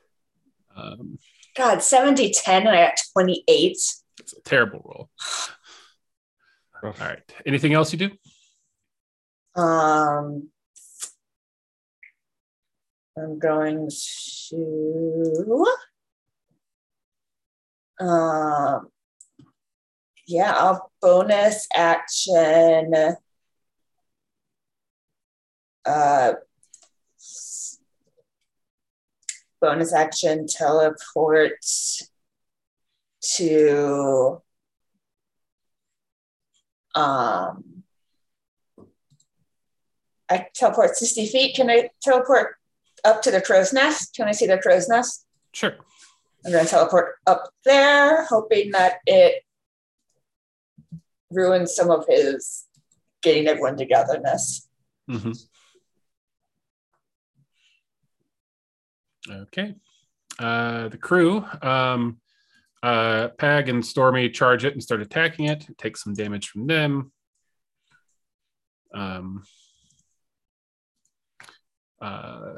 [0.74, 1.18] Um,
[1.56, 3.70] God, 70 10 and I got 28.
[4.18, 5.10] it's a terrible roll.
[6.82, 7.22] All right.
[7.46, 8.10] Anything else you do?
[9.60, 10.50] Um,
[13.16, 13.88] I'm going
[14.50, 15.66] to.
[17.98, 18.88] Um,
[20.26, 22.94] yeah, I'll bonus action.
[25.84, 26.32] Uh,
[29.60, 31.64] bonus action teleport
[33.22, 34.42] to
[36.94, 37.82] um
[40.28, 41.54] I teleport 60 feet.
[41.54, 42.56] Can I teleport
[43.04, 44.14] up to the crow's nest?
[44.14, 45.24] Can I see the crow's nest?
[45.52, 45.76] Sure.
[46.44, 49.42] I'm going to teleport up there, hoping that it
[51.30, 52.64] ruins some of his
[53.22, 54.68] getting everyone togetherness.
[55.08, 55.32] hmm
[59.28, 59.74] Okay.
[60.38, 62.18] Uh, the crew, um,
[62.82, 65.66] uh, Pag and Stormy charge it and start attacking it.
[65.78, 67.12] Take some damage from them.
[68.94, 69.42] Um,
[72.00, 72.54] uh,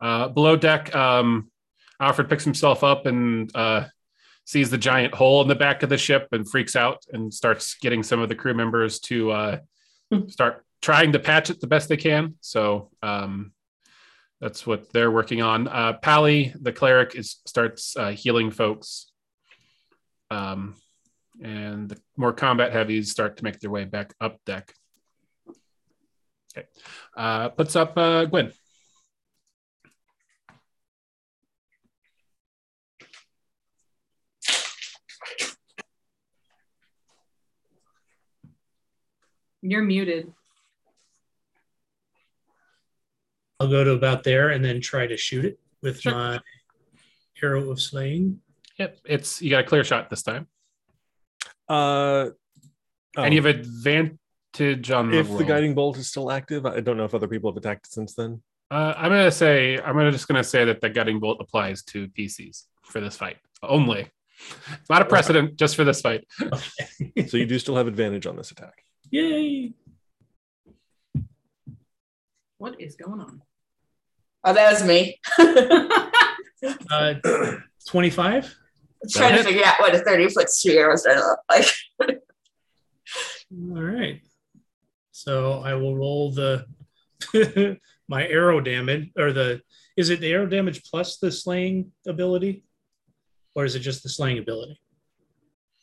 [0.00, 1.50] uh, below deck, um,
[2.00, 3.84] Alfred picks himself up and uh,
[4.50, 7.74] sees the giant hole in the back of the ship and freaks out and starts
[7.74, 9.58] getting some of the crew members to uh,
[10.26, 12.34] start trying to patch it the best they can.
[12.40, 13.52] So um,
[14.40, 15.68] that's what they're working on.
[15.68, 19.12] Uh, Pally, the cleric, is starts uh, healing folks,
[20.32, 20.74] um,
[21.40, 24.74] and the more combat heavies start to make their way back up deck.
[26.58, 26.66] Okay,
[27.16, 28.52] uh, puts up uh, Gwen.
[39.62, 40.32] You're muted.
[43.58, 46.12] I'll go to about there and then try to shoot it with Sure.
[46.12, 46.40] my
[47.42, 48.40] arrow of slaying.
[48.78, 50.46] Yep, it's you got a clear shot this time,
[51.68, 52.30] Uh,
[53.16, 56.80] oh, and you have advantage on the if the guiding bolt is still active, I
[56.80, 58.42] don't know if other people have attacked it since then.
[58.70, 62.08] Uh, I'm gonna say I'm gonna just gonna say that the guiding bolt applies to
[62.08, 64.08] PCs for this fight only.
[64.72, 66.24] It's not a precedent, just for this fight.
[67.28, 68.82] So you do still have advantage on this attack.
[69.10, 69.72] Yay!
[72.58, 73.42] What is going on?
[74.44, 75.18] Oh, that was me.
[76.90, 77.14] Uh,
[77.88, 78.54] 25?
[79.10, 82.20] trying to figure out what a 30 foot sphere was going to look like.
[83.74, 84.20] All right.
[85.12, 86.66] So I will roll the
[88.08, 89.60] my arrow damage or the
[89.96, 92.64] is it the arrow damage plus the slaying ability?
[93.54, 94.80] Or is it just the slaying ability?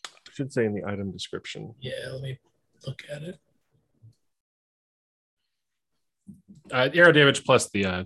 [0.06, 1.76] I should say in the item description.
[1.80, 2.40] Yeah, let me
[2.86, 3.38] look at it.
[6.72, 8.04] Uh, arrow damage plus the uh,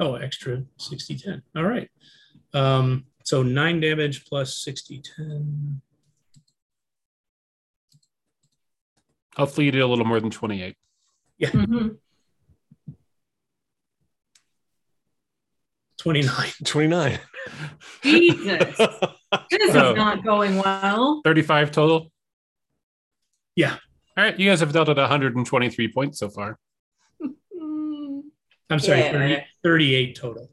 [0.00, 1.42] Oh, extra 60 10.
[1.56, 1.88] All right.
[2.54, 5.80] Um, so nine damage plus 60 10.
[9.36, 10.76] hopefully you do a little more than 28.
[11.40, 11.96] Mhm.
[15.98, 16.50] 29.
[16.64, 17.18] 29.
[18.02, 18.76] Jesus,
[19.50, 21.20] this is not going well.
[21.24, 22.11] 35 total.
[23.54, 23.76] Yeah.
[24.16, 26.58] All right, you guys have dealt at 123 points so far.
[28.70, 29.12] I'm sorry, Yeah.
[29.12, 30.50] 30, 38 total.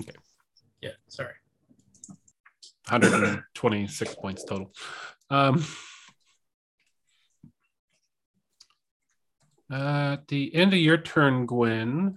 [0.00, 0.12] Okay.
[0.80, 1.34] Yeah, sorry.
[2.88, 4.72] 126 points total.
[5.30, 5.64] Um,
[9.70, 12.16] uh, at the end of your turn, Gwen,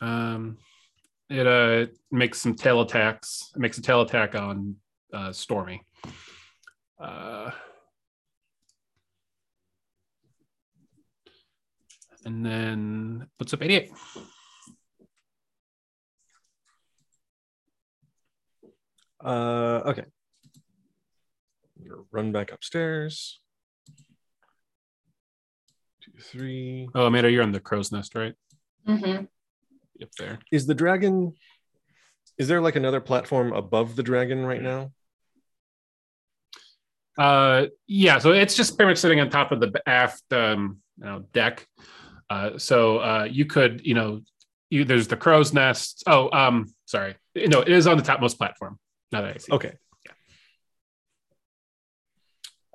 [0.00, 0.58] um,
[1.28, 3.52] it uh, makes some tail attacks.
[3.54, 4.76] It makes a tail attack on
[5.12, 5.82] uh, Stormy.
[7.00, 7.50] Uh,
[12.24, 13.90] and then puts up 88.
[19.24, 20.04] Uh, okay.
[22.10, 23.40] Run back upstairs.
[26.02, 26.88] Two, three.
[26.94, 28.34] Oh, Amanda, you're on the crow's nest, right?
[28.86, 29.28] Mhm.
[30.02, 30.38] Up there.
[30.50, 31.34] Is the dragon?
[32.38, 34.92] Is there like another platform above the dragon right now?
[37.18, 41.04] Uh, yeah, so it's just pretty much sitting on top of the aft um, you
[41.04, 41.66] know, deck.
[42.28, 44.20] Uh, so uh, you could, you know,
[44.70, 46.04] you, there's the crow's nest.
[46.06, 48.78] Oh, um, sorry, no, it is on the topmost platform.
[49.12, 49.52] Now that I see.
[49.52, 49.72] Okay.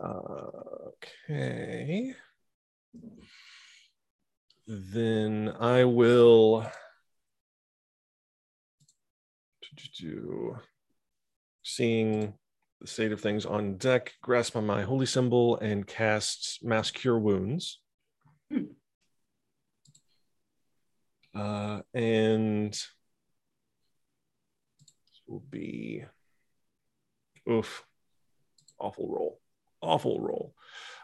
[0.04, 0.50] Uh,
[1.24, 2.14] okay.
[4.68, 6.70] Then I will
[10.00, 10.58] do
[11.64, 12.34] seeing
[12.86, 17.18] the state of things on deck, grasp on my holy symbol and cast mass cure
[17.18, 17.80] wounds.
[18.52, 18.66] Hmm.
[21.34, 22.86] Uh, and this
[25.28, 26.06] will be
[27.50, 27.84] oof
[28.80, 29.40] awful roll
[29.82, 30.56] awful roll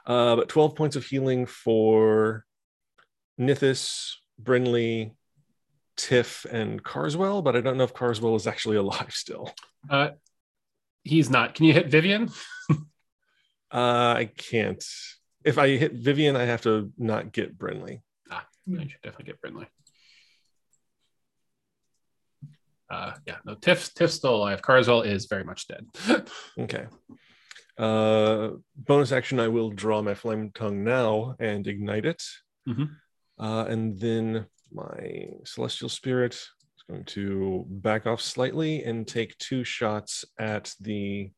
[0.08, 2.46] uh but 12 points of healing for
[3.40, 5.12] nithis brinley
[5.98, 9.54] tiff and carswell but i don't know if carswell is actually alive still
[9.90, 10.10] Uh,
[11.04, 11.56] he's not.
[11.56, 12.30] Can you hit Vivian?
[13.74, 14.84] uh i can't
[15.46, 18.02] if i hit vivian i have to not get brinley
[18.66, 19.66] You should definitely get Brinley.
[22.90, 24.62] Uh, yeah, no, Tiff, Tiff's still alive.
[24.62, 25.86] Carswell is very much dead.
[26.60, 26.88] okay
[27.78, 32.22] uh bonus action i will draw my flame tongue now and ignite it
[32.68, 32.90] Mhm.
[33.40, 36.36] uh and then my celestial spirit
[36.92, 41.32] going to back off slightly and take two shots at the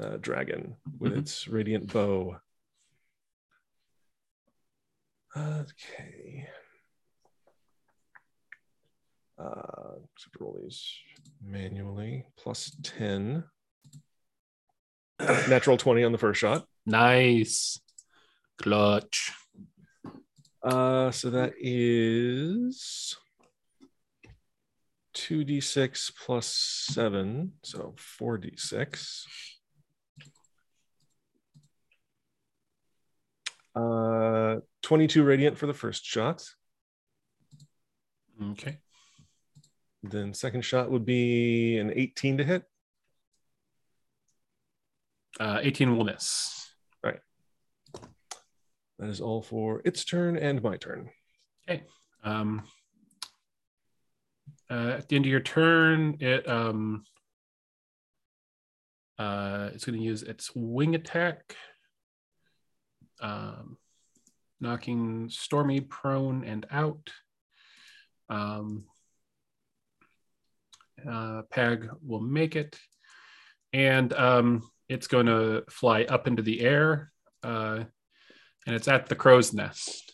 [0.00, 1.18] uh, dragon with Mhm.
[1.18, 2.40] its radiant bow
[5.36, 6.48] okay
[9.38, 9.98] uh
[10.40, 10.82] roll these
[11.40, 13.44] manually plus 10
[15.48, 17.78] natural 20 on the first shot nice.
[18.56, 19.30] Clutch.
[20.62, 23.16] Uh, so that is
[25.18, 29.24] 2d6 plus 7, so 4d6.
[33.74, 36.44] Uh, 22 radiant for the first shot.
[38.52, 38.78] Okay.
[40.02, 42.62] Then second shot would be an 18 to hit.
[45.40, 46.70] Uh, 18 will miss.
[47.02, 47.18] Right.
[48.98, 51.10] That is all for its turn and my turn.
[51.68, 51.82] Okay.
[52.22, 52.62] Um,
[54.70, 57.04] uh, at the end of your turn, it um,
[59.18, 61.56] uh, it's going to use its wing attack,
[63.20, 63.76] um,
[64.60, 67.10] knocking Stormy prone and out.
[68.28, 68.84] Um,
[71.08, 72.78] uh, Peg will make it,
[73.72, 77.10] and um, it's going to fly up into the air,
[77.42, 77.84] uh,
[78.66, 80.12] and it's at the crow's nest.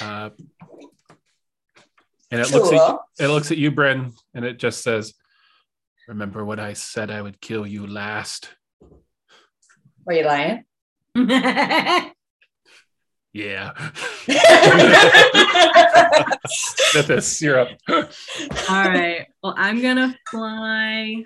[0.00, 0.30] Uh,
[2.30, 3.00] and it looks at Cool.
[3.18, 5.14] it looks at you, Bryn, and it just says,
[6.08, 7.10] "Remember what I said?
[7.10, 8.50] I would kill you last."
[10.04, 10.64] Were you lying?
[13.32, 13.72] Yeah.
[16.94, 17.68] Nithis, you're up.
[17.88, 18.04] All
[18.88, 19.26] right.
[19.42, 21.22] Well, I'm gonna fly.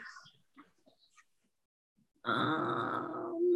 [2.25, 3.53] Um,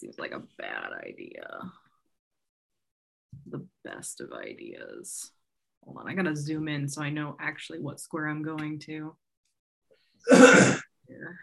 [0.00, 1.46] seems like a bad idea.
[3.48, 5.30] The best of ideas.
[5.86, 9.16] Hold on, I gotta zoom in so I know actually what square I'm going to.
[10.30, 11.38] Here.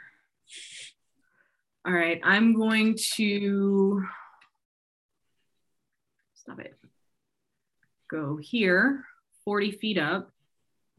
[1.86, 4.04] All right, I'm going to
[6.36, 6.78] stop it.
[8.10, 9.04] Go here,
[9.46, 10.32] 40 feet up.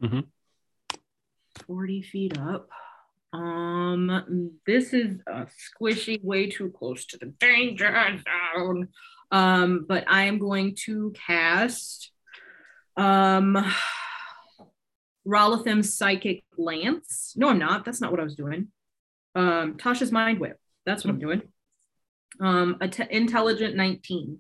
[0.03, 0.21] Mm-hmm.
[1.67, 2.69] 40 feet up.
[3.33, 8.21] Um, this is a squishy, way too close to the danger
[8.55, 8.89] zone.
[9.31, 12.11] Um, but I am going to cast
[12.97, 13.65] um
[15.27, 17.33] Raulothim's Psychic Lance.
[17.37, 17.85] No, I'm not.
[17.85, 18.69] That's not what I was doing.
[19.35, 20.59] Um, Tasha's Mind Whip.
[20.85, 21.43] That's what I'm doing.
[22.41, 24.39] Um, a intelligent 19.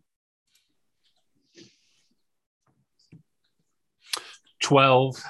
[4.63, 5.23] 12.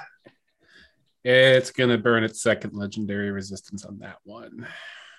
[1.23, 4.67] It's going to burn its second legendary resistance on that one.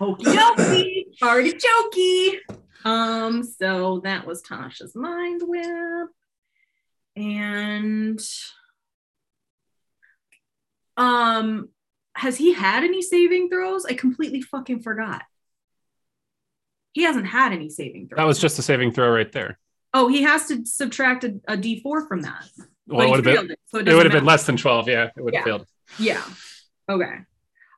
[0.01, 1.05] Okie dokie.
[1.23, 2.39] Already jokey.
[2.85, 6.09] Um, so that was Tasha's Mind Whip.
[7.17, 8.21] And
[10.97, 11.69] um
[12.15, 13.85] has he had any saving throws?
[13.85, 15.23] I completely fucking forgot.
[16.93, 18.17] He hasn't had any saving throws.
[18.17, 19.59] That was just a saving throw right there.
[19.93, 22.49] Oh, he has to subtract a, a d4 from that.
[22.87, 24.57] Well, But it would have been, it, so it, it would have been less than
[24.57, 24.89] 12.
[24.89, 25.45] Yeah, it would have Yeah.
[25.45, 25.67] failed.
[25.99, 26.23] Yeah.
[26.91, 27.19] Okay.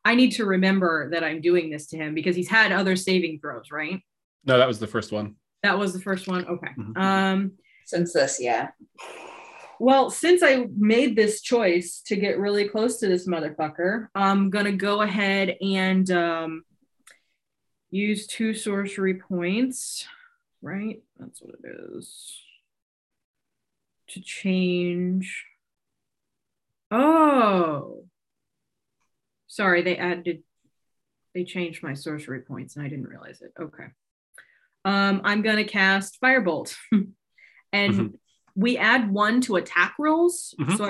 [0.05, 3.41] I need to remember that I'm doing this to him because he's had other saving
[3.41, 4.01] throws, right?
[4.45, 5.35] No, that was the first one.
[5.65, 6.47] That was the first one.
[6.47, 6.69] Okay.
[6.79, 6.97] Mhm.
[6.97, 7.53] Um
[7.87, 8.69] Since this, yeah.
[9.81, 14.73] Well, since I made this choice to get really close to this motherfucker, I'm gonna
[14.73, 16.63] go ahead and um
[17.91, 20.07] use two sorcery points,
[20.63, 21.03] right?
[21.19, 22.41] That's what it is.
[24.09, 25.45] To change.
[26.91, 28.05] Oh.
[29.47, 30.43] Sorry, they added
[31.35, 33.53] they changed my sorcery points and I didn't realize it.
[33.61, 33.87] Okay.
[34.85, 36.75] Um, I'm gonna cast Firebolt.
[37.73, 38.19] and Mhm.
[38.59, 40.55] We add one to attack rolls.
[40.61, 40.77] Mhm.
[40.77, 40.85] So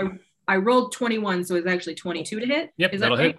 [0.48, 2.70] I I rolled 21, so it's actually 22 to hit.
[2.78, 3.38] Yep, Is that that'll right?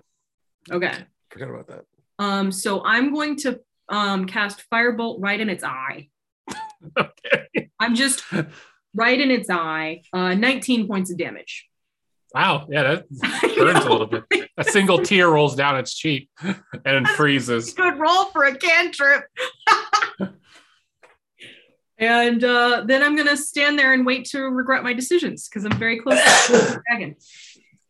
[0.67, 0.75] hit.
[0.75, 0.93] Okay.
[1.31, 1.85] Forgot about that.
[2.19, 6.09] Um, so I'm going to um cast Firebolt right in its eye.
[6.97, 7.69] Okay.
[7.79, 8.23] I'm just
[8.93, 10.01] right in its eye.
[10.13, 11.67] Uh 19 points of damage.
[12.33, 12.67] Wow.
[12.69, 13.09] Yeah, that
[13.57, 14.23] burns a little bit.
[14.57, 16.29] A single tear rolls down its cheek
[16.85, 17.73] and freezes.
[17.73, 19.23] Good roll for a cantrip.
[21.99, 25.77] And uh, then I'm gonna stand there and wait to regret my decisions because I'm
[25.77, 27.15] very close to the dragon.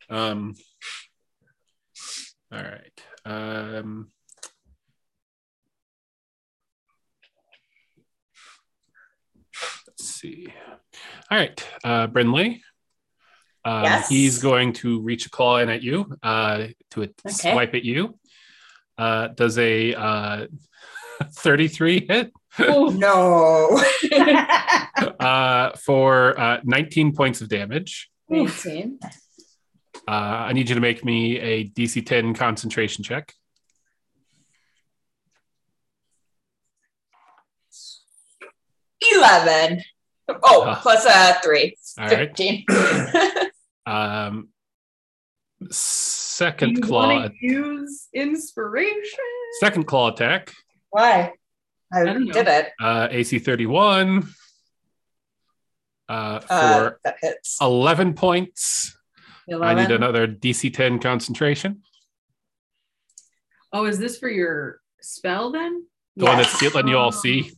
[0.10, 0.56] Um,
[2.52, 3.04] all right.
[3.26, 4.10] Um,
[9.88, 10.48] let's see.
[11.30, 11.68] All right.
[11.84, 12.62] Uh, Brinley.
[13.66, 14.10] Um, Yes.
[14.10, 17.30] He's going to reach a claw in at you uh, to a Okay.
[17.52, 18.18] swipe at you.
[18.98, 20.48] Uh, does a uh,
[21.24, 23.82] 33 hit Oh, No.
[25.20, 28.10] uh, for uh, 19 points of damage.
[28.30, 29.00] 19.
[30.08, 33.34] Uh, I need you to make me a DC 10 concentration check.
[39.14, 39.82] Eleven.
[40.44, 41.76] Oh, Uh, plus uh three.
[41.98, 42.18] all right.
[42.38, 42.66] 15.
[43.86, 44.50] Um,
[45.60, 49.18] you second claw, want to use inspiration?
[49.62, 50.54] second claw attack,
[50.92, 51.34] Why?
[51.94, 52.72] I, don't did it.
[52.80, 54.28] uh, AC 31
[56.08, 57.58] uh, for Uh, that hits.
[57.62, 58.96] 11 points.
[59.52, 61.82] I need another DC 10 concentration.
[63.74, 65.86] Oh, is this for your spell then?
[66.16, 66.60] The one Yes.
[66.62, 67.52] that's letting you all see.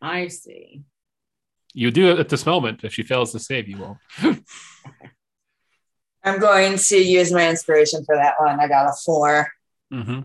[0.00, 0.82] I see.
[1.72, 2.84] You do it at this moment.
[2.84, 3.98] If she fails to save, you won't.
[6.22, 8.60] I'm going to use my inspiration for that one.
[8.60, 9.48] I got a four.
[9.90, 10.20] hmm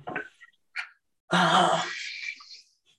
[1.32, 1.86] Oh,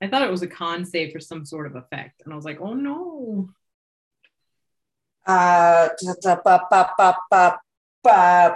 [0.03, 2.45] I thought it was a con save for some sort of effect, and I was
[2.45, 3.51] like, oh no.
[8.05, 8.51] uh,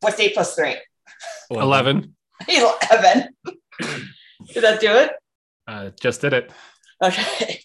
[0.00, 0.76] what's eight plus three?
[1.50, 2.14] 11.
[2.48, 3.28] 11.
[4.52, 5.12] Did that do it?
[5.66, 6.52] Uh, just did it.
[7.02, 7.60] Okay.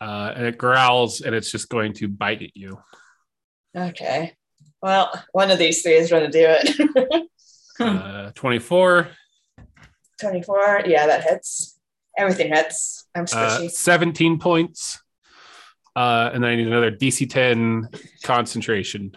[0.00, 2.78] Uh, and it growls and it's just going to bite at you.
[3.76, 4.32] Okay.
[4.82, 7.28] Well, one of these three is going to do it.
[7.80, 9.08] Uh, 24,
[10.22, 10.82] 24.
[10.86, 11.78] Yeah, that hits.
[12.16, 13.06] Everything hits.
[13.14, 13.70] I'm uh, squishy.
[13.70, 15.00] 17 points.
[15.94, 17.88] Uh, and then I need another DC 10
[18.22, 19.12] concentration.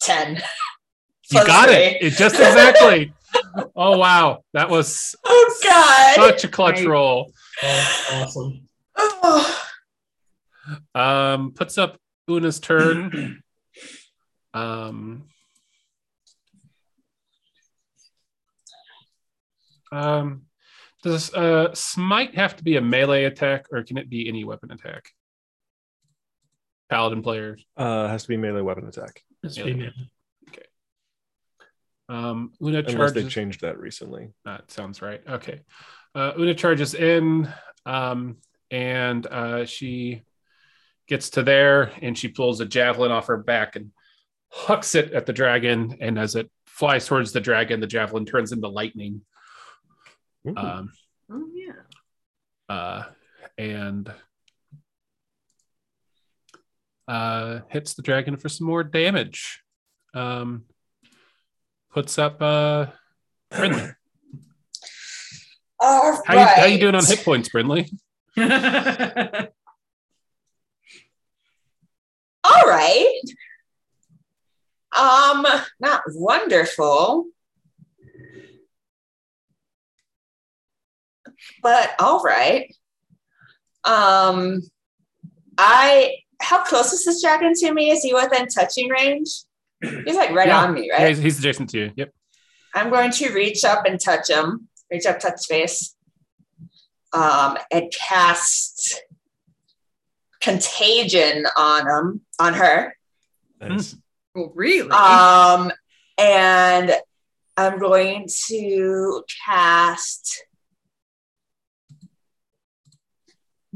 [0.00, 0.36] Ten.
[1.30, 1.76] You got three.
[1.76, 1.96] it.
[2.02, 3.12] It just exactly.
[3.76, 4.42] oh, wow.
[4.54, 6.14] That was Oh God.
[6.16, 6.86] such a clutch Right.
[6.88, 7.32] roll.
[8.12, 8.68] Awesome.
[8.96, 9.64] Oh.
[10.94, 13.42] Um, puts up Una's turn.
[14.54, 15.24] Um,
[19.92, 20.42] um,
[21.02, 24.70] does uh, smite have to be a melee attack, or can it be any weapon
[24.72, 25.10] attack?
[26.90, 27.64] Paladin players.
[27.76, 29.64] Uh, has to be melee weapon attack, That's Yeah.
[29.64, 29.92] female.
[32.10, 34.30] Um, Una unless they changed that recently.
[34.46, 35.20] That sounds right.
[35.28, 35.60] Okay.
[36.14, 37.52] Uh, Una charges in,
[37.84, 38.38] um,
[38.70, 40.22] and uh, she
[41.06, 43.92] gets to there, and she pulls a javelin off her back and
[44.50, 45.98] hucks it at the dragon.
[46.00, 49.20] And as it flies towards the dragon, the javelin turns into lightning.
[50.46, 50.56] Ooh.
[50.56, 50.92] Um,
[51.30, 51.72] Oh yeah.
[52.74, 53.02] uh,
[53.58, 54.10] and
[57.06, 59.62] uh, hits the dragon for some more damage.
[60.14, 60.64] Um,
[61.92, 62.86] puts up uh,
[63.52, 63.94] Brinley.
[65.80, 67.88] All How you, how you doing on hit points, Brinley?
[72.44, 73.20] All right.
[74.98, 75.46] Um,
[75.80, 77.26] not wonderful.
[81.62, 82.74] But all right.
[83.84, 84.62] Um
[85.56, 87.90] I how close is this dragon to me?
[87.90, 89.28] Is he within touching range?
[89.82, 90.62] He's like right Yeah.
[90.64, 91.08] on me, Yeah, right?
[91.08, 91.92] he's, he's adjacent to you.
[91.96, 92.12] Yep.
[92.74, 94.68] I'm going to reach up and touch him.
[94.90, 95.94] Reach up, touch face.
[97.12, 99.00] Um, and cast
[100.40, 102.94] contagion on him, on her.
[103.60, 103.96] Nice.
[104.36, 104.90] oh, really?
[104.90, 105.72] Um,
[106.18, 106.92] and
[107.56, 110.44] I'm going to cast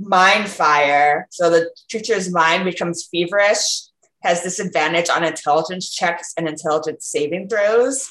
[0.06, 1.26] Mind Fire.
[1.30, 3.82] So the creature's mind becomes feverish,
[4.22, 8.08] has disadvantage on intelligence checks and intelligence saving throws,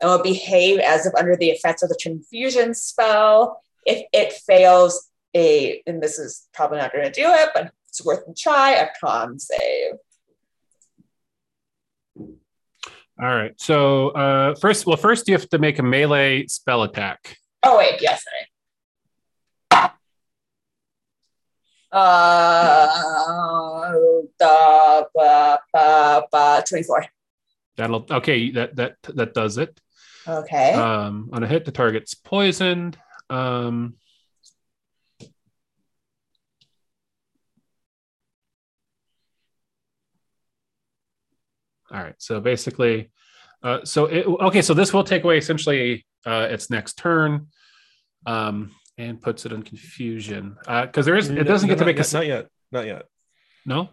[0.00, 3.62] and will behave as if under the effects of the confusion spell.
[3.86, 8.04] If it fails a, and this is probably not going to do it, but it's
[8.04, 9.94] worth a try, a con save.
[13.20, 13.52] All right.
[13.60, 17.36] So uh, first, well, first you have to make a melee spell attack.
[17.62, 18.48] Oh wait, yes, sorry.
[21.94, 23.04] Uh,
[25.14, 27.06] ba, ba, ba, 24.
[27.76, 28.50] That'll okay.
[28.50, 29.78] That that that does it.
[30.26, 30.72] Okay.
[30.72, 32.98] Um, on a hit, the target's poisoned.
[33.30, 33.94] Um,
[35.22, 35.28] all
[42.02, 42.14] right.
[42.18, 43.10] So basically,
[43.62, 44.62] uh, so it, okay.
[44.62, 47.48] So this will take away essentially uh, its next turn,
[48.26, 51.96] um, and puts it in confusion because there is it doesn't No, get to not
[51.96, 52.46] make a yet, not yet.
[52.72, 53.02] Not yet.
[53.66, 53.88] no.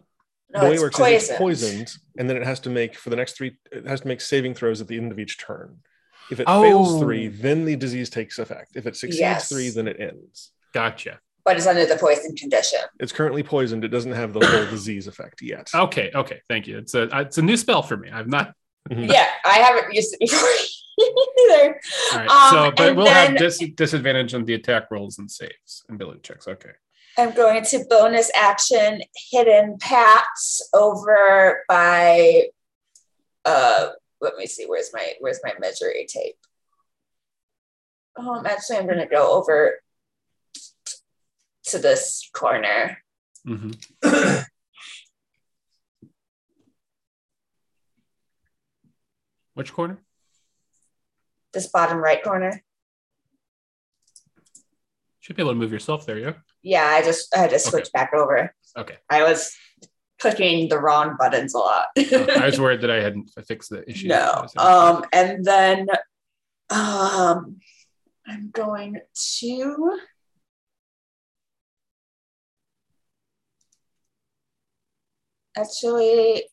[0.54, 2.96] no, the way it it's works is it's poisoned, and then it has to make
[2.96, 3.58] for the next three.
[3.72, 5.78] It has to make saving throws at the end of each turn.
[6.30, 7.00] If it fails Oh.
[7.00, 8.76] three, then the disease takes effect.
[8.76, 9.50] If it succeeds Yes.
[9.50, 10.52] three, then it ends.
[10.74, 11.20] Gotcha.
[11.44, 12.80] But it's under the poison condition.
[13.00, 13.84] It's currently poisoned.
[13.84, 15.70] It doesn't have the whole disease effect yet.
[15.74, 16.12] Okay.
[16.14, 16.42] Okay.
[16.48, 16.78] Thank you.
[16.78, 18.10] It's a it's a new spell for me.
[18.12, 18.54] I've not.
[18.90, 19.12] Mhm.
[19.12, 20.48] Yeah, I haven't used it before
[21.02, 21.80] either.
[22.16, 22.28] Right.
[22.30, 25.96] Um, so, but we'll then- have dis- disadvantage on the attack rolls and saves and
[25.96, 26.48] ability checks.
[26.48, 26.72] Okay.
[27.18, 29.02] I'm going to bonus action
[29.32, 32.48] hidden pats over by
[33.44, 33.90] uh
[34.22, 36.38] let me see where's my where's my measuring tape.
[38.16, 39.82] Um actually I'm gonna go over
[41.66, 42.98] to this corner.
[43.46, 43.72] hmm
[49.54, 49.98] Which corner?
[51.54, 52.64] This bottom right corner.
[55.20, 56.34] Should be able to move yourself there, yeah.
[56.64, 58.54] Yeah, I just I had to switch back over.
[58.78, 58.98] Okay.
[59.10, 59.56] I was
[60.20, 61.86] clicking the wrong buttons a lot.
[61.98, 64.08] Oh, I was worried that I hadn't fixed the issue.
[64.08, 64.48] No.
[64.58, 65.88] Um, and then
[66.70, 67.58] um,
[68.28, 69.00] I'm going
[69.40, 70.00] to.
[75.58, 76.46] Actually,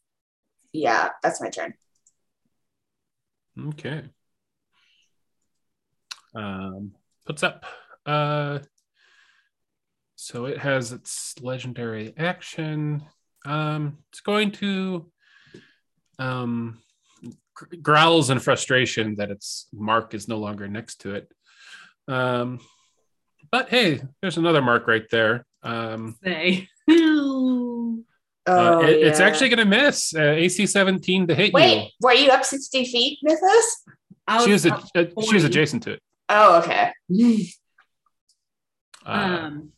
[0.72, 1.74] yeah, that's my turn.
[3.68, 4.04] Okay.
[6.34, 6.92] Um,
[7.26, 7.64] puts up.
[8.06, 8.60] Uh,
[10.16, 13.02] so it has its legendary action.
[13.46, 15.10] Um, it's going to
[16.18, 16.80] um,
[17.54, 21.32] gr- growls in frustration that its mark is no longer next to it.
[22.08, 22.60] Um,
[23.50, 25.46] but hey, there's another mark right there.
[25.62, 26.68] Um, Say.
[28.50, 32.14] Oh, uh, it- It's actually going to miss uh, AC 17 to hit Wait, were
[32.14, 33.84] you up 60 feet, Mythos?
[34.26, 34.46] I you.
[34.46, 34.84] She was, was a, up
[35.18, 36.02] uh, she was adjacent to it.
[36.28, 36.90] Oh, okay.
[39.06, 39.72] Uh, Um,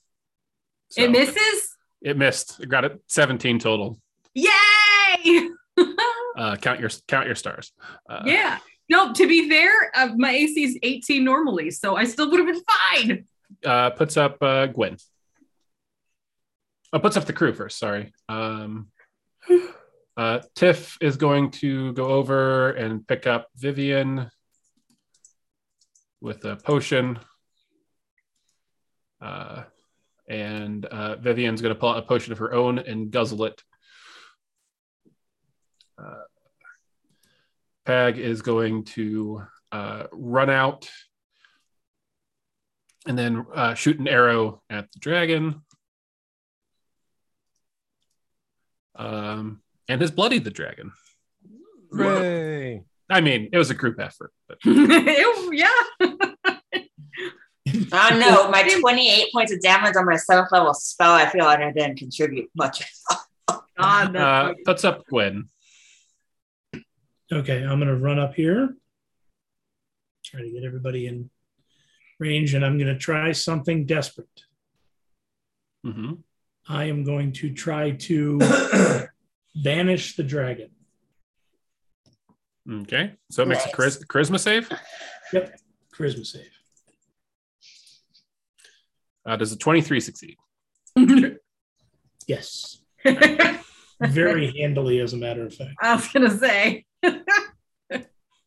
[0.89, 1.77] so it misses.
[2.03, 2.59] It missed.
[2.61, 4.01] It got it 17 total.
[4.35, 5.51] Yay!
[6.37, 7.73] Uh, count your count your stars.
[8.09, 8.59] Uh, yeah.
[8.89, 12.47] No, to be fair, uh, my AC is 18 normally, so I still would have
[12.49, 13.25] been fine.
[13.65, 14.97] Uh, puts up uh, Gwen.
[16.93, 17.79] Oh, puts up the crew first.
[17.79, 18.13] Sorry.
[18.29, 18.89] Um,
[20.17, 24.31] uh, Tiff is going to go over and pick up Vivian
[26.21, 27.19] with a potion.
[29.21, 29.65] Uh,
[30.29, 33.63] and uh, Vivian's going to pull out a potion of her own and guzzle it.
[35.99, 36.23] Uh,
[37.85, 39.43] Pag is going to
[39.73, 40.89] uh, run out
[43.07, 45.63] and then uh, shoot an arrow at the dragon.
[48.95, 50.93] Um, and has bloodied the dragon.
[51.91, 52.85] Hooray!
[53.11, 55.69] I mean, it was a group effort, but yeah.
[57.93, 58.51] I don't know.
[58.51, 61.97] My 28 points of damage on my seventh level spell, I feel like I didn't
[61.97, 62.85] contribute much.
[63.49, 65.49] God, that's Uh, fucking- puts up Gwen.
[67.33, 68.75] Okay, I'm gonna run up here.
[70.25, 71.31] Try to get everybody in
[72.19, 74.29] range, and I'm gonna try something desperate.
[75.85, 76.13] hmm
[76.69, 78.39] I am going to try to
[79.65, 80.71] banish the dragon.
[82.69, 83.13] Okay.
[83.31, 83.77] So it makes a Nice.
[83.99, 84.69] chariz- charisma save.
[85.33, 85.61] Yep,
[85.95, 86.51] charisma save.
[89.25, 90.37] Uh, does a 23 succeed?
[92.27, 92.81] Yes.
[94.01, 95.71] Very handily, as a matter of fact.
[95.83, 96.85] I was gonna say.
[97.05, 97.13] All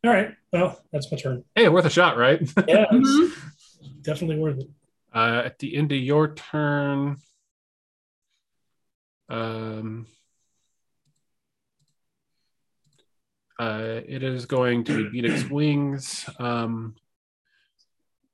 [0.03, 0.31] right.
[0.53, 1.44] Well, that's my turn.
[1.56, 2.40] Hey, worth a shot, right?
[2.68, 4.02] Yeah, it's Mhm.
[4.03, 4.69] definitely worth it.
[5.14, 7.18] Uh, at the end of your turn,
[9.30, 10.07] um,
[13.64, 16.30] uh, it is going to beat its wings.
[16.40, 16.95] Um,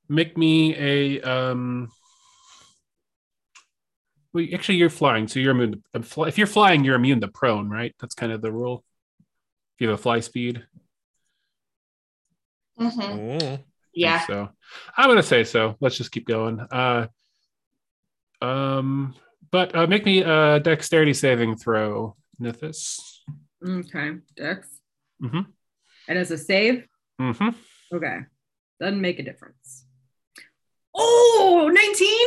[0.08, 1.22] make me a.
[1.22, 1.90] Um,
[4.34, 5.84] well, actually, you're flying, so you're immune.
[5.94, 7.94] To, fly- if you're flying, you're immune to prone, right?
[8.00, 8.84] That's kind of the rule.
[9.76, 10.64] If you have a fly speed,
[12.80, 13.40] Mhm.
[13.40, 13.64] Mm.
[13.94, 14.26] Yeah.
[14.26, 14.50] so
[14.98, 15.76] I'm gonna say so.
[15.82, 16.60] Let's just keep going.
[16.60, 17.08] Uh,
[18.42, 19.16] um,
[19.52, 23.00] but uh, make me a dexterity saving throw, Nithis.
[23.68, 24.79] Okay, Dex.
[25.22, 25.46] Mhm.
[26.08, 26.86] And as a save,
[27.22, 27.50] Mm-hmm.
[27.94, 28.20] okay,
[28.80, 29.86] doesn't make a difference.
[30.96, 32.18] Oh, 19?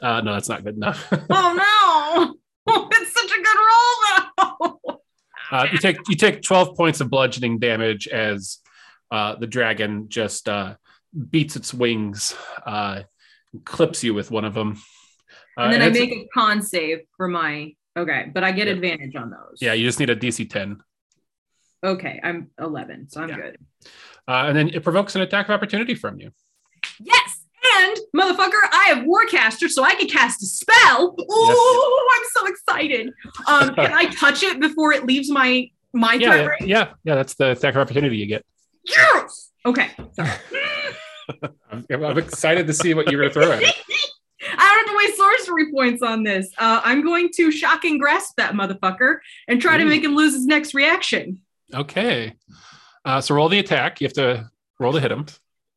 [0.00, 1.06] Uh, no, that's not good enough.
[1.30, 2.34] Oh
[2.66, 2.88] no!
[2.92, 5.00] it's such a good roll though.
[5.52, 8.58] uh, you take you take 12 points of bludgeoning damage as
[9.10, 10.74] uh, the dragon just uh,
[11.30, 12.34] beats its wings,
[12.66, 13.02] uh,
[13.64, 14.76] clips you with one of them.
[15.56, 18.74] Uh, and then I make a con save for my okay, but I get Yeah.
[18.74, 19.58] advantage on those.
[19.60, 20.78] yeah, you just need a DC 10,
[21.84, 23.36] Okay, I'm 11, so I'm Yeah.
[23.36, 23.58] good.
[24.26, 26.30] uh, and then it provokes an attack of opportunity from you.
[27.00, 27.44] Yes,
[27.80, 31.14] and motherfucker, I have Warcaster, so I can cast a spell.
[31.18, 33.12] Ooh, I'm so excited.
[33.46, 37.14] Um, can I touch it before it leaves my my Yeah, yeah, yeah, yeah.
[37.14, 38.44] That's the attack of opportunity you get.
[38.84, 39.50] Yes.
[39.64, 39.90] Okay.
[40.12, 40.30] Sorry.
[41.70, 43.74] I'm, I'm excited to see what you're going to throw at it.
[44.42, 46.50] I don't have to waste sorcery points on this.
[46.58, 50.46] Uh, I'm going to shocking grasp that motherfucker and try to make him lose his
[50.46, 51.40] next reaction.
[51.74, 52.34] Okay.
[53.04, 54.00] Uh, so roll the attack.
[54.00, 54.50] You have to
[54.80, 55.26] roll to hit him.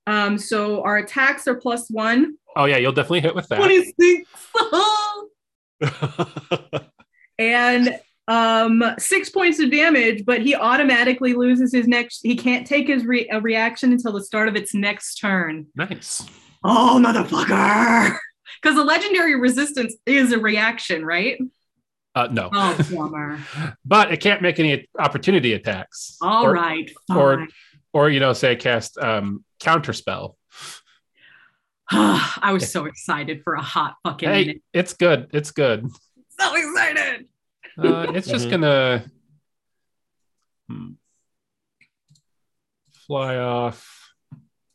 [0.07, 2.35] Um, so our attacks are plus one.
[2.55, 3.57] Oh yeah, you'll definitely hit with that.
[3.57, 4.29] 26.
[7.39, 12.21] and um six points of damage, but he automatically loses his next.
[12.23, 15.67] He can't take his re- a reaction until the start of its next turn.
[15.75, 16.23] nice.
[16.63, 18.17] Oh, motherfucker!
[18.61, 21.39] Because the legendary resistance is a reaction, right?
[22.13, 23.39] Uh, no, Oh, bummer.
[23.85, 26.17] but it can't make any opportunity attacks.
[26.21, 27.47] All or, right, or- fine.
[27.93, 30.37] or you know, say cast um, counter spell.
[31.91, 34.61] I was so excited for a hot fucking Hey, minute.
[34.73, 35.27] it's good.
[35.33, 35.89] It's good.
[36.39, 37.27] So excited.
[37.77, 38.51] Uh, it's just Mhm.
[38.51, 39.05] gonna
[40.69, 40.89] hmm,
[43.07, 44.13] fly off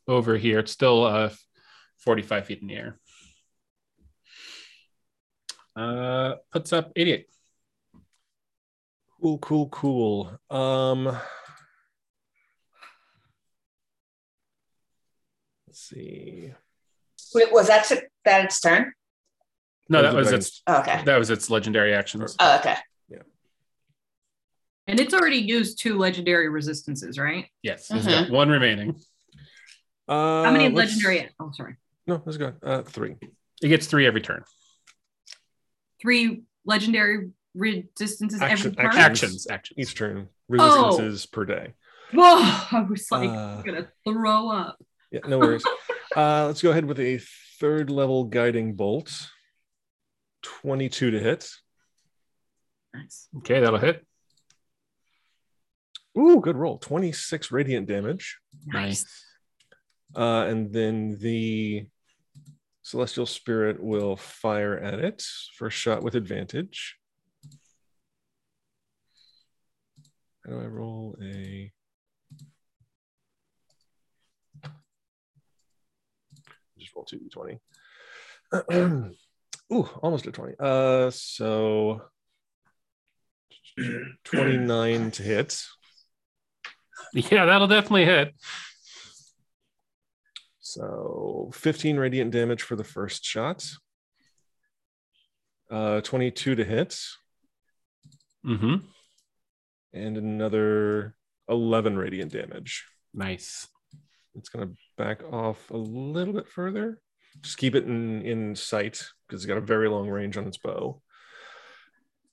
[0.08, 0.60] over here.
[0.60, 1.30] It's still uh,
[1.98, 2.98] 45 feet in the air.
[5.76, 7.26] Uh, puts up 88.
[9.20, 10.40] Cool, cool, cool.
[10.50, 11.04] Um,
[15.66, 16.52] let's see.
[17.34, 18.92] Wait, was that to, that its turn?
[19.88, 21.02] No, that the was dragon's- its Oh, okay.
[21.04, 22.36] that was its legendary actions.
[22.38, 22.76] Oh, okay.
[23.08, 23.18] Yeah.
[24.86, 27.46] And it's already used two legendary resistances, right?
[27.62, 28.96] Yes, it's got one remaining.
[30.08, 31.28] Uh, How many legendary?
[31.40, 31.76] Oh, sorry.
[32.06, 32.52] No, let's go.
[32.62, 33.16] Uh, three.
[33.62, 34.44] It gets three every turn.
[36.00, 39.00] Three legendary resistances Action- every turn.
[39.00, 39.26] action.
[39.28, 39.78] Actions, actions.
[39.78, 40.28] Each turn.
[40.28, 40.32] Oh.
[40.48, 41.74] Resistances per day.
[42.12, 42.22] Whoa!
[42.22, 44.78] I was like, Uh, gonna throw up.
[45.10, 45.64] Yeah, no worries.
[46.16, 47.18] uh, let's go ahead with a
[47.58, 49.28] third level guiding bolt.
[50.42, 51.50] 22 to hit.
[52.94, 53.28] Nice.
[53.38, 54.06] Okay, that'll hit.
[56.18, 56.78] Ooh, good roll.
[56.78, 58.38] 26 radiant damage.
[58.66, 59.04] Nice.
[60.14, 61.86] Uh, and then the
[62.86, 65.20] celestial spirit will fire at it
[65.56, 66.96] for a shot with advantage.
[70.44, 71.72] How do I roll a?
[76.78, 77.58] Just roll two d20.
[79.72, 80.54] Ooh, almost a 20.
[80.60, 82.02] Uh, so
[84.24, 85.60] 29 to hit.
[87.12, 88.32] Yeah, that'll definitely hit.
[90.66, 93.64] So 15 radiant damage for the first shot.
[95.70, 96.98] Uh, 22 to hit,
[98.44, 98.74] Mm-hmm.
[99.92, 101.14] and another
[101.48, 102.84] 11 radiant damage.
[103.14, 103.68] Nice.
[104.34, 107.00] It's going to back off a little bit further.
[107.42, 110.58] Just keep it in in sight because it's got a very long range on its
[110.58, 111.00] bow.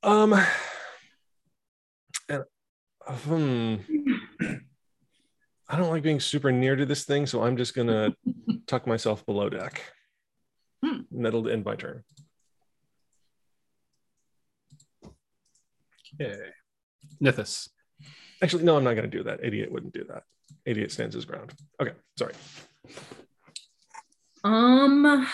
[0.01, 0.33] Um,
[2.29, 2.43] and
[3.07, 3.75] hmm,
[5.73, 8.15] I don't like being super near to this thing, so I'm just gonna
[8.67, 9.81] tuck myself below deck.
[10.85, 10.99] Hmm.
[11.11, 12.03] And that'll end my turn.
[16.21, 16.37] Okay.
[17.19, 17.69] Nithis.
[18.39, 19.39] Actually, no, I'm not gonna do that.
[19.41, 20.21] 88 wouldn't do that.
[20.67, 21.53] 88 stands his ground.
[21.81, 22.33] Okay, sorry.
[24.43, 25.27] Um.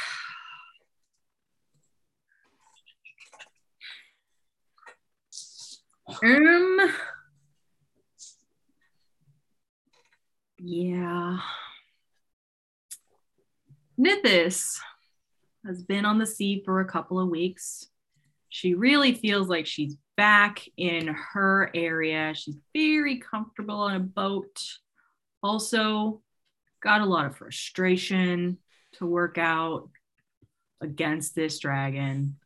[6.24, 6.92] Um.
[10.62, 11.40] Yeah.
[14.00, 14.78] Nithis
[15.66, 17.88] has been on the sea for a couple of weeks.
[18.50, 22.34] She really feels like she's back in her area.
[22.36, 24.62] She's very comfortable on a boat.
[25.42, 26.22] Also,
[26.82, 28.58] got a lot of frustration
[28.94, 29.90] to work out
[30.82, 32.38] against this dragon.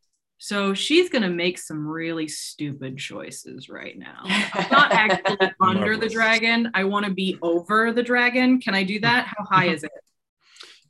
[0.43, 4.17] So she's going to make some really stupid choices right now.
[4.25, 6.69] I'm not actually under the dragon.
[6.73, 8.59] I want to be over the dragon.
[8.59, 9.25] Can I do that?
[9.25, 9.91] How high is it?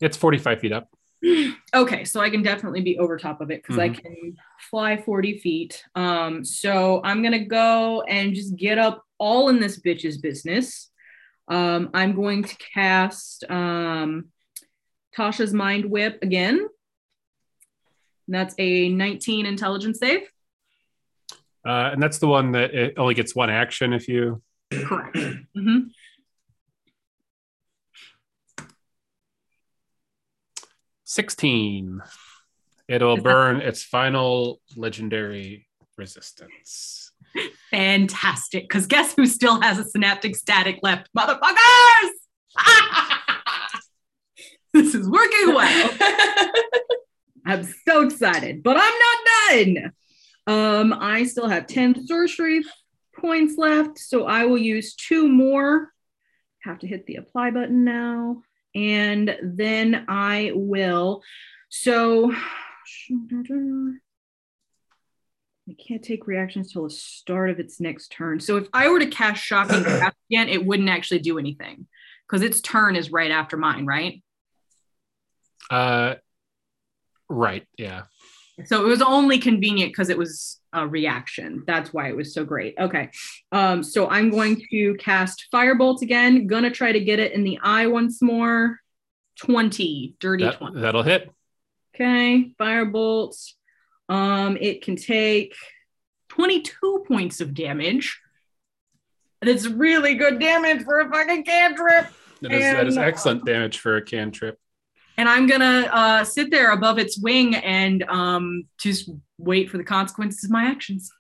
[0.02, 0.90] It's 45 feet up.
[1.76, 4.36] Okay, so I can definitely be over top of it because I can
[4.70, 5.84] fly 40 feet.
[5.96, 10.90] Um, so I'm gonna go and just get up all in this bitch's business.
[11.48, 14.26] Um, I'm going to cast um,
[15.18, 16.68] Tasha's Mind Whip again.
[18.28, 20.22] And that's a 19 intelligence save.
[21.66, 24.42] Uh, and that's the one that it only gets one action if you.
[24.72, 25.18] Correct.
[25.56, 25.80] hmm
[31.06, 32.02] 16.
[32.88, 37.12] It'll burn its final legendary resistance.
[37.70, 38.64] Fantastic.
[38.64, 41.10] Because guess who still has a synaptic static left?
[41.16, 42.10] Motherfuckers!
[44.74, 45.90] this is working well.
[47.46, 49.18] I'm so excited, but I'm not
[49.50, 49.94] done.
[50.46, 52.64] Um, I still have 10 sorcery
[53.18, 55.92] points left, so I will use two more.
[56.64, 58.44] Have to hit the apply button now.
[58.76, 61.22] And then I will.
[61.70, 62.34] So
[65.70, 68.40] I can't take reactions till the start of its next turn.
[68.40, 69.86] So if I were to cast shocking
[70.30, 71.88] again, it wouldn't actually do anything
[72.28, 74.22] because its turn is right after mine, right?
[75.70, 76.16] Uh,
[77.34, 77.66] right.
[77.78, 78.04] Yeah.
[78.66, 81.64] So it was only convenient because it was a reaction.
[81.66, 82.76] That's why it was so great.
[82.80, 83.10] Okay.
[83.52, 86.46] Um, so I'm going to cast Firebolt again.
[86.48, 88.80] Gonna try to get it in the eye once more.
[89.40, 90.80] 20, dirty That, 20.
[90.82, 91.32] that'll hit.
[91.96, 93.36] Okay, Firebolt.
[94.10, 95.56] Um, it can take
[96.30, 98.20] 22 points of damage.
[99.42, 102.08] And it's really good damage for a fucking cantrip.
[102.42, 104.60] That is, that is And- excellent damage for a cantrip.
[105.18, 109.84] And I'm gonna uh, sit there above its wing and um, just wait for the
[109.84, 111.12] consequences of my actions.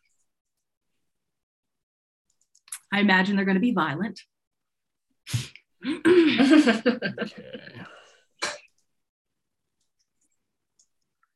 [2.91, 4.19] I imagine they're gonna be violent.
[5.85, 6.81] Okay.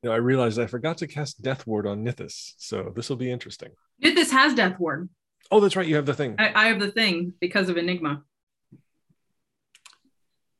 [0.03, 3.15] You know, I realized I forgot to cast Death Ward on Nithis, so this will
[3.15, 3.69] be interesting.
[3.99, 5.09] This has Death Ward.
[5.49, 5.87] Oh, that's right.
[5.87, 6.35] You have the thing.
[6.37, 8.21] I, I have the thing because of Enigma,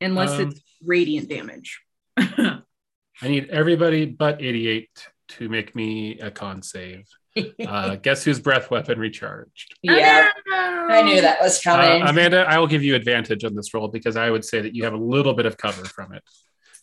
[0.00, 1.80] unless Um, it's radiant damage.
[2.18, 4.88] I need everybody but 88
[5.28, 7.04] to make me a con save.
[7.64, 9.76] Uh, guess whose breath weapon recharged?
[9.82, 12.02] yeah, I knew that was Uh, coming.
[12.02, 14.82] Amanda, I will give you advantage on this roll because I would say that you
[14.82, 16.24] have a little bit of cover from it,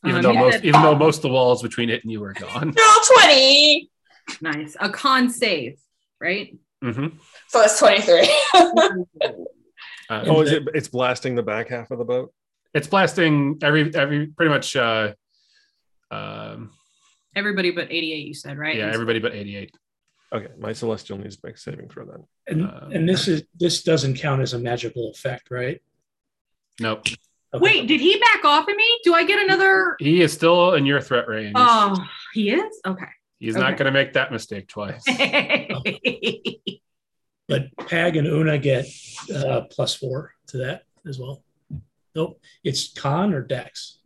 [0.05, 0.39] even Um, though yeah.
[0.39, 2.73] most even though most of the walls between it and you are gone.
[2.77, 3.89] Roll 20.
[4.39, 4.77] Nice.
[4.79, 5.77] A con save,
[6.21, 6.55] right?
[6.81, 7.07] hmm
[7.49, 8.29] So it's 23.
[10.09, 10.63] Uh, Oh, is it?
[10.73, 12.31] It's blasting the back half of the boat.
[12.73, 14.75] it's blasting every every pretty much.
[16.15, 16.71] Um,
[17.35, 18.75] Everybody but 88, you said, right?
[18.77, 19.71] yeah, everybody but 88.
[20.33, 22.23] Okay, my celestial needs to make saving throw then.
[22.47, 25.81] And Um, and this is this doesn't count as a magical effect, right?
[26.79, 27.07] Nope,
[27.53, 27.61] Okay.
[27.63, 28.99] Wait, did he back off of me?
[29.05, 29.95] Do I get another?
[29.99, 31.53] he is still in your threat range.
[31.55, 31.95] Oh,
[32.33, 32.81] he is?
[32.85, 33.05] Okay.
[33.39, 35.03] He's not going to make that mistake twice.
[37.47, 38.87] But Pag and Una get
[39.33, 41.43] uh, plus four to that as well.
[42.15, 43.99] Nope, it's con or dex.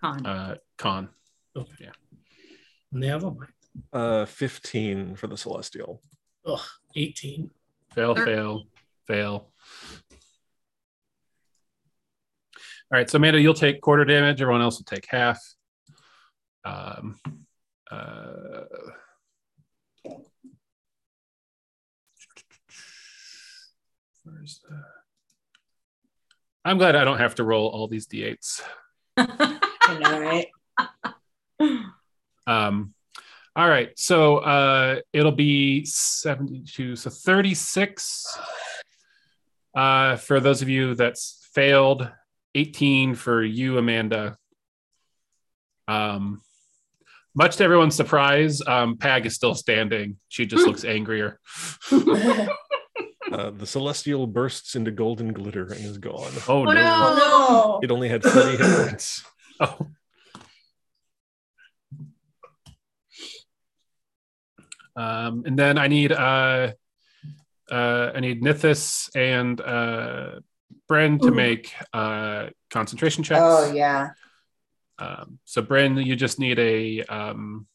[0.00, 0.26] con.
[0.26, 1.08] Uh, con.
[1.54, 3.34] And they have a
[3.92, 6.02] Uh, 15 for the celestial.
[6.46, 6.60] ugh,
[6.96, 7.50] 18.
[7.94, 8.64] Fail, fail,
[9.06, 9.52] fail.
[12.92, 14.42] All right, so Amanda, you'll take quarter damage.
[14.42, 15.38] Everyone else will take half.
[16.64, 17.18] Um,
[17.90, 18.64] uh,
[24.24, 24.82] where's the?
[26.64, 28.60] I'm glad I don't have to roll all these d8s.
[29.16, 30.48] I know, right?
[32.46, 32.94] Um,
[33.56, 38.38] all right, so uh, it'll be 72, so 36
[39.74, 42.08] uh, for those of you that's failed,
[42.54, 44.36] 18 for you, Amanda.
[45.86, 46.40] Um,
[47.34, 50.16] much to everyone's surprise, um, Pag is still standing.
[50.28, 51.38] She just looks angrier.
[53.30, 56.32] Uh, the celestial bursts into golden glitter and is gone.
[56.48, 56.72] Oh, Oh, no.
[56.72, 57.80] no.
[57.80, 59.24] It only had 30 hit points.
[59.60, 59.86] Oh.
[65.00, 66.72] Um, and then I need uh,
[67.70, 70.40] uh, I need Nithis and uh,
[70.88, 71.34] Bryn to Ooh.
[71.34, 73.40] make uh, concentration checks.
[73.42, 74.10] Oh, yeah.
[74.98, 77.66] Um, so Bryn, you just need a um,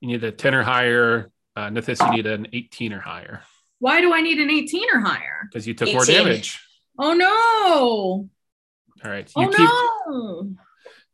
[0.00, 1.30] you need a ten or higher.
[1.56, 3.40] Uh, Nithis, you need an eighteen or higher
[3.78, 5.48] Why do I need an 18 or higher?
[5.48, 6.60] because you took more damage.
[6.98, 8.28] Oh no!
[9.04, 10.56] All right, you Oh keep no!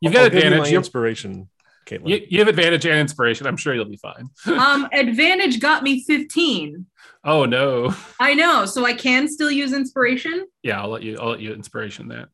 [0.01, 0.73] you've I'll got give you my advantage.
[0.73, 1.49] You, inspiration,
[1.87, 2.09] Caitlin.
[2.09, 3.47] you, you have advantage and inspiration.
[3.47, 4.29] I'm sure you'll be fine.
[4.47, 6.87] um, advantage got me 15.
[7.25, 7.95] oh no.
[8.21, 10.47] I know, so I can still use inspiration.
[10.63, 11.19] Yeah, I'll let you.
[11.19, 12.29] I'll let you inspiration that.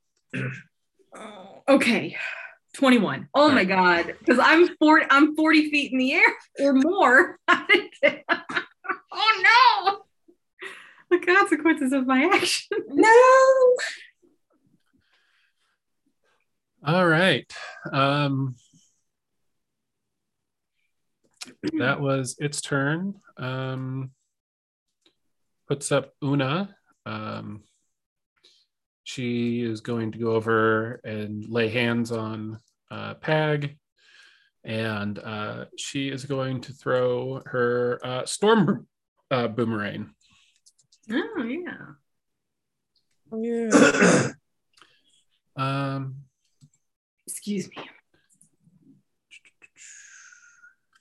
[1.69, 2.17] Okay,
[2.75, 3.29] 21.
[3.35, 7.39] Oh my god, because I'm 40, I'm 40 feet in the air or more.
[9.13, 9.99] oh no!
[11.11, 12.79] The consequences of my action.
[12.89, 13.77] No.
[16.87, 17.53] All right.
[17.93, 18.55] Um,
[21.79, 23.15] that was its turn.
[23.37, 24.11] Um,
[25.69, 26.75] puts up Una.
[27.07, 27.63] Um,
[29.05, 32.61] she is going to go over and lay hands on
[32.91, 33.79] uh, Pag,
[34.65, 38.87] and uh, she is going to throw her uh, storm
[39.31, 40.11] uh, boomerang.
[41.11, 41.95] Oh yeah.
[43.37, 44.29] Yeah.
[45.57, 46.19] Um,
[47.27, 47.83] Excuse me.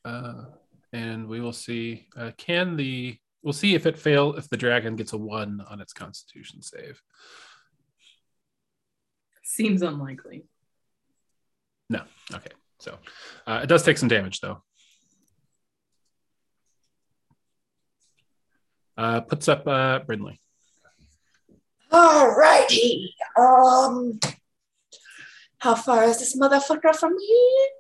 [0.08, 0.46] Uh,
[0.94, 2.08] and we will see.
[2.16, 5.82] Uh, can the we'll see if it fail if the dragon gets a one on
[5.82, 7.02] its Constitution save.
[9.44, 10.46] Seems unlikely.
[11.90, 12.04] No.
[12.34, 12.52] Okay.
[12.80, 12.98] So
[13.46, 14.64] uh, it does take some damage though.
[18.98, 20.40] Uh, puts up uh, Brinley.
[21.92, 23.14] All righty.
[23.38, 24.20] Um,
[25.60, 27.77] how far is this motherfucker from here?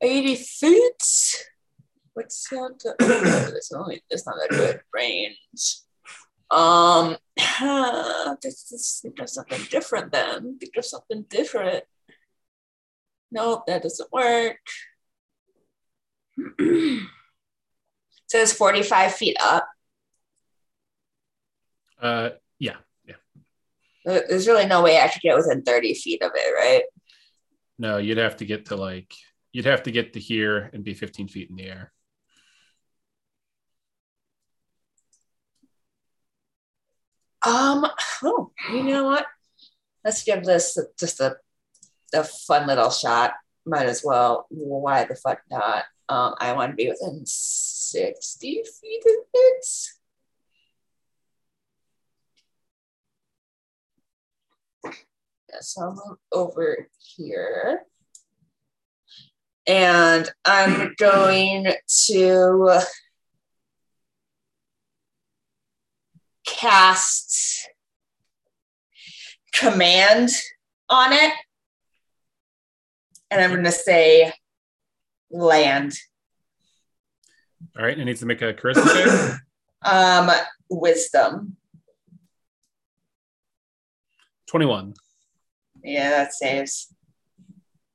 [0.00, 1.44] 80 feet.
[2.14, 2.94] What's that?
[3.56, 5.80] it's only it's not that good range.
[6.50, 7.16] Um,
[8.42, 10.58] this is think of something different then.
[10.58, 11.84] Think of something different.
[13.30, 14.58] Nope, that doesn't work.
[18.28, 19.68] says 45 feet up.
[22.00, 22.76] Uh, yeah.
[23.04, 23.14] yeah.
[24.04, 26.84] There's really no way I could get within 30 feet of it, right?
[27.78, 29.12] No, you'd have to get to like
[29.56, 31.90] you'd have to get to here and be 15 feet in the air.
[37.46, 37.86] Um,
[38.22, 39.24] oh, you know what?
[40.04, 41.36] Let's give this just a,
[42.12, 43.32] a fun little shot.
[43.64, 44.46] Might as well.
[44.50, 45.84] Why the fuck not?
[46.10, 49.66] Um, I want to be within 60 feet of it.
[54.84, 57.86] Yeah, so I'll move over here.
[59.66, 61.72] And I'm going
[62.06, 62.80] to
[66.46, 67.68] cast
[69.52, 70.30] command
[70.88, 71.32] on it.
[73.30, 74.32] And I'm going to say
[75.30, 75.94] land.
[77.76, 79.40] All right, it needs to make a charisma save.
[79.82, 80.30] Um,
[80.68, 81.56] wisdom.
[84.48, 84.94] 21.
[85.84, 86.92] Yeah, that saves.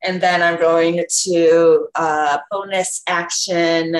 [0.04, 3.96] And then I'm going to uh, bonus action.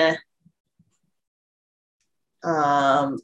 [2.44, 3.20] Um,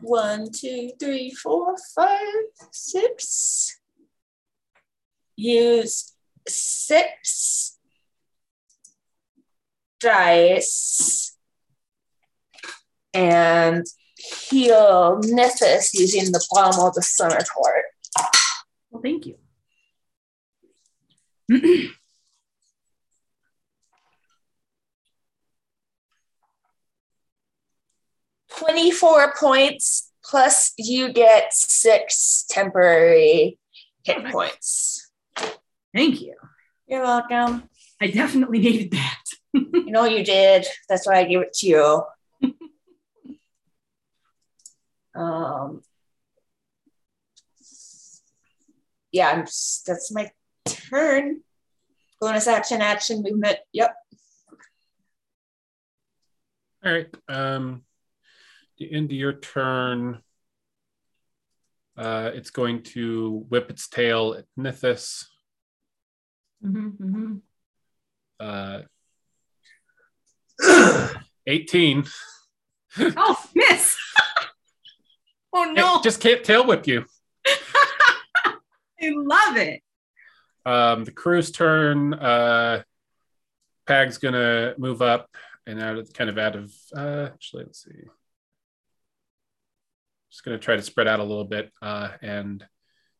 [0.00, 3.80] one, two, three, four, five, six.
[5.36, 6.14] Use
[6.46, 7.78] six
[10.00, 11.36] dice
[13.14, 13.86] and
[14.16, 17.84] heal Nithis using the palm of the scimitar.
[18.90, 19.36] Well, thank you.
[28.58, 33.58] 24 points plus you get six temporary
[34.04, 35.10] hit points.
[35.94, 36.34] Thank you.
[36.86, 37.68] You're welcome.
[38.00, 39.14] I definitely needed that.
[39.54, 40.66] You know you did.
[40.88, 42.02] That's why I gave it to you.
[45.20, 45.80] um,
[49.10, 50.30] yeah, I'm that's my
[50.68, 51.40] turn.
[52.20, 53.58] Bonus action, action, movement.
[53.72, 53.94] Yep.
[56.84, 57.06] All right.
[57.28, 57.82] Um,
[58.78, 60.22] the end of your turn.
[61.96, 65.26] Uh, it's going to whip its tail at Nithis.
[66.64, 67.40] Mhm, mhm.
[68.40, 68.82] Uh,
[71.46, 72.04] 18.
[73.00, 73.96] Oh, miss.
[75.52, 75.98] oh no.
[75.98, 77.04] It just can't tail whip you.
[77.46, 78.54] I
[79.02, 79.82] love it.
[80.68, 82.12] Um, the crew's turn.
[82.12, 82.82] Uh,
[83.86, 85.30] Pag's gonna move up
[85.66, 86.74] and out of kind of out of.
[86.94, 88.02] Uh, actually, let's see.
[90.30, 92.62] Just gonna try to spread out a little bit uh, and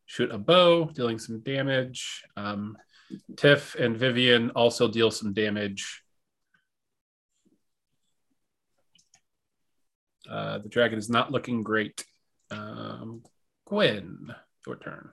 [0.05, 2.23] shoot a bow, dealing some damage.
[2.37, 2.77] Um,
[3.35, 6.03] Tiff and Vivian also deal some damage.
[10.29, 12.05] Uh, the dragon is not looking great.
[12.51, 13.23] Um,
[13.65, 14.35] Gwen,
[14.67, 15.09] your turn.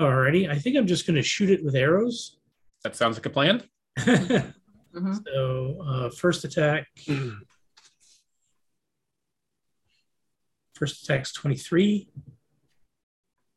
[0.00, 2.38] Alrighty, I think I'm just going to shoot it with arrows.
[2.84, 3.62] That sounds like a plan.
[3.98, 4.52] so
[4.94, 5.76] Mhm.
[5.86, 6.88] uh, first attack.
[10.74, 12.08] First attack's 23.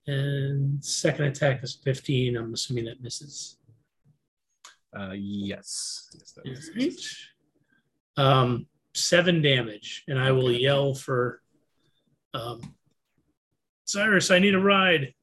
[0.05, 2.35] And second attack is 15.
[2.35, 3.57] I'm assuming that misses.
[4.97, 6.09] Uh, yes.
[6.13, 6.69] yes that is.
[8.19, 8.35] Alright.
[8.43, 10.03] Um, seven damage.
[10.09, 11.41] And I will yell for
[12.33, 12.75] um,
[13.85, 15.13] Cyrus, I need a ride.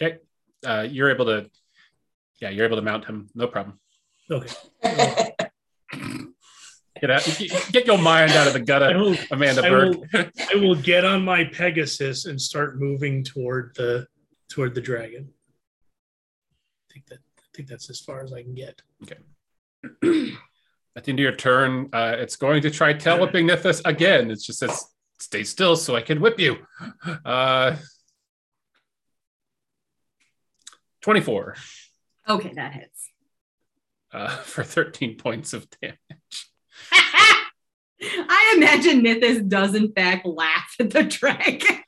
[0.00, 0.18] Okay.
[0.64, 1.50] Uh, you're able to,
[2.40, 3.28] yeah, you're able to mount him.
[3.34, 3.78] No problem.
[4.30, 4.54] Okay.
[7.00, 7.24] Get out,
[7.72, 9.96] get your mind out of the gutter, will, Amanda I Berg.
[10.14, 14.06] I will get on my Pegasus and start moving toward the
[14.48, 15.28] toward the dragon.
[16.88, 18.80] I think that I think that's as far as I can get.
[19.02, 19.18] Okay.
[20.96, 24.30] At the end of your turn, uh, it's going to try tail whipping Nithis again.
[24.30, 24.86] It's just says,
[25.18, 26.56] stay still so I can whip you.
[27.26, 27.76] Uh,
[31.06, 31.54] 24
[32.28, 33.10] Okay, that hits.
[34.12, 35.96] uh, for 13 points of damage.
[36.92, 41.78] I imagine Nithis does in fact laugh at the dragon.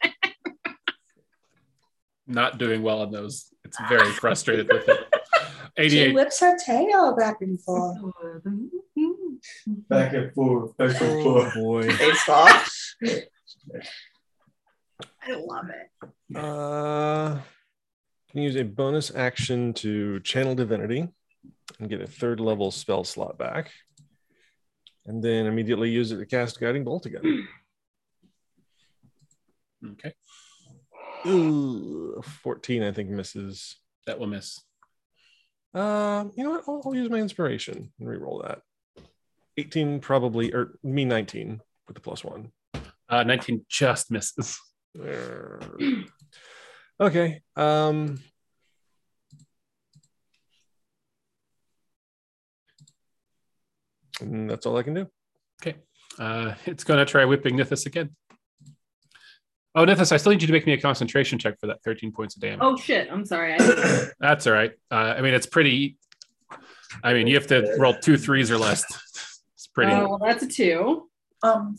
[2.29, 3.53] Not doing well on those.
[3.65, 5.01] It's very frustrated with it.
[5.77, 5.91] 88.
[5.91, 6.15] she 88.
[6.15, 7.97] whips her tail back and forth.
[9.89, 11.55] Back and forth, back and Oh forth.
[11.55, 11.89] boy.
[11.89, 12.49] Baseball.
[15.23, 16.37] I love it.
[16.37, 17.39] Uh,
[18.31, 21.09] can use a bonus action to channel divinity
[21.79, 23.71] and get a third level spell slot back,
[25.07, 27.49] and then immediately use it to cast guiding bolt again.
[29.93, 30.13] Okay.
[31.25, 33.77] Ooh, Fourteen, I think misses.
[34.07, 34.61] That will miss.
[35.73, 36.65] Uh, you know what?
[36.67, 38.63] I'll, I'll use my inspiration and reroll that.
[39.57, 42.51] Eighteen probably, or me nineteen with the plus one.
[43.09, 44.61] Uh, 19 just misses.
[47.01, 47.41] okay.
[47.57, 48.21] Um.
[54.21, 55.07] and that's all I can do.
[55.63, 55.79] Okay.
[56.19, 58.11] Uh, it's going to try whipping Nithis again.
[59.75, 62.11] Oh, Nithis, I still need you to make me a concentration check for that 13
[62.13, 62.59] points of damage.
[62.63, 63.09] Oh shit!
[63.13, 63.55] I'm sorry.
[63.59, 64.73] I, That's all right.
[64.91, 65.99] Uh, I mean, it's pretty.
[67.05, 68.83] I mean, you have to roll two threes or less.
[69.55, 69.93] It's pretty.
[69.93, 71.09] Oh, well, that's a two.
[71.43, 71.77] Um,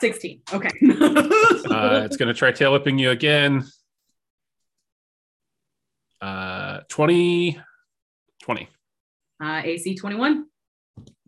[0.00, 0.40] 16.
[0.52, 0.70] Okay.
[1.70, 3.64] Uh, it's going to try tail whipping you again.
[6.20, 7.60] Uh, 20.
[8.42, 8.68] 20.
[9.42, 10.46] uh, AC 21.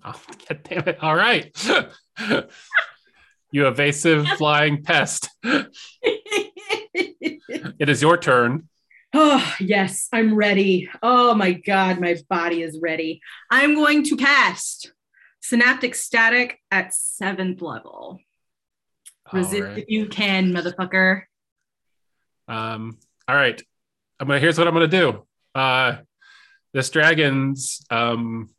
[0.05, 1.03] Oh, God damn it.
[1.03, 1.55] All right.
[3.53, 5.29] you evasive flying pest.
[6.93, 8.69] It is your turn.
[9.13, 10.89] Oh, yes, I'm ready.
[11.03, 13.21] Oh my God, my body is ready.
[13.51, 14.93] I'm going to cast
[15.43, 18.21] Synaptic Static at seventh level.
[19.33, 19.79] Resist right.
[19.79, 21.23] if you can, motherfucker.
[22.47, 23.61] Um, all right.
[24.19, 25.27] I'm gonna here's what I'm gonna do.
[25.55, 25.97] Uh
[26.73, 28.51] this dragon's um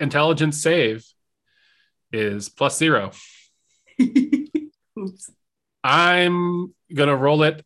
[0.00, 1.04] intelligence save
[2.12, 3.10] is plus zero.
[4.00, 5.30] Oops.
[5.84, 7.64] I'm gonna roll it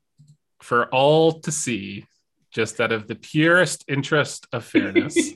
[0.61, 2.07] for all to see,
[2.53, 5.17] just out of the purest interest of fairness.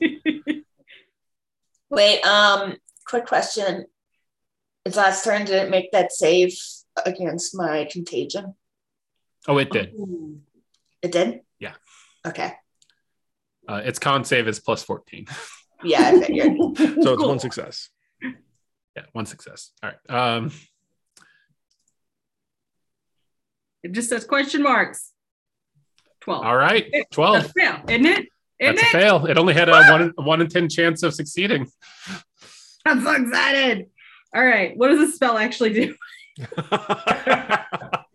[1.91, 3.87] wait, um, quick question.
[4.85, 6.57] Its last turn did it make that save
[7.05, 8.55] against my contagion?
[9.49, 9.93] oh, it did.
[9.95, 10.41] Ooh.
[11.03, 11.41] It did?
[11.59, 11.75] Yeah.
[12.27, 12.53] Okay.
[13.69, 15.27] Uh, its con save is plus 14.
[15.85, 16.53] Yeah, I figured.
[16.77, 17.29] So it's Cool.
[17.29, 17.91] one success.
[18.23, 19.73] Yeah, one success.
[19.83, 20.37] All right.
[20.37, 20.51] Um,
[23.83, 25.13] It just says question marks.
[26.23, 26.45] 12.
[26.45, 26.87] all right.
[26.93, 27.37] That's 12.
[27.45, 28.19] a fail, isn't it?
[28.21, 28.29] it?
[28.59, 29.27] Isn't That's a fail.
[29.27, 31.71] It only had a one, a one in 10 chance of succeeding.
[32.87, 33.87] I'm so excited.
[34.35, 34.77] All right.
[34.79, 35.95] What does this spell actually do?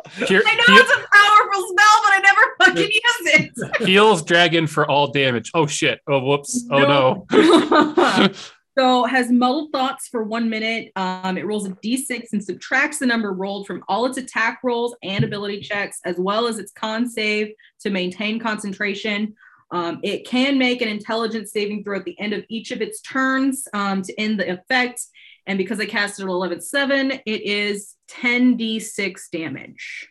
[0.05, 3.87] I know it's a powerful spell, but I never fucking use it.
[3.87, 5.51] Heals dragon for all damage.
[5.53, 5.99] Oh shit.
[6.07, 6.65] Oh whoops.
[6.71, 8.31] Oh no.
[8.77, 10.91] so has muddled thoughts for one minute.
[10.95, 14.95] Um, it rolls a d6 and subtracts the number rolled from all its attack rolls
[15.03, 19.35] and ability checks, as well as its con save to maintain concentration.
[19.71, 23.01] Um, it can make an intelligence saving throw at the end of each of its
[23.01, 25.01] turns um, to end the effect.
[25.47, 30.09] And because I cast it at 11 7, it is 10d6 damage.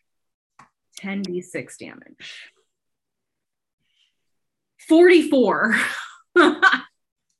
[1.02, 2.52] 10d6 damage.
[4.88, 5.76] 44.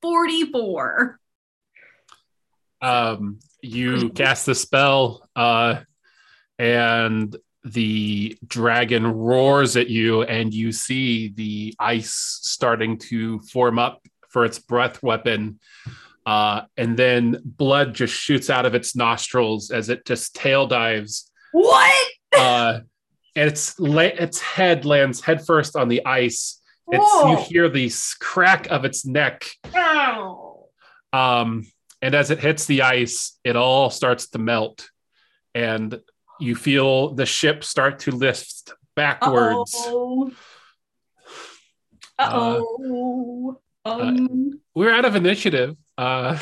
[0.02, 1.20] 44.
[2.82, 5.80] um, you cast the spell, uh,
[6.58, 14.00] and the dragon roars at you, and you see the ice starting to form up
[14.30, 15.60] for its breath weapon.
[16.26, 21.30] Uh, and then blood just shoots out of its nostrils as it just tail dives.
[21.52, 22.08] What?
[22.36, 22.80] Uh,
[23.34, 26.60] and its la- its head lands headfirst on the ice.
[26.90, 27.30] It's Whoa.
[27.30, 27.90] you hear the
[28.20, 30.66] crack of its neck Ow.
[31.12, 31.64] um,
[32.02, 34.90] and as it hits the ice, it all starts to melt,
[35.54, 36.00] and
[36.40, 39.74] you feel the ship start to lift backwards.
[39.74, 40.32] Uh-oh.
[42.18, 43.60] Uh-oh.
[43.84, 45.76] um, We're out of initiative.
[46.00, 46.38] Uh,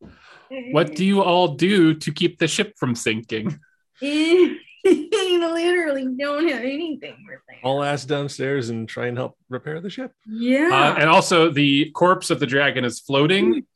[0.72, 3.58] what do you all do to keep the ship from sinking?
[5.56, 7.56] literally don't have anything for that.
[7.66, 10.12] I'll ask downstairs and try and help repair the ship.
[10.26, 10.70] Yeah.
[10.72, 13.66] Uh, and also, the corpse of the dragon is floating,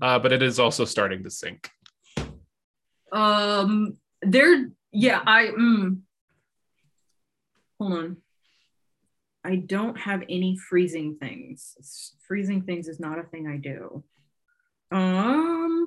[0.00, 1.70] uh, but it is also starting to sink.
[3.12, 6.00] um there yeah, I mm,
[7.78, 8.16] hold on.
[9.42, 12.14] I don't have any freezing things.
[12.28, 14.04] Freezing things is not a thing I do.
[14.90, 15.86] Um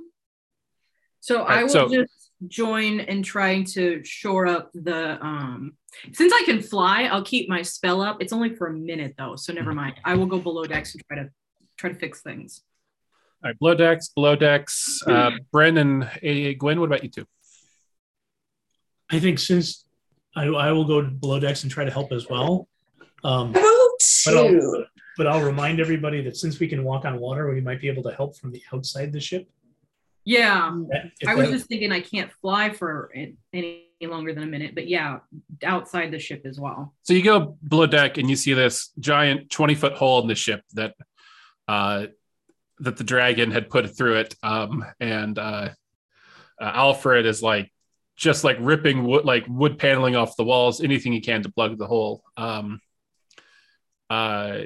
[1.19, 5.73] so I will so- just join in trying to shore up the um
[6.11, 8.21] since I can fly, I'll keep my spell up.
[8.21, 9.95] It's only for a minute though, so never mind.
[10.03, 11.29] I will go below decks and try to
[11.77, 12.61] try to fix things.
[13.43, 15.01] All right, below decks, below decks.
[15.07, 17.25] Uh, Bryn and uh, Gwen, what about you two?
[19.11, 19.85] I think since
[20.35, 22.67] I, I will go below decks and try to help as well.
[23.23, 23.63] Um, Move
[24.25, 24.85] But I'll- to.
[25.17, 28.03] But I'll remind everybody that since we can walk on water, we might be able
[28.03, 29.49] to help from the outside the ship.
[30.25, 30.75] Yeah.
[30.89, 34.75] That- I was that- just thinking I can't fly for any longer than a minute,
[34.75, 35.19] but yeah,
[35.63, 36.93] outside the ship as well.
[37.03, 40.35] So you go below deck and you see this giant 20 foot hole in the
[40.35, 40.95] ship that
[41.67, 42.07] uh,
[42.79, 44.35] that the dragon had put through it.
[44.43, 45.69] Um, and uh,
[46.59, 47.71] uh, Alfred is like
[48.15, 51.77] just like ripping wood, like wood paneling off the walls, anything he can to plug
[51.77, 52.23] the hole.
[52.35, 52.81] Um,
[54.09, 54.63] uh,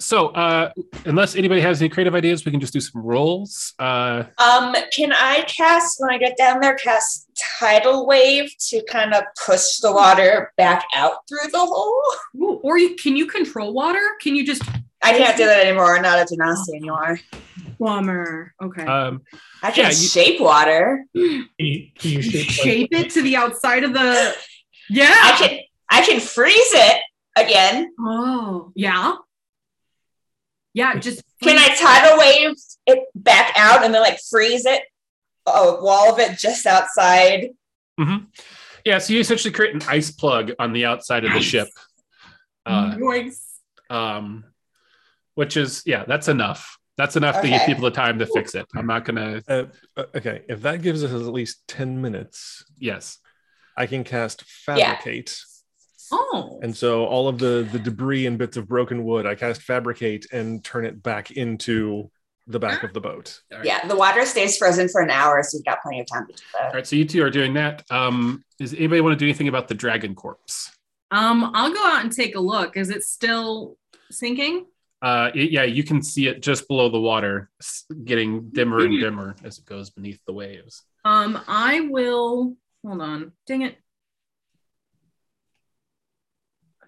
[0.00, 0.70] so uh,
[1.06, 3.74] unless anybody has any creative ideas, we can just do some rolls.
[3.78, 6.74] Uh, Um, can I cast when I get down there?
[6.76, 7.28] Cast
[7.58, 12.02] tidal wave to kind of push the water back out through the hole.
[12.36, 14.02] Ooh, or you can you control water?
[14.20, 14.62] Can you just
[15.02, 16.00] I can't do that anymore.
[16.00, 17.20] Not a Genasi anymore.
[17.76, 18.52] plumber?
[18.62, 18.84] Okay.
[18.84, 19.22] um,
[19.62, 21.04] I can Yeah, you- shape water.
[21.14, 24.34] Can you, can you shape, Shape it to the outside of the
[24.90, 25.10] Yeah.
[25.12, 25.58] I can
[25.90, 27.00] I can freeze it
[27.36, 27.92] again.
[28.00, 29.14] oh, yeah.
[30.78, 32.54] Yeah, just Can I tidal wave
[32.86, 34.80] it back out and then like freeze it?
[35.44, 37.48] A wall of it just outside.
[38.84, 41.44] yeah, so you essentially create an ice plug on the outside of the Nice.
[41.44, 41.68] ship.
[42.64, 43.58] Uh, Nice.
[43.90, 44.44] um,
[45.34, 46.78] which is yeah, that's enough.
[46.96, 48.66] That's enough to give people the time to fix it.
[48.76, 49.42] I'm not gonna.
[49.48, 49.64] Uh,
[49.96, 53.18] uh, okay, if that gives us at least 10 minutes, Yes,
[53.76, 54.94] I can cast Yeah.
[56.10, 56.30] Fabricate.
[56.34, 56.60] Oh.
[56.62, 60.26] And so all of the, the debris and bits of broken wood, I cast Fabricate
[60.32, 62.10] and turn it back into
[62.46, 63.40] the back of the boat.
[63.52, 63.66] All right.
[63.66, 66.32] Yeah, the water stays frozen for an hour, so you've got plenty of time to
[66.32, 66.74] do that.
[66.74, 67.84] right, so you two are doing that.
[67.90, 70.74] Um, does anybody want to do anything about the dragon corpse?
[71.10, 72.76] Um, I'll go out and take a look.
[72.76, 73.76] Is it still
[74.10, 74.66] sinking?
[75.02, 77.50] Uh, it- yeah, you can see it just below the water,
[78.04, 80.82] getting dimmer and dimmer as it goes beneath the waves.
[81.04, 83.32] Um, I will hold on.
[83.46, 83.76] Dang it.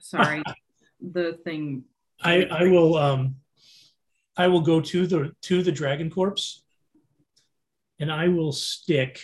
[0.01, 0.43] Sorry.
[1.01, 1.85] the thing.
[2.23, 3.37] I, I will um
[4.37, 6.62] I will go to the to the dragon corpse
[7.99, 9.20] and I will stick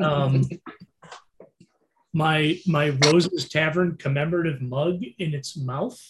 [0.00, 0.48] um
[2.12, 6.00] my my Rose's Tavern commemorative mug in its mouth.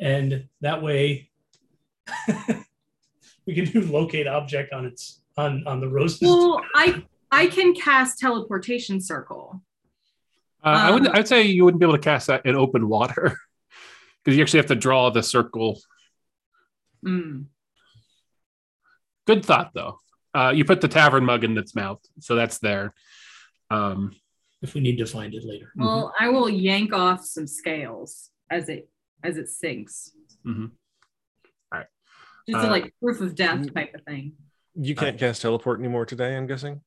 [0.00, 1.30] And that way
[3.46, 7.74] we can do locate object on its on on the Rose's Well, I I can
[7.74, 9.62] cast teleportation circle.
[10.62, 12.88] Uh, I would Um, I'd say you wouldn't be able to cast that in open
[12.88, 13.36] water
[14.24, 15.80] because you actually have to draw the circle.
[17.04, 17.46] Mm.
[19.26, 19.98] Good thought though.
[20.34, 22.94] Uh, you put the tavern mug in its mouth, so that's there.
[23.70, 24.14] Um,
[24.62, 25.72] if we need to find it later.
[25.74, 28.88] Well, I will yank off some scales as it
[29.24, 30.12] as it sinks.
[30.46, 30.70] Mhm.
[31.72, 31.88] Alright.
[32.48, 34.32] Just a, Uh, like proof of death type of thing.
[34.74, 36.80] You can't cast teleport anymore today, I'm guessing.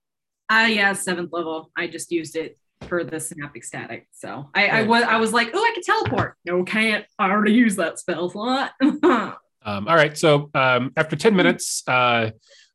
[0.49, 1.71] Ah, yeah, seventh level.
[1.75, 4.07] I just used it for the synaptic static.
[4.11, 6.35] So I, I was I was like, oh, I can teleport.
[6.45, 7.05] No, can't.
[7.17, 8.71] I already used that spell slot.
[9.65, 10.17] Um, all right.
[10.17, 12.31] So um, after 10 minutes, uh,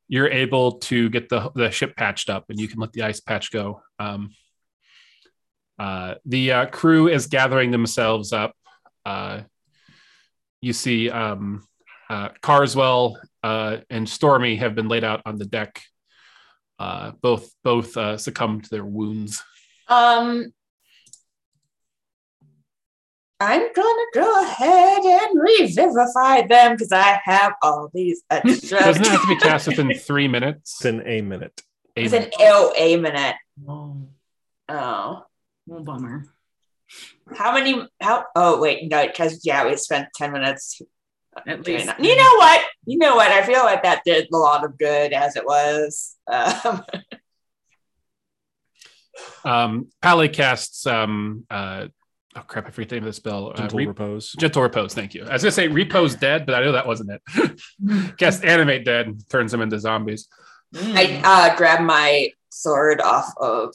[0.09, 3.21] you're able to get the, the ship patched up and you can let the ice
[3.21, 3.83] patch go.
[3.99, 4.31] Um,
[5.79, 8.55] uh, the uh, crew is gathering themselves up.
[9.05, 9.43] Uh,
[10.61, 11.67] you see um,
[12.11, 15.83] uh, Carswell uh, and Stormy have been laid out on the deck.
[16.79, 19.43] Uh, both both uh, succumbed to their wounds.
[19.89, 20.53] Um,
[23.41, 28.79] I'm gonna go ahead and revivify them because I have all these extra.
[28.81, 30.77] Doesn't it have to be cast within three minutes?
[30.77, 31.63] It's in a minute.
[31.95, 33.37] It's an L A minute.
[33.69, 34.09] oh,
[34.69, 35.25] Oh,
[35.71, 36.27] oh, bummer.
[37.37, 37.87] how many?
[38.01, 38.25] How?
[38.35, 40.83] Oh wait, no, because yeah, we spent ten minutes.
[41.47, 42.01] At least that.
[42.03, 42.65] You know what?
[42.87, 43.31] You know what?
[43.31, 46.17] I feel like that did a lot of good as it was.
[46.27, 46.85] Um,
[49.45, 50.87] Um, Pally casts.
[50.87, 51.87] Um, uh,
[52.37, 52.67] oh crap!
[52.67, 53.51] I forget the name of the spell.
[53.51, 54.33] Uh, Gentle re- repose.
[54.33, 54.95] gentle repose.
[54.95, 55.25] Thank you.
[55.25, 57.63] I was gonna say repose dead, but I know that wasn't it.
[58.19, 60.29] Cast animate dead turns them into zombies.
[60.75, 63.75] I uh, grabbed my sword off of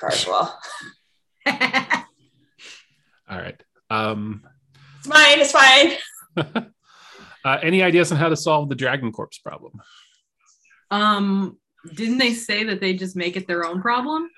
[0.00, 0.58] Carswell.
[1.46, 3.60] All right.
[3.90, 4.42] Um,
[4.98, 5.40] It's mine.
[5.40, 5.92] It's fine.
[7.44, 9.80] uh, any ideas on how to solve the dragon corpse problem?
[10.90, 11.58] um,
[11.94, 14.30] didn't they say that they just make it their own problem?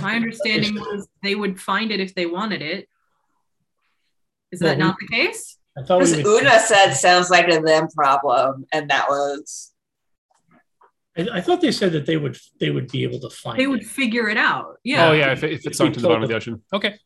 [0.00, 2.88] My understanding was they would find it if they wanted it.
[4.50, 5.58] Is that Well, not the case?
[5.76, 9.72] I thought we Because would, Una said sounds like a them problem, and that was
[11.16, 13.66] I, I thought they said that they would they would be able to find They
[13.66, 13.86] would it.
[13.86, 14.76] figure it out.
[14.84, 15.08] Yeah.
[15.08, 16.62] Oh yeah, if, if it's We sunk to the told bottom of the ocean.
[16.72, 16.98] Okay.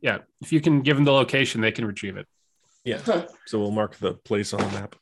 [0.00, 2.26] Yeah, if you can give them the location, they can retrieve it.
[2.84, 2.98] Yeah.
[3.46, 4.96] So we'll mark the place on the map.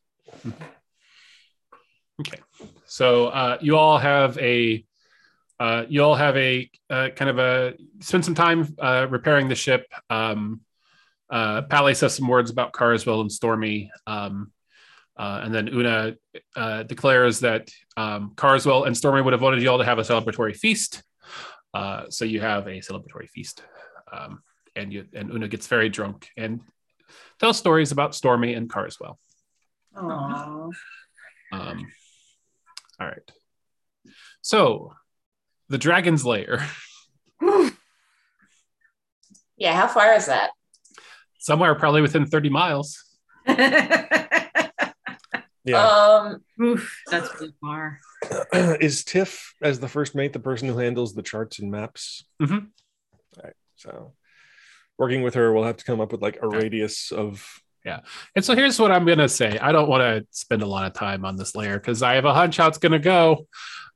[2.21, 2.39] Okay.
[2.87, 4.85] So uh, you all have a
[5.63, 9.55] uh, you all have a uh, kind of a spend some time uh, repairing the
[9.55, 9.87] ship.
[10.11, 10.63] Um,
[11.31, 14.51] uh, Pally says some words about Carswell and Stormy, um,
[15.17, 16.17] uh, and then Una
[16.57, 20.03] uh, declares that um, Carswell and Stormy would have wanted you all to have a
[20.03, 21.05] celebratory feast.
[21.73, 23.63] Uh, so you have a celebratory feast,
[24.13, 24.43] um,
[24.75, 26.61] and you and Una gets very drunk and
[27.39, 29.17] tells stories about Stormy and Carswell.
[29.97, 30.73] Aww.
[31.53, 31.87] Um,
[32.99, 33.31] all right.
[34.41, 34.95] So,
[35.73, 36.65] the Dragon's Lair,
[39.57, 40.51] Yeah, how far is that?
[41.39, 43.03] somewhere probably within 30 miles.
[45.65, 45.87] Yeah.
[45.87, 48.01] Um, Oof, that's really far.
[48.81, 52.25] Is Tiff, as the first mate, the person who handles the charts and maps?
[52.43, 52.67] Mhm.
[53.13, 53.53] All right.
[53.77, 54.15] So,
[54.99, 56.57] working with her, we'll have to come up with like a Okay.
[56.65, 57.47] radius of.
[57.85, 58.01] Yeah.
[58.35, 60.85] And so, here's what I'm going to say I don't want to spend a lot
[60.85, 63.47] of time on this layer because I have a hunch how it's going to go.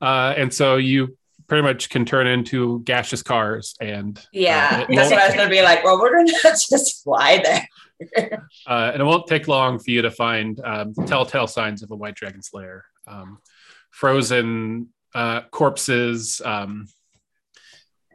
[0.01, 5.11] Uh, and so, you pretty much can turn into gaseous cars and yeah, Uh, that's
[5.11, 5.83] what I was gonna be like.
[5.83, 7.67] Well, we're gonna just fly there.
[8.67, 11.95] uh, and it won't take long for you to find um, telltale signs of a
[11.95, 13.39] white dragon's lair um,
[13.89, 16.85] frozen uh, corpses um,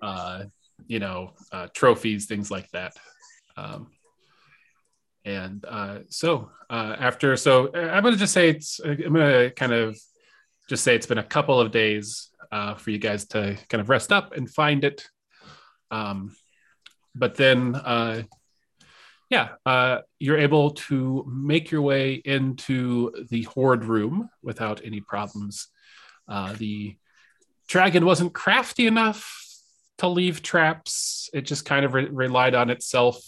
[0.03, 0.45] uh,
[0.87, 2.93] you know uh, trophies things like that
[3.57, 3.89] um,
[5.25, 9.73] and uh, so uh, after so i'm going to just say it's i'm to kind
[9.73, 9.99] of
[10.69, 13.89] just say it's been a couple of days uh, for you guys to kind of
[13.89, 15.09] rest up and find it
[15.91, 16.35] um,
[17.15, 18.23] but then uh,
[19.33, 25.69] yeah, uh, you're able to make your way into the hoard room without any problems.
[26.29, 26.99] Uh, the
[27.67, 29.43] dragon wasn't crafty enough
[29.97, 33.25] to leave traps; it just kind of re- relied on itself,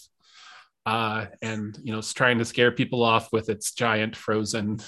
[0.85, 4.81] uh, and you know, it's trying to scare people off with its giant frozen,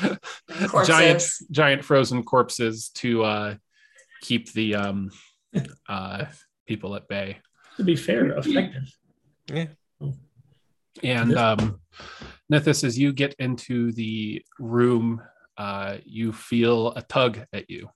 [0.86, 3.54] giant giant frozen corpses to uh,
[4.22, 5.10] keep the um,
[5.88, 6.24] uh,
[6.66, 7.38] people at bay.
[7.76, 8.94] to be fair, effective.
[9.52, 9.66] Yeah.
[11.02, 11.80] And um,
[12.52, 15.22] Nithis, as you get into the room,
[15.56, 17.88] uh, you feel a tug at you.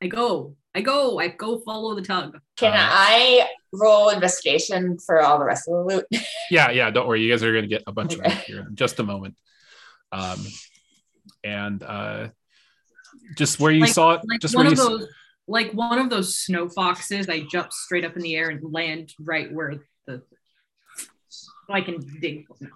[0.00, 0.54] I go.
[0.74, 1.18] I go.
[1.18, 2.38] I go follow the tug.
[2.56, 6.22] Can Uh, I roll investigation for all the rest of the loot?
[6.50, 7.20] Yeah, yeah, don't worry.
[7.22, 8.30] You guys are going to get a bunch of Okay.
[8.32, 9.34] it here in just a moment.
[10.12, 10.38] Um,
[11.44, 12.28] and uh,
[13.36, 15.08] just where you Like- saw it, Like just one where you of s- those
[15.50, 17.28] like one of those snow foxes.
[17.28, 19.74] I jump straight up in the air and land right where
[20.06, 20.22] the
[21.30, 22.68] so I can dig now.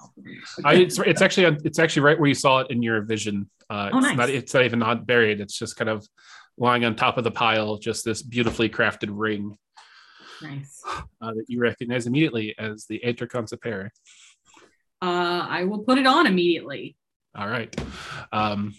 [0.65, 3.49] I, it's, it's actually it's actually right where you saw it in your vision.
[3.71, 4.17] Uh, Oh, it's nice.
[4.17, 5.41] not it's not even not buried.
[5.41, 6.07] It's just kind of
[6.59, 9.57] lying on top of the pile, just this beautifully crafted ring
[10.43, 10.83] Nice.
[10.87, 13.91] uh, that you recognize immediately as the Aether.
[15.01, 16.97] Uh, I will put it on immediately.
[17.35, 17.75] All right.
[18.33, 18.75] Um,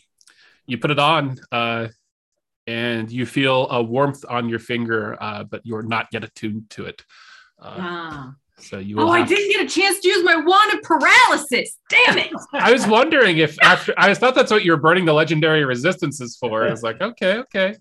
[0.65, 1.87] you put it on, uh,
[2.67, 6.85] and you feel a warmth on your finger, uh, but you're not yet attuned to
[6.85, 7.01] it.
[7.61, 8.33] Uh, Ah.
[8.59, 9.09] so you will.
[9.09, 11.77] Oh, I didn't get a chance to use my wand of paralysis.
[11.89, 12.31] Damn it.
[12.53, 16.37] I was wondering if after I thought that's what you were burning the legendary resistances
[16.39, 16.65] for.
[16.65, 17.75] I was like, okay, okay,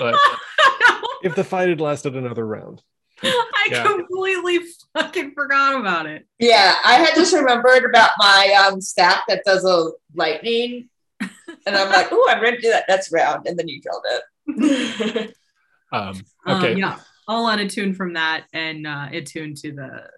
[0.00, 0.16] but
[1.22, 2.82] If the fight had lasted another round.
[3.22, 3.84] I Yeah.
[3.86, 4.60] completely
[4.96, 6.26] fucking forgot about it.
[6.38, 10.88] Yeah, I had just remembered about my um staff that does a lightning,
[11.20, 14.04] and I'm like, oh, I'm ready to do that next round, and then you drilled
[14.08, 15.36] it.
[15.92, 16.14] um,
[16.46, 16.74] Um, okay.
[16.78, 20.10] yeah, I'll unattune from that and uh, attune to the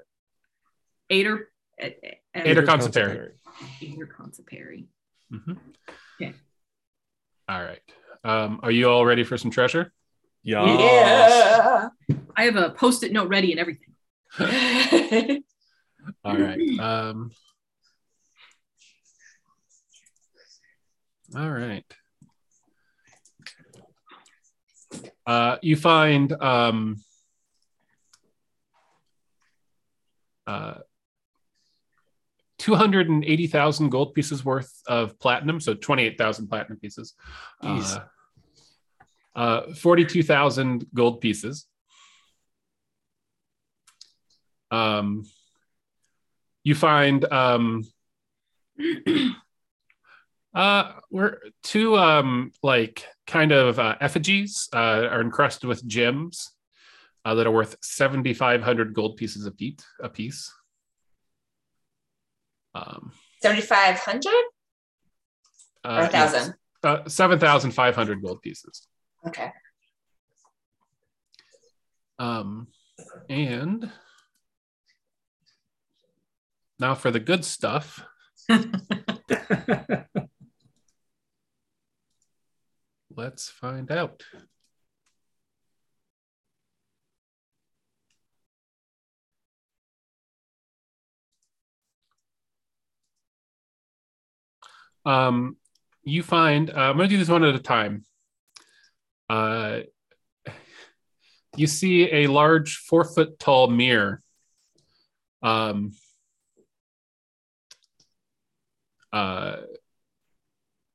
[1.11, 1.49] Ader.
[1.79, 1.95] Aether
[2.35, 3.33] Ader Consipere.
[3.83, 4.85] Ader Consipere.
[5.33, 5.59] Mhm.
[6.21, 6.35] Okay.
[7.49, 7.81] All right.
[8.25, 9.93] Um, are you all ready for some treasure?
[10.47, 11.89] Yeah.
[12.37, 13.95] I have a post-it note ready and everything.
[16.25, 16.79] All right.
[16.79, 17.33] Um,
[21.35, 21.85] all right.
[25.27, 27.03] Uh, you find um,
[30.47, 30.75] uh,
[32.59, 37.15] 280,000 gold pieces worth of platinum, so 28,000 platinum pieces.
[37.61, 38.01] Uh,
[39.37, 41.67] uh, 42,000 gold pieces.
[44.71, 45.25] Um,
[46.65, 47.85] you find um,
[50.55, 56.53] uh, we're two um, like kind of uh, effigies uh, are encrusted with gems
[57.25, 59.85] uh, that are worth 7,500 gold pieces a piece.
[60.01, 60.53] A piece.
[62.75, 64.29] Um, 7,500
[65.85, 66.55] uh, or 1,000?
[66.83, 68.89] Uh, 7,500 gold pieces.
[69.25, 69.53] Okay.
[72.19, 72.69] Um,
[73.29, 73.91] and
[76.79, 78.03] now for the good stuff.
[83.15, 84.23] Let's find out.
[95.07, 95.57] Um,
[96.03, 98.05] you find, uh, I'm going to do this one at a time.
[99.29, 99.81] Uh,
[101.57, 104.23] you see a large four foot tall mirror.
[105.43, 105.93] Um,
[109.13, 109.57] uh,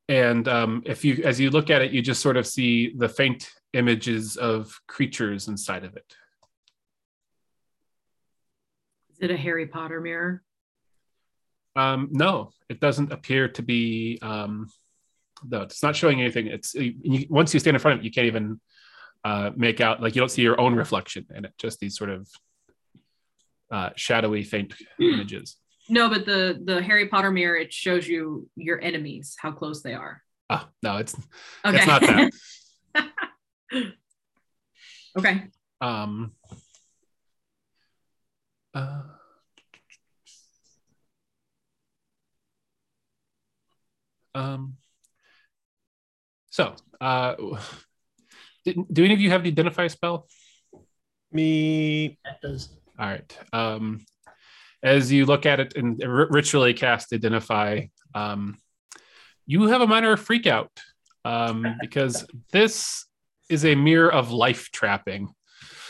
[0.08, 3.10] and um, if you, as you look at it, you just sort of see the
[3.10, 6.16] faint images of creatures inside of it.
[9.12, 10.44] Is it a Harry Potter mirror?
[11.76, 14.20] Um, no, it doesn't appear to be.
[14.22, 14.68] Um,
[15.48, 16.48] no, it's not showing anything.
[16.48, 18.60] It's you, once you stand in front of it, you can't even
[19.24, 21.54] uh, make out like you don't see your own reflection in it.
[21.58, 22.28] Just these sort of
[23.72, 25.58] uh, shadowy, faint images.
[25.90, 29.94] No, but the the Harry Potter mirror it shows you your enemies, how close they
[29.94, 30.22] are.
[30.50, 31.16] Ah, no, it's
[31.66, 31.78] Okay.
[31.78, 32.32] it's not that.
[35.18, 35.44] okay.
[35.80, 36.34] Um,
[38.74, 39.02] uh,
[44.36, 44.78] um,
[46.52, 47.36] so, uh,
[48.66, 50.28] did, do any of you have the identify spell?
[51.32, 52.20] Me.
[52.26, 52.70] That does.
[53.00, 53.38] All right.
[53.54, 54.06] Um,
[54.84, 58.58] as you look at it and r- ritually cast identify, um,
[59.46, 60.72] you have a minor freak out
[61.24, 63.06] um, because this
[63.50, 65.34] is a mirror of life trapping.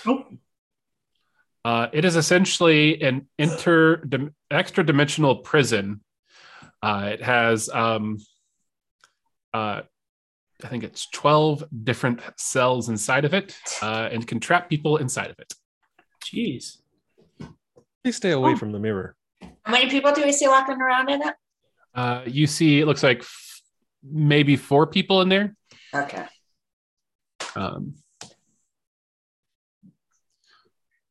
[0.06, 0.25] Oh.
[1.65, 4.03] Uh, it is essentially an inter
[4.49, 6.01] extra dimensional prison.
[6.81, 8.17] Uh, it has, um,
[9.53, 9.81] uh,
[10.64, 15.30] I think it's 12 different cells inside of it uh, and can trap people inside
[15.30, 15.53] of it.
[16.23, 16.77] Jeez.
[18.03, 18.57] Please stay away Oh.
[18.57, 19.15] from the mirror.
[19.64, 21.33] How many people do we see walking around in it?
[21.93, 23.61] Uh, you see, it looks like f-
[24.03, 25.56] maybe four people in there.
[25.93, 26.25] Okay.
[27.56, 27.95] Um,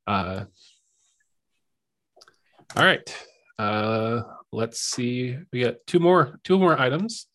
[0.07, 0.45] uh,
[2.77, 3.27] all right.
[3.59, 4.23] Uh,
[4.53, 5.37] let's see.
[5.53, 7.27] We got two more, two more items.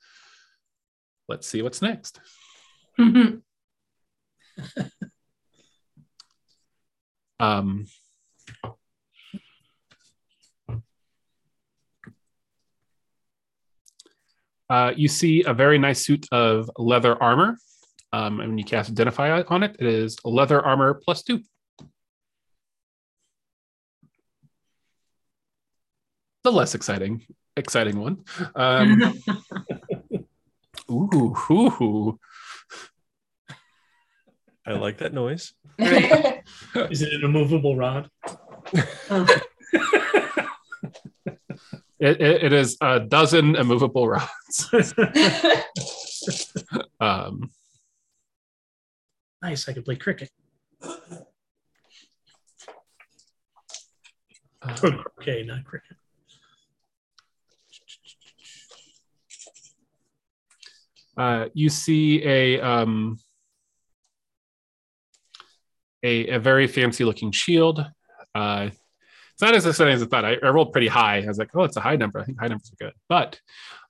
[1.27, 2.19] Let's see what's next.
[7.39, 7.85] Um,
[14.69, 17.57] uh, you see a very nice suit of leather armor.
[18.13, 21.41] Um, and when you cast Identify on it, it is leather armor plus two.
[26.43, 27.25] The less exciting,
[27.57, 28.23] exciting one.
[28.55, 29.19] Um,
[30.91, 32.19] ooh, ooh, ooh.
[34.67, 35.53] I like that noise.
[35.79, 38.09] Is it an immovable rod?
[39.09, 39.27] Oh,
[41.97, 44.69] It, it, it is a dozen immovable rods.
[46.99, 47.51] Um,
[49.41, 49.69] nice.
[49.69, 50.31] I can play cricket.
[55.19, 55.97] Okay, not cricket.
[61.17, 63.17] Uh, you see a um,
[66.03, 67.85] a, a very fancy looking shield.
[68.33, 68.69] Uh,
[69.33, 70.23] it's not as exciting as I thought.
[70.25, 71.21] I, I rolled pretty high.
[71.21, 72.19] I was like, oh, it's a high number.
[72.19, 72.93] I think high numbers are good.
[73.09, 73.39] But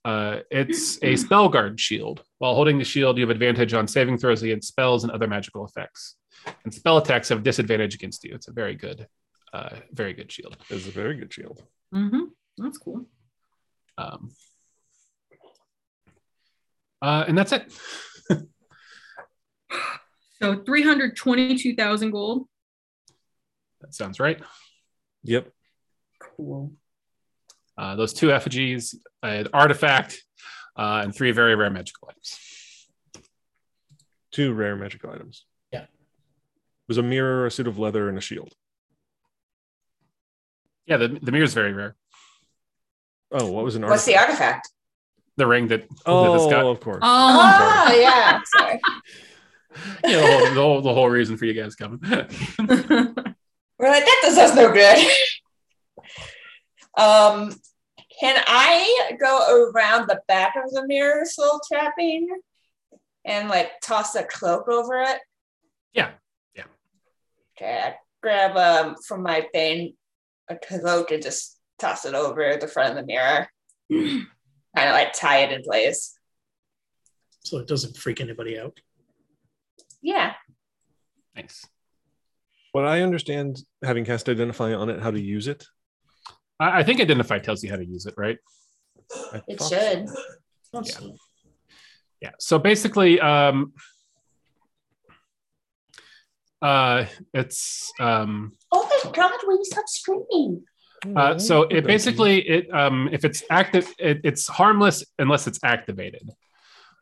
[0.04, 2.24] uh, it's a spell guard shield.
[2.40, 5.66] While holding the shield, you have advantage on saving throws against spells and other magical
[5.66, 6.16] effects.
[6.64, 8.34] And spell attacks have disadvantage against you.
[8.34, 9.08] It's a very good,
[9.54, 10.58] uh, very good shield.
[10.70, 11.64] It's a very good shield.
[11.94, 12.30] mhm.
[12.58, 13.06] That's cool.
[13.98, 14.32] Um,
[17.02, 17.74] uh, and that's it.
[20.42, 22.48] So 322,000 gold.
[23.82, 24.42] That sounds right.
[25.24, 25.50] Yep.
[26.22, 26.74] Cool.
[27.78, 30.22] Uh, those two effigies, an artifact,
[30.78, 32.38] uh, and three very rare magical items.
[34.32, 35.46] Two rare magical items.
[35.72, 35.84] Yeah.
[35.84, 35.90] It
[36.88, 38.54] was a mirror, a suit of leather, and a shield.
[40.86, 41.96] Yeah, the, the mirror is very rare.
[43.32, 43.96] Oh, what was an artifact?
[43.96, 44.70] What's the artifact?
[45.36, 45.38] Artifact?
[45.38, 47.00] The ring that, that this Oh, got, of course.
[47.02, 48.40] Oh, Oh, yeah.
[48.46, 48.80] Sorry.
[50.06, 52.00] yeah, the whole, the, whole, the whole reason for you guys coming.
[53.78, 54.98] We're like, that does us no good.
[56.98, 57.54] um,
[58.20, 62.28] can I go around the back of the mirror soul trapping
[63.26, 65.20] and like toss a cloak over it?
[65.94, 66.12] Yeah,
[66.56, 66.64] yeah.
[67.58, 69.96] Okay, I grab um from my thing
[70.48, 73.50] a cloak and just toss it over the front of the mirror.
[74.76, 76.18] kind of like tie it in place.
[77.42, 78.80] So it doesn't freak anybody out.
[80.02, 80.34] Yeah.
[81.36, 81.66] Nice.
[82.72, 85.66] What I understand, having cast Identify on it, how to use it.
[86.60, 88.38] I, I think Identify tells you how to use it, right?
[89.34, 90.10] I It should.
[90.10, 90.82] so.
[90.84, 91.12] Yeah.
[92.22, 92.32] Yeah.
[92.40, 93.74] So basically, um,
[96.62, 100.64] uh, it's um, Oh my god, will you stop screaming?
[101.16, 105.60] Uh, so Oh, it basically it um if it's active it, it's harmless unless it's
[105.64, 106.30] activated.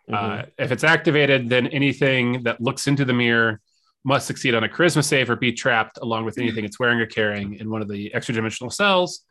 [0.10, 0.14] Mhm.
[0.16, 3.62] Uh, if it's activated, then anything that looks into the mirror
[4.04, 7.06] must succeed on a charisma save or be trapped along with anything it's wearing or
[7.06, 9.22] carrying in one of the extra dimensional cells.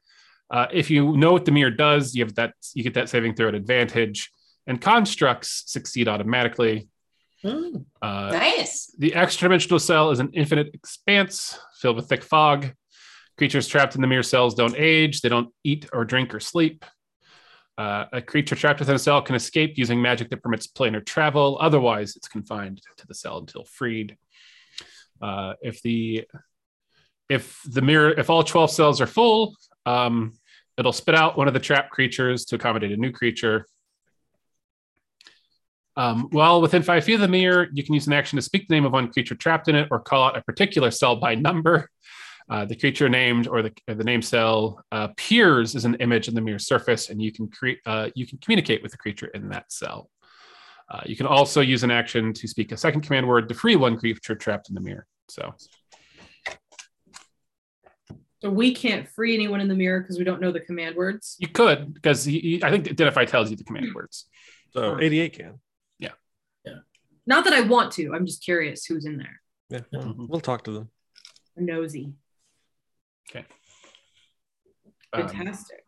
[0.50, 3.34] Uh, if you know what the mirror does, you have that you get that saving
[3.34, 4.30] throw at advantage,
[4.66, 6.88] and constructs succeed automatically.
[7.44, 8.90] Oh, Uh, nice.
[8.98, 12.72] the extra dimensional cell is an infinite expanse filled with thick fog.
[13.38, 16.84] Creatures trapped in the mirror cells don't age, they don't eat or drink or sleep.
[17.78, 21.56] Uh, a creature trapped within a cell can escape using magic that permits planar travel.
[21.60, 24.16] Otherwise, it's confined to the cell until freed.
[25.20, 26.24] Uh, if the
[27.28, 30.32] if the mirror if all 12 cells are full, um,
[30.76, 33.66] it'll spit out one of the trapped creatures to accommodate a new creature.
[35.96, 38.66] Um, while within five feet of the mirror, you can use an action to speak
[38.68, 41.34] the name of one creature trapped in it or call out a particular cell by
[41.34, 41.90] number.
[42.50, 46.28] Uh, the creature named or the, or the name cell uh, appears as an image
[46.28, 49.26] in the mirror surface, and you can create uh, you can communicate with the creature
[49.28, 50.10] in that cell.
[50.90, 53.76] Uh, you can also use an action to speak a second command word to free
[53.76, 55.06] one creature trapped in the mirror.
[55.28, 55.54] So
[58.40, 61.36] So we can't free anyone in the mirror because we don't know the command words.
[61.38, 64.26] you could because I think Identify tells you the command words.
[64.72, 65.60] So 88 can.
[65.98, 66.10] Yeah.
[66.64, 66.78] Yeah.
[67.26, 68.12] Not that I want to.
[68.12, 69.40] I'm just curious who's in there.
[69.70, 70.28] Yeah, well, Mhm.
[70.28, 70.90] we'll talk to them.
[71.56, 72.14] Nosy.
[75.12, 75.84] Um, Fantastic.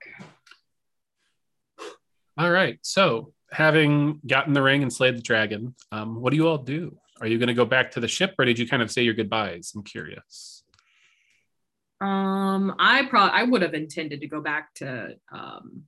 [2.37, 2.79] All right.
[2.83, 6.97] So, having gotten the ring and slayed the dragon, um, what do you all do?
[7.21, 9.03] Are you going to go back to the ship, or did you kind of say
[9.03, 9.73] your goodbyes?
[9.75, 10.65] I'm curious.
[12.01, 15.85] Um, I probably I would have intended to go back to um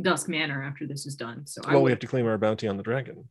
[0.00, 1.46] Dusk Manor after this is done.
[1.46, 3.28] So I Well, we have to claim our bounty on the dragon.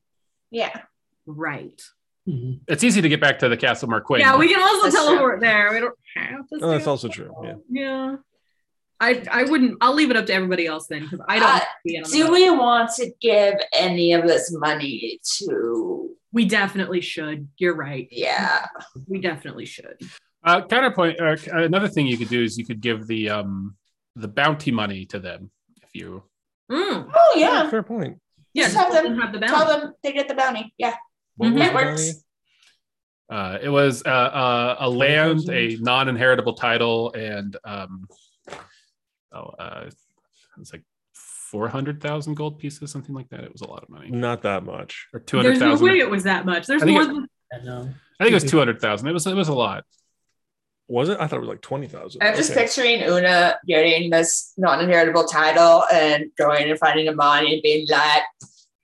[0.52, 0.82] Yeah.
[1.26, 1.82] right.
[2.28, 2.60] Mhm.
[2.68, 4.20] It's easy to get back to the Castle Marquis.
[4.20, 5.72] Yeah, we can also That's teleport there.
[5.74, 6.60] We don't have to.
[6.62, 7.34] Oh, that's stay- also true.
[7.44, 7.54] Yeah.
[7.70, 8.16] Yeah.
[9.00, 9.78] I I wouldn't.
[9.82, 11.48] I'll leave it up to everybody else then because I don't.
[11.48, 12.32] Uh, want to be in on the Do boat.
[12.34, 16.10] we want to give any of this money to?
[16.32, 17.48] We definitely should.
[17.58, 18.08] You're right.
[18.12, 18.66] Yeah.
[19.08, 19.98] We definitely should.
[20.44, 21.20] Uh, counterpoint.
[21.20, 23.76] Uh, another thing you could do is you could give the um,
[24.16, 26.24] the bounty money to them if you.
[26.72, 27.10] Mm.
[27.16, 27.70] Oh yeah.
[27.70, 28.18] Fair point.
[28.54, 29.82] Yeah, Just just have them them have the Tell bounty.
[29.82, 30.74] them they get the bounty.
[30.80, 30.96] Yeah.
[31.38, 32.24] What was That the works.
[33.30, 38.07] Uh, it was uh, uh, a land, a non-inheritable title, and um,
[39.33, 39.93] oh, uh, it
[40.57, 40.83] was like
[41.14, 43.43] four hundred thousand gold pieces, something like that.
[43.43, 45.07] It was a lot of money, Not that much.
[45.14, 46.67] or two hundred There's no way it was that much.
[46.67, 49.07] There's I think more it- than And um, I think it was two hundred thousand.
[49.07, 49.83] It was it was a lot.
[50.88, 51.17] Was it?
[51.19, 52.24] I thought it was like twenty thousand.
[52.24, 57.85] I'm just picturing Una getting this non-inheritable title and going and finding Amani and being
[57.90, 58.24] like,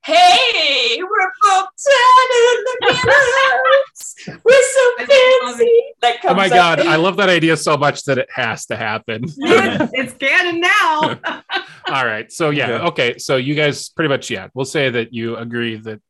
[0.05, 2.75] "Hey, we're both tan in the
[3.05, 4.15] mirrors.
[4.43, 5.83] We're so I just love fancy."
[6.25, 8.75] Oh my comes up- god, I love that idea so much that it has to
[8.75, 9.23] happen.
[9.37, 11.19] Yeah, it's canon now.
[11.87, 12.31] All right.
[12.31, 12.87] So yeah, Yeah.
[12.87, 13.17] okay.
[13.17, 14.47] So you guys pretty much yeah.
[14.53, 16.01] We'll say that you agree that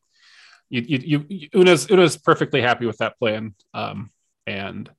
[0.70, 3.54] you you, you Una's Una's perfectly happy with that plan.
[3.74, 4.12] Um
[4.48, 4.90] and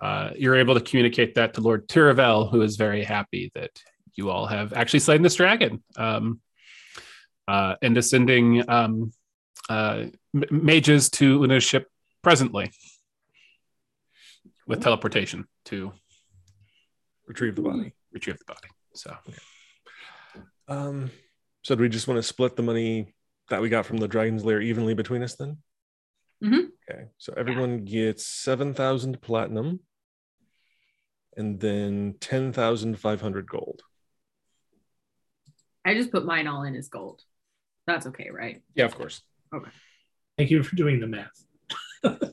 [0.00, 3.70] uh you're able to communicate that to Lord Tiravel, who is very happy that
[4.14, 5.82] you all have actually slain this dragon.
[5.96, 6.40] Um
[7.48, 9.12] uh and is sending um
[9.68, 11.88] uh mages to Una's ship
[12.22, 12.70] presently
[14.66, 15.92] with teleportation to
[17.26, 17.92] Retrieve the body.
[18.12, 18.68] retrieve the body.
[18.94, 19.16] So
[20.68, 21.10] Um,
[21.62, 23.14] so do we just want to split the money
[23.48, 25.58] that we got from the Dragon's Lair evenly between us then?
[26.42, 26.68] Mhm.
[26.90, 27.08] Okay.
[27.18, 29.80] So everyone gets 7,000 platinum
[31.36, 33.82] and then 10,500 gold.
[35.84, 37.22] I just put mine all in as gold.
[37.86, 38.62] That's okay, right?
[38.74, 39.22] yeah, of course.
[39.54, 39.70] Okay.
[40.38, 42.32] Thank you for doing the math.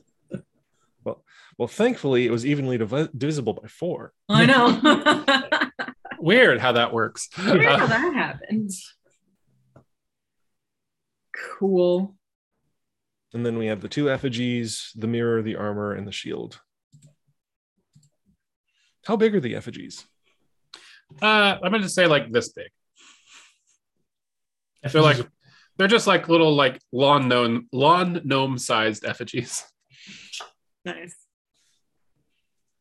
[1.02, 1.24] Well,
[1.56, 4.12] well, thankfully, it was evenly divi- divisible by four.
[4.28, 5.70] I know.
[6.18, 7.30] Weird how that works.
[7.38, 8.70] Weird how that happened.
[11.58, 12.16] Cool.
[13.32, 16.60] And then we have the two effigies, the mirror, the armor, and the shield.
[19.06, 20.04] How big are the effigies?
[21.22, 22.68] Uh, I'm going to say like this big.
[24.82, 25.26] They're like
[25.80, 29.64] they're just like little like lawn gnome lawn gnome sized effigies.
[30.84, 31.16] Nice.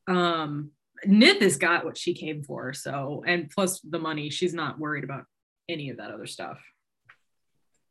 [0.06, 0.72] Um,
[1.08, 5.06] Nith has got what she came for, so and plus the money, she's not worried
[5.06, 5.24] about
[5.70, 6.60] any of that other stuff.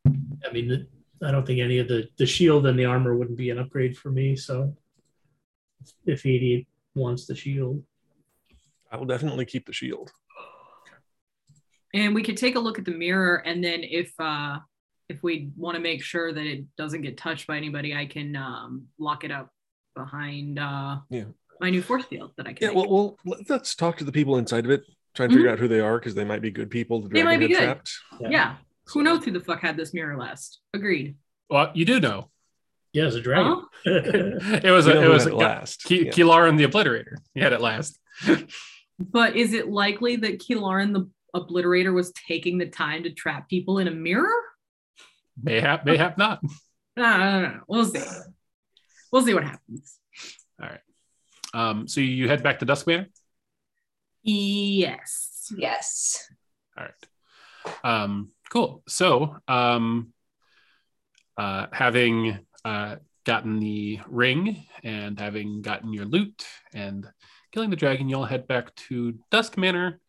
[0.07, 0.87] I mean,
[1.23, 3.97] I don't think any of the the shield and the armor wouldn't be an upgrade
[3.97, 4.37] for me.
[4.37, 4.77] So
[6.05, 7.83] if Edie wants the shield,
[8.93, 10.13] I will definitely keep the shield.
[11.95, 14.59] And we could take a look at the mirror, and then if uh
[15.09, 18.37] if we want to make sure that it doesn't get touched by anybody, I can
[18.37, 19.51] um lock it up
[19.97, 21.25] behind uh Yeah.
[21.61, 22.69] my new force field that I can.
[22.69, 22.89] Yeah, make.
[22.91, 24.83] well, well, let's talk to the people inside of it.
[25.15, 27.01] Try and figure out who they are because they might be good people.
[27.01, 27.15] The Mm-hmm.
[27.15, 27.57] They might be good.
[27.59, 27.91] trapped.
[28.21, 28.57] yeah.
[28.89, 30.61] Who knows who the fuck had this mirror last?
[30.73, 31.17] Agreed.
[31.51, 32.31] Well, you do know.
[32.93, 33.65] yeah, as a dragon.
[33.85, 35.85] It was a, know it was a, it last.
[35.85, 36.13] Ki- Yeah.
[36.13, 37.17] Kilarin the Obliterator.
[37.35, 37.99] He had it last.
[38.99, 43.79] But is it likely that Kilarin the Obliterator was taking the time to trap people
[43.79, 44.33] in a mirror?
[45.43, 46.41] Mayhap, mayhap not.
[46.97, 47.61] No, no, no, no.
[47.69, 48.03] We'll see.
[49.13, 49.99] We'll see what happens.
[50.61, 50.81] All right.
[51.55, 53.07] Um, so you head back to Duskmanor.
[54.23, 55.53] Yes.
[55.57, 56.29] Yes.
[56.77, 57.75] All right.
[57.85, 58.83] Um, cool.
[58.89, 60.13] So, um,
[61.37, 66.45] uh, having uh, gotten the ring and having gotten your loot
[66.75, 67.07] and
[67.53, 70.01] killing the dragon, you'll head back to Dusk Manor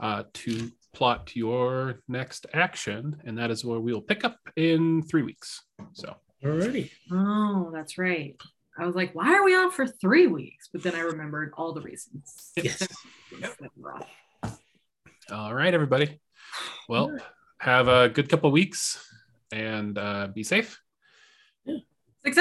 [0.00, 5.00] uh, to plot your next action, and that is where we will pick up in
[5.02, 5.62] three weeks.
[5.92, 6.90] So, Alrighty.
[7.12, 8.34] Oh, that's right.
[8.76, 10.68] I was like, why are we on for three weeks?
[10.72, 12.50] But then I remembered all the reasons.
[12.56, 12.78] Yes.
[13.40, 14.58] that were off.
[15.30, 16.20] all right, everybody.
[16.88, 17.16] Well,
[17.60, 18.98] have a good couple weeks
[19.52, 20.80] and uh, be safe.